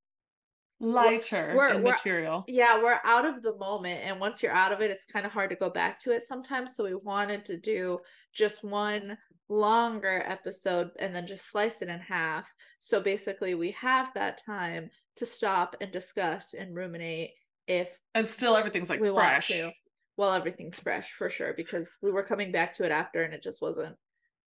[0.82, 2.44] Lighter we're- in we're- material.
[2.48, 4.02] yeah, we're out of the moment.
[4.04, 6.24] And once you're out of it, it's kind of hard to go back to it
[6.24, 6.76] sometimes.
[6.76, 8.00] So we wanted to do
[8.34, 9.18] just one
[9.50, 12.50] longer episode and then just slice it in half.
[12.80, 17.32] So basically, we have that time to stop and discuss and ruminate
[17.68, 19.50] if And still everything's like we fresh.
[19.52, 19.72] want to.
[20.18, 23.44] Well, everything's fresh for sure because we were coming back to it after and it
[23.44, 23.96] just wasn't.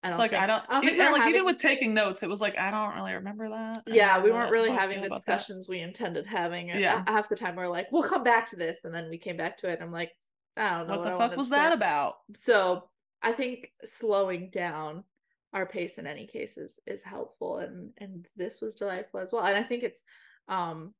[0.03, 1.57] I It's don't like think, I don't, I don't e- and were like even with
[1.57, 3.84] taking notes, it was like I don't really remember that.
[3.88, 5.45] Yeah, we weren't really having the about that.
[5.45, 6.71] discussions we intended having.
[6.71, 7.03] And Yeah.
[7.07, 8.84] half the time we are like, we'll come back to this.
[8.84, 9.73] And then we came back to it.
[9.75, 10.11] And I'm like,
[10.57, 10.97] I don't know.
[10.97, 12.15] What the I fuck was that about?
[12.35, 12.89] So
[13.21, 15.03] I think slowing down
[15.53, 17.59] our pace in any cases is, is helpful.
[17.59, 19.45] And, and this was delightful as well.
[19.45, 20.03] And I think it's,
[20.49, 20.93] um,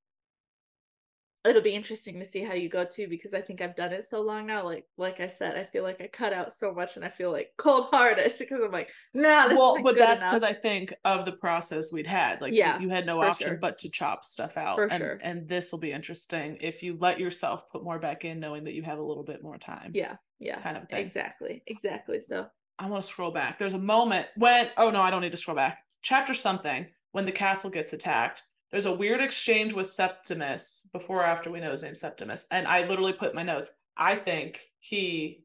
[1.46, 4.06] it'll be interesting to see how you go too because I think I've done it
[4.06, 4.64] so long now.
[4.64, 7.32] Like like I said, I feel like I cut out so much and I feel
[7.32, 10.44] like cold hearted because I'm like, nah, this well, but that's because.
[10.44, 12.42] I think of the process we'd had.
[12.42, 13.58] Like, Yeah, you, you had no option sure.
[13.58, 14.76] but to chop stuff out.
[14.76, 15.20] For and, sure.
[15.22, 18.74] and this will be interesting if you let yourself put more back in, knowing that
[18.74, 19.92] you have a little bit more time.
[19.94, 20.60] Yeah, yeah.
[20.62, 21.00] kind of thing.
[21.00, 21.64] Exactly.
[21.68, 22.20] Exactly.
[22.20, 22.48] So
[22.80, 23.60] I want to scroll back.
[23.60, 25.80] There's a moment when, oh no, I don't need to scroll back.
[26.02, 28.44] Chapter something, when the castle gets attacked,
[28.74, 32.48] there's a weird exchange with Septimus before or after we know his name, Septimus.
[32.50, 35.44] And I literally put in my notes, I think he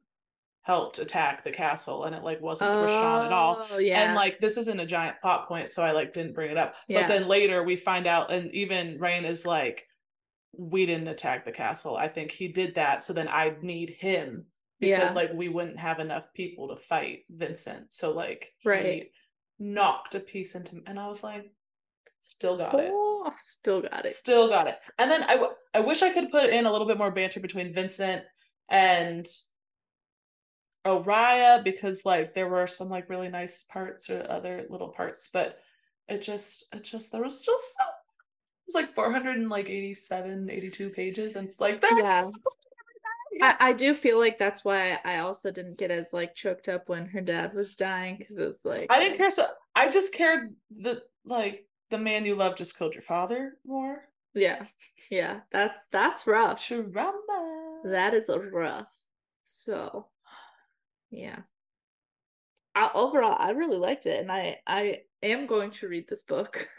[0.62, 3.66] helped attack the castle and it like wasn't Rishan at all.
[3.70, 4.00] Oh, yeah.
[4.00, 6.74] And like this isn't a giant plot point, so I like didn't bring it up.
[6.88, 7.02] Yeah.
[7.02, 9.84] But then later we find out, and even Raihn is like,
[10.56, 11.98] we didn't attack the castle.
[11.98, 14.46] I think he did that, so then I'd need him
[14.80, 15.12] because Yeah.
[15.12, 17.92] like we wouldn't have enough people to fight Vincent.
[17.92, 19.10] So like he Right.
[19.58, 21.52] knocked a piece into and I was like,
[22.30, 22.90] still got it.
[22.92, 24.14] oh, still got it.
[24.16, 24.78] Still got it.
[24.98, 27.40] And then I, w- I wish I could put in a little bit more banter
[27.40, 28.22] between Vincent
[28.68, 29.26] and
[30.86, 35.58] Oraya because like there were some like really nice parts or other little parts, but
[36.08, 41.48] it just it just there was just so it was like 487 82 pages and
[41.48, 42.30] it's like that Yeah.
[43.40, 46.88] I, I do feel like that's why I also didn't get as like choked up
[46.88, 49.46] when her dad was dying because it was like I didn't care so
[49.76, 54.08] I just cared that like the man you love just killed your father more.
[54.34, 54.64] Yeah,
[55.10, 56.64] yeah, that's that's rough.
[56.64, 57.80] Trauma.
[57.84, 58.92] That is a rough.
[59.44, 60.08] So,
[61.10, 61.42] yeah.
[62.74, 66.68] I, overall, I really liked it, and I I am going to read this book.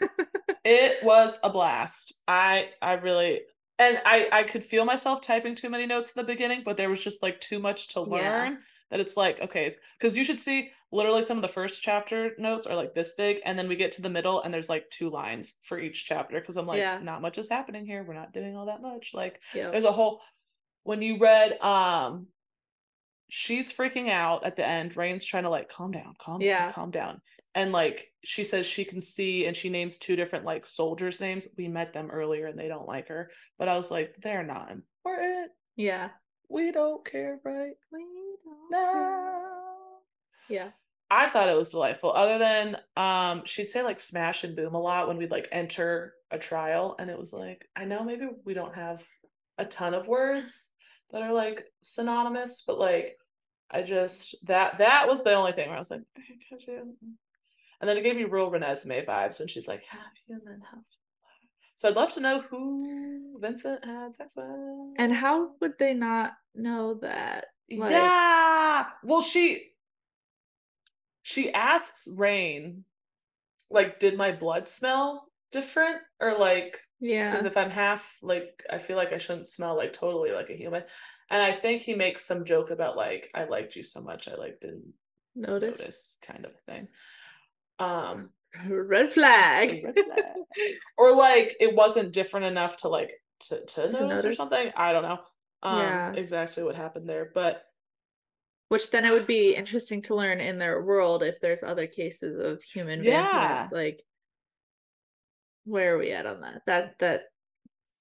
[0.64, 2.12] It was a blast.
[2.28, 3.42] I I really
[3.78, 6.90] and I I could feel myself typing too many notes at the beginning, but there
[6.90, 8.50] was just like too much to Yeah.
[8.50, 12.32] learn that it's like okay, because you should see literally some of the first chapter
[12.38, 14.88] notes are like this big, and then we get to the middle and there's like
[14.90, 16.98] two lines for each chapter because I'm like Yeah.
[17.02, 18.02] not much is happening here.
[18.02, 19.12] We're not doing all that much.
[19.14, 20.20] Like yeah, there's a whole
[20.84, 22.26] when you read um
[23.28, 24.92] she's freaking out at the end.
[24.94, 26.64] Raihn's trying to like calm down, calm Yeah.
[26.66, 27.20] down, calm down.
[27.54, 31.46] And like she says she can see and she names two different like soldiers' names.
[31.56, 33.30] We met them earlier and they don't like her.
[33.58, 35.50] But I was like, they're not important.
[35.76, 36.10] Yeah.
[36.48, 37.74] We don't care, right?
[37.92, 38.04] We
[38.70, 39.40] don't.
[40.48, 40.70] Yeah.
[41.10, 42.12] I thought it was delightful.
[42.12, 46.14] Other than um she'd say like smash and boom a lot when we'd like enter
[46.30, 49.02] a trial and it was like I know maybe we don't have
[49.58, 50.70] a ton of words
[51.10, 53.16] that are like synonymous, but like
[53.70, 56.94] I just that that was the only thing where I was like, "Okay, could you?"
[57.80, 60.80] And then it gave me real Renesmee vibes when she's like half human, half
[61.80, 64.44] so I'd love to know who Vincent had sex with.
[64.98, 67.46] And how would they not know that?
[67.70, 68.84] like- yeah.
[69.02, 69.70] Well, she
[71.22, 72.84] she asks Raihn,
[73.70, 76.02] like, did my blood smell different?
[76.20, 77.30] Or like, Yeah.
[77.30, 80.56] because if I'm half like I feel like I shouldn't smell like totally like a
[80.56, 80.84] human.
[81.30, 84.34] And I think he makes some joke about like, I liked you so much I
[84.34, 84.94] like didn't
[85.34, 85.80] Notice.
[85.80, 86.88] notice kind of thing.
[87.78, 88.30] Um
[88.68, 89.82] Red flag.
[89.84, 90.24] red flag.
[90.98, 93.12] or like it wasn't different enough to like
[93.48, 94.36] to, to notice, or notice.
[94.36, 94.72] something.
[94.76, 95.20] I don't know.
[95.62, 96.12] Um Yeah.
[96.14, 97.30] exactly what happened there.
[97.32, 97.64] But
[98.70, 102.38] Which then it would be interesting to learn in their world if there's other cases
[102.38, 103.22] of human Yeah.
[103.68, 103.68] vampire.
[103.72, 104.02] Like,
[105.64, 106.62] where are we at on that?
[106.66, 107.22] That that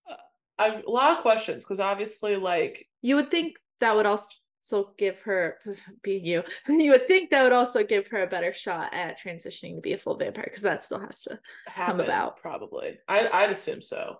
[0.10, 0.16] uh,
[0.58, 5.20] I've a lot of questions because obviously like you would think that would also give
[5.22, 5.58] her
[6.04, 6.44] being you.
[6.68, 9.94] You would think that would also give her a better shot at transitioning to be
[9.94, 11.40] a full vampire because that still has to.
[11.66, 12.38] happen about.
[12.38, 13.00] probably.
[13.08, 14.18] I I'd assume so.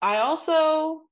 [0.00, 1.02] I also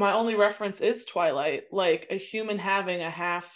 [0.00, 3.46] my only reference is Twilight, like a human having a half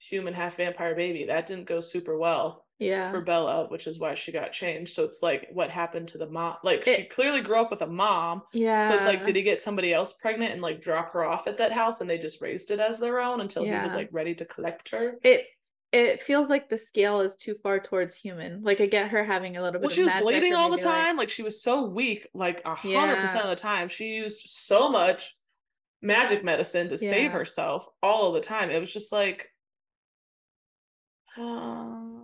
[0.00, 1.26] human, half vampire baby.
[1.26, 3.10] That didn't go super well Yeah.
[3.10, 4.94] for Bella, which is why she got changed.
[4.94, 6.54] So it's like what happened to the mom?
[6.62, 8.42] Like she clearly grew up with a mom.
[8.52, 8.88] yeah.
[8.88, 11.58] So it's like, did he get somebody else pregnant and like drop her off at
[11.58, 14.34] that house and they just raised it as their own until he was like ready
[14.36, 15.14] to collect her?
[15.24, 15.46] it
[15.90, 18.62] it feels like the scale is too far towards human.
[18.62, 20.76] Like I get her having a little bit Well, of she was bleeding all the
[20.76, 21.16] maybe, like- time.
[21.16, 23.50] Like, she was so weak, like a hundred percent Yeah.
[23.50, 23.88] of the time.
[23.88, 25.34] She used so much
[26.02, 28.70] magic medicine to save herself all of the time.
[28.70, 29.50] It was just like,
[31.36, 32.22] um,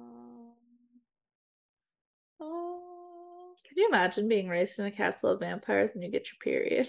[2.40, 3.54] oh.
[3.68, 6.88] Could you imagine being raised in a castle of vampires and you get your period?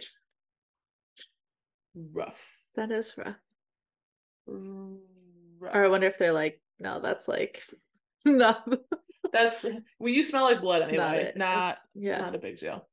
[2.14, 2.66] rough.
[2.76, 3.36] That is rough.
[4.48, 5.76] rough.
[5.76, 7.64] Or I wonder if they're like, no, that's like
[8.26, 8.58] no,
[9.32, 9.66] That's
[10.00, 11.32] well, you smell like blood anyway.
[11.36, 11.38] not.
[11.38, 12.20] Not yeah.
[12.20, 12.88] not a big deal.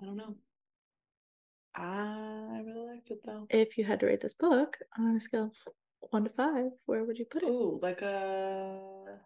[0.00, 0.34] I don't know.
[1.76, 3.46] I really liked it though.
[3.50, 5.72] If you had to rate this book on a scale of
[6.10, 7.48] one to five, where would you put it?
[7.48, 9.18] Ooh, like a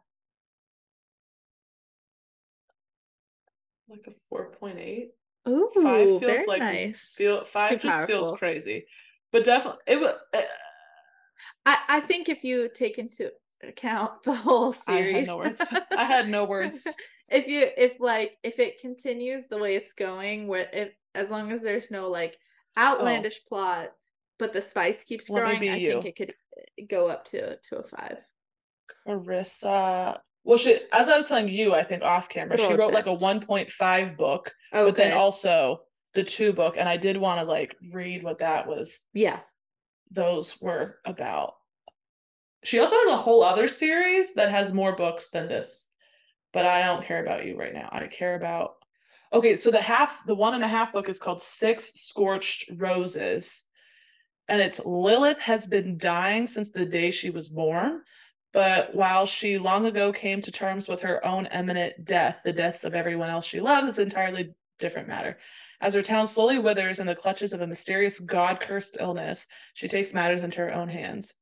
[3.89, 5.13] like a four point eight.
[5.49, 7.15] Ooh, Five feels like nice.
[7.17, 8.87] Feel five Too just feels crazy,
[9.33, 10.15] but definitely it was.
[10.35, 10.45] Eh,
[11.67, 13.31] I, I think if you take into
[13.63, 15.75] account the whole I had series, no words.
[15.93, 16.87] I had no words.
[17.31, 21.53] If you if like if it continues the way it's going, where if as long
[21.53, 22.37] as there's no like
[22.79, 23.93] outlandish plot,
[24.39, 25.35] but the spice keeps Oh.
[25.35, 25.93] Let growing, I you.
[26.03, 28.19] think it could uh, go up to to a five.
[29.07, 30.19] Carissa.
[30.45, 33.15] Well, she as I was telling you, I think off camera, she Wrote like a
[33.15, 34.85] one point five book, Okay.
[34.85, 35.83] but then also
[36.15, 38.99] the two book, and I did want to like read what that was.
[39.13, 39.41] yeah.
[40.13, 41.55] Those were about.
[42.65, 45.87] She also has a whole other series that has more books than this,
[46.53, 47.89] but I don't care about you right now.
[47.93, 48.77] I care about.
[49.33, 53.65] Okay, so the half, the one and a half book is called Six Scorched Roses,
[54.49, 58.03] and it's Lilith has been dying since the day she was born.
[58.53, 62.83] But while she long ago came to terms with her own imminent death, the deaths
[62.83, 65.39] of everyone else she loves is an entirely different matter.
[65.81, 69.87] As her town slowly withers in the clutches of a mysterious god cursed illness, she
[69.87, 71.33] takes matters into her own hands.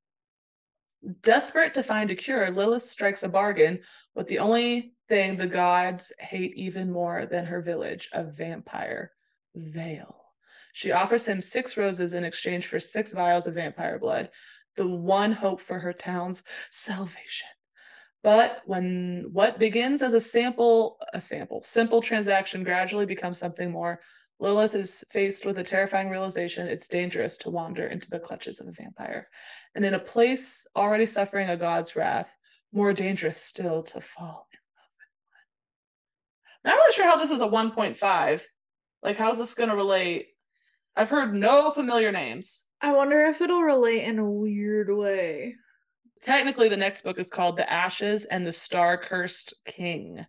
[1.22, 3.80] Desperate to find a cure, Lilith strikes a bargain
[4.14, 9.12] with the only thing the gods hate even more than her village a vampire,
[9.54, 10.14] Vale.
[10.72, 14.30] She offers him six roses in exchange for six vials of vampire blood,
[14.76, 17.48] the one hope for her town's salvation.
[18.22, 24.00] But when what begins as a sample, a sample, simple transaction gradually becomes something more,
[24.40, 28.68] Lilith is faced with a terrifying realization it's dangerous to wander into the clutches of
[28.68, 29.28] a vampire.
[29.74, 32.36] And in a place already suffering a god's wrath,
[32.72, 34.47] more dangerous still to fall
[36.68, 36.76] in love with one.
[36.76, 38.42] Now, I'm not really sure how this is a 1.5.
[39.02, 40.28] Like, how's this going to relate?
[40.96, 42.66] I've heard no familiar names.
[42.80, 45.54] I wonder if it'll relate in a weird way.
[46.22, 50.26] Technically, the next book is called The Ashes and the Star Cursed King.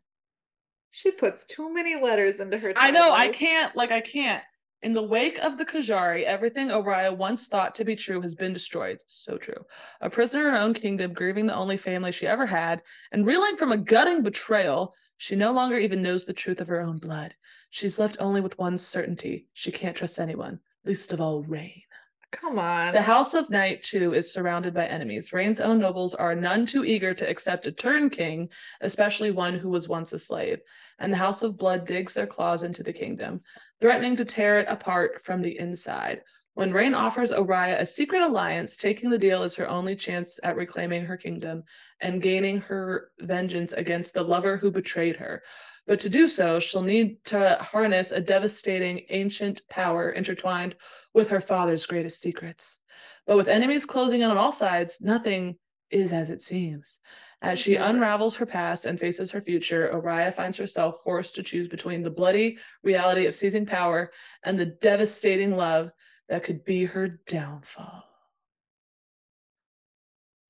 [0.92, 2.74] She puts too many letters into her.
[2.76, 4.44] I know, I can't, like, I can't.
[4.82, 8.54] In the wake of the Kejari, everything Oraya once thought to be true has been
[8.54, 9.00] destroyed.
[9.08, 9.66] So true.
[10.02, 13.58] A prisoner in her own kingdom, grieving the only family she ever had, and reeling
[13.58, 17.36] from a gutting betrayal, she no longer even knows the truth of her own blood.
[17.72, 21.84] She's left only with one certainty she can't trust anyone, least of all Raihn.
[22.32, 22.94] Come on.
[22.94, 25.32] The House of Night, too, is surrounded by enemies.
[25.32, 28.48] Raihn's own nobles are none too eager to accept a turn king,
[28.80, 30.62] especially one who was once a slave.
[31.00, 33.42] And the House of Blood digs their claws into the kingdom,
[33.82, 36.22] threatening to tear it apart from the inside.
[36.60, 40.58] When Raihn offers Oraya a secret alliance, taking the deal is her only chance at
[40.58, 41.64] reclaiming her kingdom
[42.02, 45.42] and gaining her vengeance against the lover who betrayed her.
[45.88, 50.76] But to do so, she'll need to harness a devastating ancient power intertwined
[51.14, 52.82] with her father's greatest secrets.
[53.26, 55.56] But with enemies closing in on all sides, nothing
[55.92, 57.00] is as it seems.
[57.42, 57.86] As she mm-hmm.
[57.86, 62.12] unravels her past and faces her future, Oraya finds herself forced to choose between the
[62.12, 64.12] bloody reality of seizing power
[64.44, 65.94] and the devastating love
[66.30, 68.04] that could be her downfall.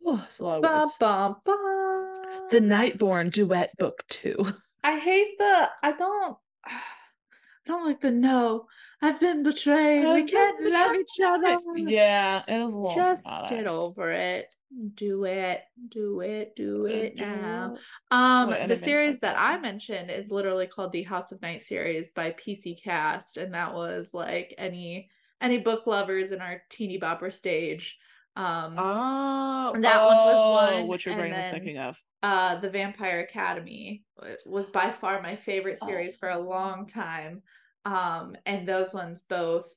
[0.06, 0.96] Oh, it's a lot of Ba, words.
[1.00, 2.48] ba, ba.
[2.52, 4.36] The Nightborn Duet Book 2.
[4.84, 5.70] I hate the.
[5.84, 6.38] I don't.
[6.66, 8.66] I don't like the no.
[9.02, 10.04] I've been betrayed.
[10.04, 11.58] we I've been can't love each other.
[11.76, 13.50] Yeah, it is a little Just dramatic.
[13.58, 14.56] get over it.
[14.96, 15.62] Do it.
[15.90, 16.56] Do it.
[16.56, 17.76] Do it Do now.
[17.76, 17.82] it.
[18.12, 19.36] Um, What the series that?
[19.38, 23.74] I mentioned is literally called the House of Night series by PC Cast, and that
[23.74, 25.10] was like any
[25.42, 27.98] any book lovers in our teeny bopper stage.
[28.36, 32.02] Um, Oh, That one was oh, one, What your brain was then- thinking of?
[32.24, 34.04] uh, the Vampire Academy
[34.46, 35.86] was by far my favorite Oh.
[35.88, 37.42] series for a long time.
[37.86, 39.70] Um, and those ones both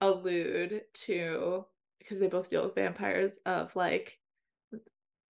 [0.00, 1.64] allude to
[1.98, 4.18] because they both deal with vampires of like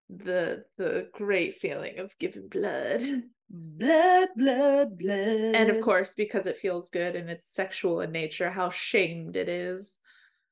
[0.08, 3.02] the the great feeling of giving blood.
[3.50, 5.54] Blood, blood, blood.
[5.54, 9.48] and of course, because it feels good and it's sexual in nature, how shamed it
[9.48, 9.98] is.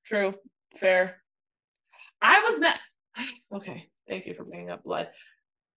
[0.04, 0.34] True.
[0.76, 1.22] Fair.
[2.20, 2.78] I was mad.
[3.52, 3.88] Okay.
[4.08, 5.08] Thank you for bringing up blood.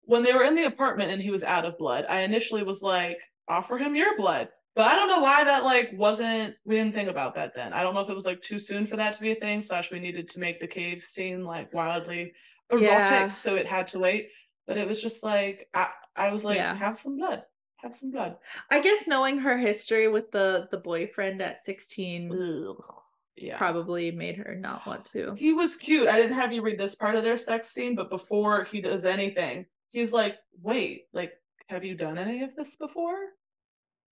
[0.05, 2.83] When they were in the apartment and he was out of blood, I initially was
[2.83, 3.19] like,
[3.49, 4.49] offer him your blood.
[4.75, 7.73] But I don't know why that like wasn't we didn't think about that then.
[7.75, 9.61] I don't know if it was like too soon for that to be a thing,
[9.61, 12.33] slash we needed to make the cave scene like wildly
[12.71, 13.33] erotic, Yeah.
[13.33, 14.31] so it had to wait.
[14.67, 16.75] But it was just like I, I was like, Yeah.
[16.75, 17.43] have some blood.
[17.79, 18.37] Have some blood.
[18.71, 22.31] I guess knowing her history with the the boyfriend at 16
[23.37, 23.59] Yeah.
[23.59, 25.35] probably made her not want to.
[25.35, 26.07] He was cute.
[26.09, 29.05] I didn't have you read this part of their sex scene, but before he does
[29.05, 31.33] anything, he's like, "Wait, like,
[31.69, 33.19] have you done any of this before?"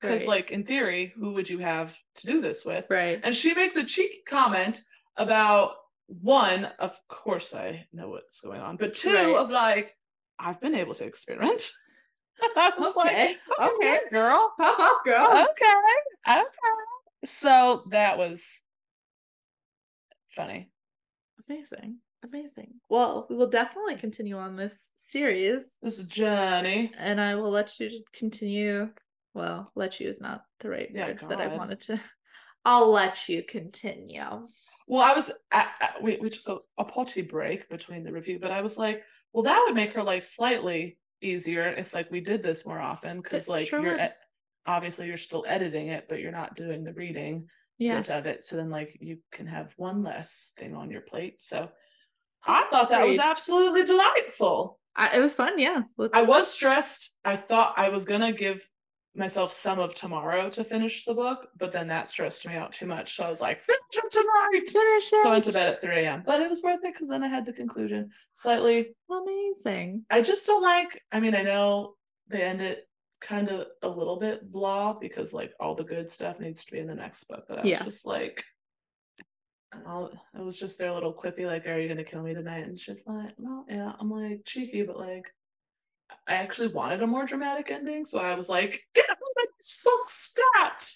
[0.01, 0.29] Because, Right.
[0.29, 2.87] like, in theory, who would you have to do this with?
[2.89, 3.21] Right.
[3.23, 4.81] And she makes a cheeky comment
[5.17, 9.37] about one, of course, I know what's going on, but two, Right.
[9.37, 9.95] of like,
[10.41, 11.71] I've been able to experiment.
[12.57, 13.75] I was Okay, like, okay.
[13.77, 15.47] okay, girl, Pop off, girl.
[15.51, 15.75] okay,
[16.29, 16.47] okay.
[17.27, 18.43] So that was
[20.29, 20.71] funny.
[21.49, 21.99] Amazing.
[22.23, 22.75] Amazing.
[22.89, 26.93] Well, we will definitely continue on this series This journey.
[26.99, 28.91] and I will let you continue.
[29.35, 32.01] Well, let you is not the right Yeah, word that I wanted to.
[32.65, 34.47] I'll let you continue.
[34.87, 38.39] Well, I was I, I, we we took a, a potty break between the review,
[38.39, 39.03] but I was like,
[39.33, 43.21] well, that would make her life slightly easier if like we did this more often
[43.21, 44.15] because like sure you're ed-
[44.67, 47.47] obviously you're still editing it, but you're not doing the reading
[47.79, 47.99] Yeah.
[47.99, 48.45] of it.
[48.45, 51.41] So then like you can have one less thing on your plate.
[51.41, 51.69] So
[52.47, 54.79] I thought that was absolutely delightful.
[54.97, 55.59] I, it was fun.
[55.59, 55.83] Yeah.
[55.97, 57.13] Let's- I was stressed.
[57.25, 58.67] I thought I was gonna give
[59.15, 62.87] myself some of tomorrow to finish the book, but then that stressed me out too
[62.87, 63.17] much.
[63.17, 64.69] So I was like, finish it tonight.
[64.69, 65.23] finish it.
[65.23, 66.23] So I went to bed at 3 a.m.
[66.25, 68.11] But it was worth it because then I had the conclusion.
[68.35, 70.05] Slightly, Amazing.
[70.11, 71.03] I just don't like.
[71.13, 71.97] I mean, I know
[72.29, 72.89] they end it
[73.21, 76.79] kind of a little bit blah because like all the good stuff needs to be
[76.79, 77.45] in the next book.
[77.49, 77.85] But I was Yeah.
[77.85, 78.45] just like,
[79.73, 82.67] and all it was just their little quippy like, "Are you gonna kill me tonight?"
[82.67, 85.33] And she's like, "Well, yeah." I'm like cheeky, but like,
[86.31, 89.07] I actually wanted a more dramatic ending, so I was like, "Get
[89.59, 90.93] this stat."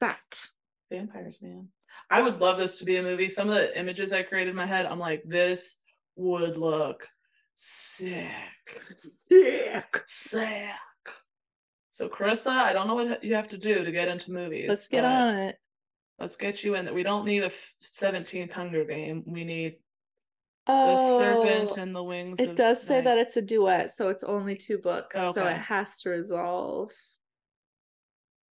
[0.00, 0.48] That.
[0.90, 1.68] vampires, man.
[2.10, 3.28] I would love this to be a movie.
[3.28, 5.76] Some of the images I created in my head, I'm like, this
[6.16, 7.08] would look
[7.54, 8.28] sick.
[8.96, 10.02] Sick.
[10.06, 10.68] Sick.
[11.90, 14.68] So Carissa, I don't know what you have to do to get into movies.
[14.68, 15.58] Let's get on it.
[16.18, 16.92] Let's get you in.
[16.94, 17.50] We don't need a
[17.82, 19.24] 17th Hunger Game.
[19.26, 19.76] We need
[20.66, 22.38] the Oh, serpent and the wings.
[22.38, 23.04] it of does say night.
[23.04, 25.54] that it's a duet, so it's only two books, so Okay.
[25.54, 26.92] it has to resolve.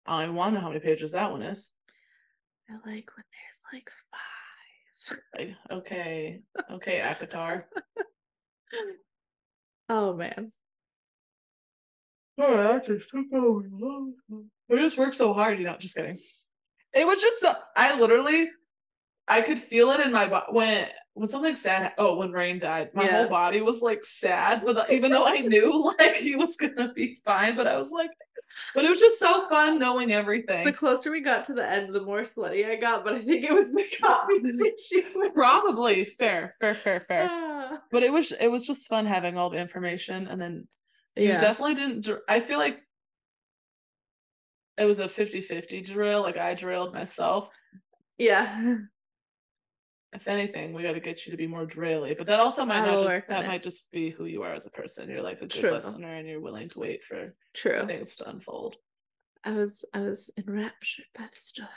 [0.06, 1.72] I want to know how many pages that one is.
[2.70, 5.20] I like when there's like five.
[5.38, 7.66] Like, okay, okay, ACOTAR.
[9.90, 10.52] Oh man.
[12.38, 13.66] Oh, I just took over.
[14.72, 15.76] I just work so hard, you know.
[15.78, 16.18] Just kidding.
[16.94, 18.50] It was just so, I literally
[19.28, 22.90] I could feel it in my body when when something sad oh when Raihn died
[22.94, 23.12] my Yeah.
[23.22, 27.18] whole body was like sad but even though I knew like he was gonna be
[27.24, 28.12] fine but I was like
[28.76, 31.94] but it was just so fun knowing everything The closer we got to the end,
[31.94, 35.32] the more sweaty I got, but I think it was the coffee situation.
[35.34, 37.30] probably fair fair fair fair
[37.92, 40.68] but it was it was just fun having all the information and then
[41.16, 41.42] you Yeah.
[41.42, 42.80] definitely didn't I feel like
[44.78, 47.50] it was a 50-50 drill like I drilled myself
[48.18, 48.78] Yeah.
[50.14, 52.16] If anything, we got to get you to be more drily.
[52.18, 53.48] But that also might not just that it.
[53.48, 55.10] might just be who you are as a person.
[55.10, 55.72] You're like a good True.
[55.72, 57.86] listener, and you're willing to wait for True.
[57.88, 58.76] things to unfold.
[59.44, 61.70] I was I was enraptured by the story.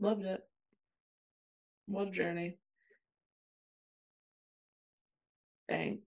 [0.00, 0.40] Loved it.
[1.86, 2.58] What a journey.
[5.68, 6.02] Thanks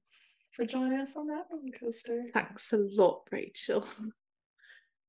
[0.54, 2.24] for joining us on that roller coaster.
[2.34, 3.86] Thanks a lot, Rachel.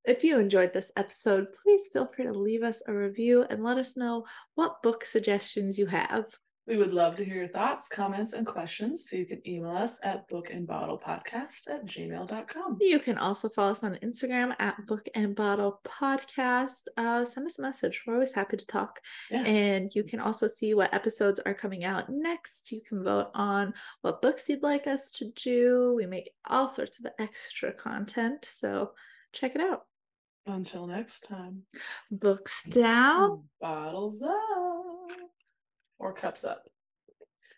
[0.04, 3.78] If you enjoyed this episode, please feel free to leave us a review and let
[3.78, 4.24] us know
[4.56, 6.26] what book suggestions you have.
[6.66, 9.08] We would love to hear your thoughts, comments, and questions.
[9.08, 12.78] So you can email us at bookandbottlepodcast at gmail.com.
[12.80, 16.82] You can also follow us on Instagram at Book and Bottle Podcast.
[16.96, 18.02] Uh, send us a message.
[18.06, 19.00] We're always happy to talk.
[19.30, 19.42] Yeah.
[19.42, 22.70] And you can also see what episodes are coming out next.
[22.70, 25.94] You can vote on what books you'd like us to do.
[25.96, 28.44] We make all sorts of extra content.
[28.44, 28.92] So
[29.32, 29.82] check it out.
[30.46, 31.62] Until next time,
[32.10, 35.30] books down, bottles up,
[35.98, 36.64] or cups up.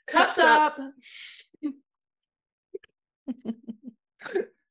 [0.07, 0.79] Cups, cups up.
[0.79, 0.95] up.